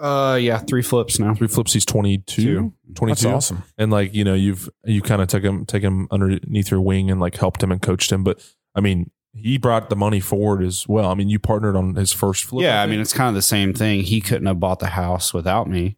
Uh, 0.00 0.36
yeah, 0.40 0.58
three 0.58 0.82
flips 0.82 1.18
now. 1.18 1.34
three 1.34 1.48
flips. 1.48 1.72
He's 1.72 1.84
22, 1.84 2.42
Two. 2.42 2.72
22. 2.94 3.06
That's 3.06 3.24
awesome. 3.34 3.62
And 3.76 3.90
like 3.90 4.14
you 4.14 4.24
know, 4.24 4.34
you've 4.34 4.68
you 4.84 5.02
kind 5.02 5.20
of 5.22 5.28
took 5.28 5.42
him, 5.42 5.66
take 5.66 5.82
him 5.82 6.08
underneath 6.10 6.70
your 6.70 6.80
wing 6.80 7.10
and 7.10 7.20
like 7.20 7.36
helped 7.36 7.62
him 7.62 7.70
and 7.70 7.80
coached 7.82 8.10
him. 8.10 8.24
But 8.24 8.42
I 8.74 8.80
mean, 8.80 9.10
he 9.34 9.58
brought 9.58 9.90
the 9.90 9.96
money 9.96 10.20
forward 10.20 10.62
as 10.64 10.88
well. 10.88 11.10
I 11.10 11.14
mean, 11.14 11.28
you 11.28 11.38
partnered 11.38 11.76
on 11.76 11.94
his 11.94 12.12
first 12.12 12.44
flip. 12.44 12.62
yeah, 12.64 12.80
I 12.80 12.84
think. 12.84 12.92
mean, 12.92 13.00
it's 13.00 13.12
kind 13.12 13.28
of 13.28 13.34
the 13.34 13.42
same 13.42 13.72
thing. 13.74 14.02
He 14.02 14.20
couldn't 14.20 14.46
have 14.46 14.58
bought 14.58 14.78
the 14.80 14.86
house 14.88 15.32
without 15.34 15.68
me, 15.68 15.96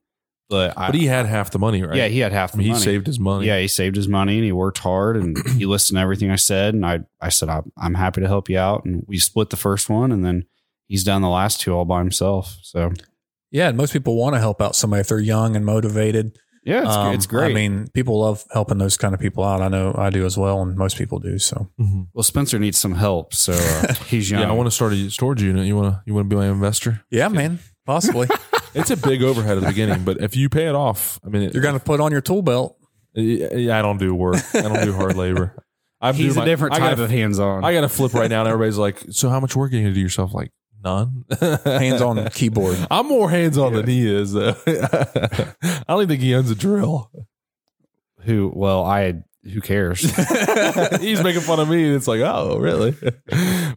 but 0.50 0.76
I, 0.76 0.88
but 0.88 0.94
he 0.96 1.06
had 1.06 1.24
half 1.26 1.50
the 1.50 1.58
money, 1.58 1.82
right? 1.82 1.96
yeah, 1.96 2.08
he 2.08 2.18
had 2.18 2.32
half 2.32 2.50
I 2.50 2.52
the 2.52 2.58
mean, 2.58 2.66
he 2.66 2.72
money. 2.72 2.84
saved 2.84 3.06
his 3.06 3.18
money. 3.20 3.46
Yeah, 3.46 3.58
he 3.58 3.68
saved 3.68 3.96
his 3.96 4.08
money 4.08 4.34
and 4.36 4.44
he 4.44 4.52
worked 4.52 4.78
hard 4.78 5.16
and 5.16 5.36
he 5.56 5.64
listened 5.64 5.96
to 5.96 6.02
everything 6.02 6.30
I 6.30 6.36
said. 6.36 6.74
And 6.74 6.84
I, 6.84 7.00
I 7.20 7.28
said, 7.30 7.48
I'm, 7.48 7.72
I'm 7.78 7.94
happy 7.94 8.20
to 8.20 8.26
help 8.28 8.50
you 8.50 8.58
out. 8.58 8.84
And 8.84 9.04
we 9.06 9.18
split 9.18 9.48
the 9.50 9.56
first 9.56 9.88
one 9.88 10.12
and 10.12 10.24
then 10.24 10.44
he's 10.88 11.04
done 11.04 11.22
the 11.22 11.28
last 11.30 11.60
two 11.60 11.72
all 11.72 11.84
by 11.86 12.00
himself. 12.00 12.58
So 12.62 12.92
Yeah, 13.52 13.68
and 13.68 13.76
most 13.76 13.92
people 13.92 14.16
want 14.16 14.34
to 14.34 14.40
help 14.40 14.60
out 14.60 14.74
somebody 14.74 15.02
if 15.02 15.08
they're 15.08 15.20
young 15.20 15.54
and 15.56 15.64
motivated. 15.64 16.36
yeah, 16.64 16.82
it's, 16.86 16.96
Um, 16.96 17.14
it's 17.14 17.26
great. 17.26 17.50
I 17.50 17.54
mean, 17.54 17.88
people 17.92 18.20
love 18.20 18.44
helping 18.52 18.78
those 18.78 18.96
kind 18.96 19.14
of 19.14 19.20
people 19.20 19.44
out. 19.44 19.60
I 19.60 19.68
know 19.68 19.94
I 19.98 20.10
do 20.10 20.24
as 20.24 20.38
well, 20.38 20.62
and 20.62 20.76
most 20.76 20.96
people 20.96 21.18
do. 21.18 21.38
So 21.38 21.68
Mhm. 21.80 22.06
well, 22.14 22.22
Spencer 22.22 22.58
needs 22.58 22.78
some 22.78 22.94
help. 22.94 23.34
So 23.34 23.52
uh, 23.52 23.94
he's 24.08 24.30
young. 24.30 24.42
yeah. 24.42 24.48
I 24.48 24.52
want 24.52 24.68
to 24.68 24.70
start 24.70 24.92
a 24.94 25.10
storage 25.10 25.42
unit. 25.42 25.66
You 25.66 25.76
want 25.76 25.94
to 25.94 26.02
you 26.06 26.14
want 26.14 26.28
to 26.30 26.34
be 26.34 26.36
my 26.36 26.46
investor? 26.48 27.02
yeah, 27.10 27.28
man, 27.28 27.58
possibly 27.86 28.28
It's 28.74 28.90
a 28.90 28.96
big 28.96 29.22
overhead 29.22 29.58
at 29.58 29.60
the 29.60 29.66
beginning, 29.66 30.02
but 30.04 30.20
if 30.22 30.34
you 30.34 30.48
pay 30.48 30.66
it 30.66 30.74
off, 30.74 31.20
I 31.26 31.28
mean, 31.28 31.42
it, 31.42 31.52
you're 31.52 31.62
going 31.62 31.78
to 31.78 31.84
put 31.84 32.00
on 32.00 32.10
your 32.10 32.22
tool 32.22 32.40
belt. 32.40 32.76
Yeah, 33.14 33.78
I 33.78 33.82
don't 33.82 33.98
do 33.98 34.14
work. 34.14 34.42
I 34.54 34.62
don't 34.62 34.82
do 34.84 34.94
hard 34.94 35.14
labor. 35.16 35.54
I'm 36.00 36.14
he's 36.14 36.32
doing 36.34 36.44
a 36.46 36.50
different 36.50 36.74
I 36.74 36.78
type 36.78 36.90
gotta, 36.92 37.02
of 37.04 37.10
hands 37.10 37.38
on. 37.38 37.64
I 37.64 37.74
got 37.74 37.82
to 37.82 37.88
flip 37.90 38.14
right 38.14 38.30
now, 38.30 38.40
and 38.40 38.48
everybody's 38.48 38.78
like, 38.78 39.04
"So 39.10 39.28
how 39.28 39.40
much 39.40 39.54
work 39.54 39.70
are 39.72 39.76
you 39.76 39.82
going 39.82 39.92
to 39.92 39.94
do 39.94 40.00
yourself?" 40.00 40.32
Like 40.32 40.50
none. 40.82 41.24
Hands 41.64 42.00
on 42.00 42.28
keyboard. 42.30 42.78
I'm 42.90 43.06
more 43.08 43.30
hands 43.30 43.58
on 43.58 43.74
than 43.74 43.86
he 43.86 44.12
is. 44.12 44.32
Though. 44.32 44.56
I 44.66 45.84
don't 45.88 46.02
even 46.02 46.08
think 46.08 46.20
he 46.20 46.34
owns 46.34 46.50
a 46.50 46.54
drill. 46.54 47.10
who, 48.22 48.52
well, 48.54 48.84
I, 48.84 49.22
who 49.44 49.60
cares? 49.60 50.00
He's 51.00 51.22
making 51.22 51.42
fun 51.42 51.60
of 51.60 51.68
me, 51.68 51.86
and 51.86 51.96
it's 51.96 52.08
like, 52.08 52.20
oh, 52.20 52.58
really? 52.58 52.94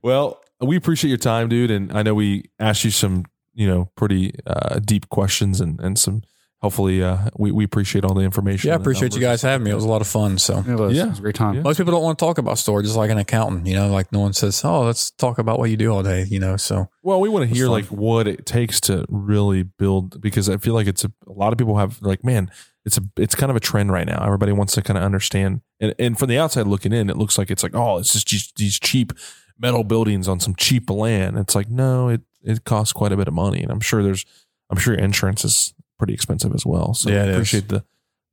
well, 0.02 0.42
we 0.60 0.76
appreciate 0.78 1.10
your 1.10 1.18
time, 1.18 1.50
dude, 1.50 1.72
and 1.72 1.92
I 1.98 2.04
know 2.04 2.14
we 2.14 2.46
asked 2.60 2.84
you 2.84 2.92
some, 2.92 3.26
you 3.54 3.68
know, 3.68 3.90
pretty 3.96 4.34
uh, 4.46 4.80
deep 4.80 5.10
questions 5.10 5.62
and 5.62 5.80
and 5.80 5.98
some. 5.98 6.22
Hopefully, 6.66 7.04
uh, 7.04 7.18
we 7.38 7.52
we 7.52 7.64
appreciate 7.64 8.04
all 8.04 8.16
the 8.16 8.22
information. 8.22 8.68
Yeah, 8.70 8.74
I 8.74 8.76
and 8.78 8.82
the 8.84 8.90
appreciate 8.90 9.14
you 9.14 9.22
guys 9.22 9.44
having 9.44 9.66
me. 9.66 9.70
It 9.72 9.76
was 9.76 9.84
a 9.84 9.88
lot 9.88 10.02
of 10.02 10.08
fun. 10.08 10.40
So 10.40 10.64
It 10.68 10.76
was, 10.80 10.98
Yeah. 10.98 11.06
it 11.06 11.10
was 11.10 11.20
a 11.20 11.22
great 11.22 11.36
time. 11.36 11.54
Yeah. 11.54 11.62
most 11.62 11.78
people 11.78 11.92
don't 11.94 12.02
want 12.02 12.18
to 12.18 12.26
talk 12.26 12.40
about 12.40 12.58
storage, 12.58 12.86
just 12.88 12.98
like 12.98 13.12
an 13.12 13.20
accountant. 13.20 13.68
You 13.68 13.76
know, 13.76 13.90
like 13.92 14.12
no 14.12 14.20
one 14.20 14.34
says, 14.34 14.66
"Oh, 14.66 14.82
let's 14.82 15.12
talk 15.12 15.38
about 15.38 15.60
what 15.60 15.70
you 15.70 15.78
do 15.78 15.92
all 15.94 16.02
day." 16.02 16.26
You 16.28 16.40
know, 16.40 16.58
so 16.58 16.90
Well, 17.04 17.20
we 17.22 17.30
want 17.30 17.48
to 17.48 17.54
hear 17.56 17.66
fun. 17.66 17.72
like 17.74 17.86
what 17.86 18.28
it 18.28 18.48
takes 18.48 18.82
to 18.82 19.06
really 19.10 19.62
build 19.62 20.20
because 20.22 20.50
I 20.50 20.58
feel 20.58 20.74
like 20.74 20.88
it's 20.88 21.04
a, 21.06 21.12
a 21.28 21.34
lot 21.34 21.54
of 21.54 21.60
people 21.60 21.78
have 21.78 22.02
like, 22.02 22.24
man, 22.24 22.50
it's 22.84 22.98
a 22.98 23.02
it's 23.16 23.36
kind 23.36 23.52
of 23.52 23.56
a 23.56 23.60
trend 23.60 23.92
right 23.92 24.08
now. 24.08 24.24
Everybody 24.26 24.52
wants 24.54 24.74
to 24.74 24.82
kind 24.82 24.98
of 24.98 25.04
understand, 25.04 25.62
and 25.80 25.94
and 26.00 26.18
from 26.18 26.30
the 26.30 26.40
outside 26.40 26.66
looking 26.66 26.94
in, 26.94 27.12
it 27.12 27.16
looks 27.18 27.38
like 27.38 27.52
it's 27.52 27.62
like, 27.62 27.76
oh, 27.76 28.00
it's 28.00 28.12
just 28.14 28.30
these- 28.32 28.54
these 28.58 28.80
cheap 28.80 29.14
metal 29.60 29.84
buildings 29.84 30.28
on 30.28 30.40
some 30.40 30.56
cheap 30.56 30.90
land. 30.90 31.38
It's 31.38 31.54
like, 31.54 31.70
no, 31.70 32.10
it 32.10 32.22
it 32.44 32.64
costs 32.64 32.92
quite 32.94 33.12
a 33.12 33.18
bit 33.18 33.28
of 33.28 33.34
money, 33.36 33.62
and 33.62 33.72
I'm 33.72 33.80
sure 33.82 34.02
there's, 34.04 34.26
I'm 34.72 34.78
sure 34.80 34.94
insurance 34.96 35.46
is 35.46 35.74
pretty 35.98 36.14
expensive 36.14 36.54
as 36.54 36.66
well. 36.66 36.94
So 36.94 37.10
Yeah, 37.10 37.22
I 37.22 37.24
it 37.24 37.30
is. 37.30 37.36
appreciate 37.36 37.68
the 37.70 37.84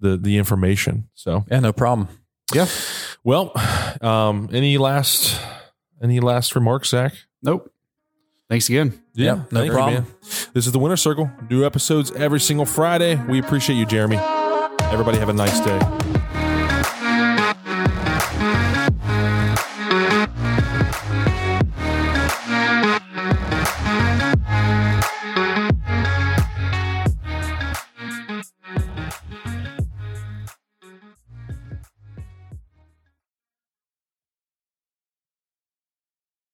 the 0.00 0.16
the 0.16 0.36
information. 0.38 1.08
So 1.14 1.44
yeah, 1.50 1.60
no 1.60 1.72
problem. 1.72 2.08
Yeah. 2.54 2.66
Well, 3.24 3.52
um, 4.00 4.48
any 4.52 4.76
last 4.78 5.40
any 6.02 6.20
last 6.20 6.54
remarks, 6.54 6.88
Zach? 6.90 7.14
Nope. 7.42 7.72
Thanks 8.50 8.68
again. 8.68 9.00
Yeah, 9.14 9.34
no 9.34 9.42
thank 9.60 9.66
you, 9.66 9.72
problem. 9.72 9.94
man. 10.04 10.06
This 10.52 10.66
is 10.66 10.72
the 10.72 10.78
Winter 10.78 10.96
Circle. 10.96 11.30
New 11.48 11.64
episodes 11.64 12.10
every 12.12 12.40
single 12.40 12.66
Friday. 12.66 13.14
We 13.28 13.38
appreciate 13.38 13.76
you, 13.76 13.86
Jeremy. 13.86 14.16
Everybody 14.92 15.18
have 15.18 15.30
a 15.30 15.32
nice 15.32 15.58
day. 15.60 16.11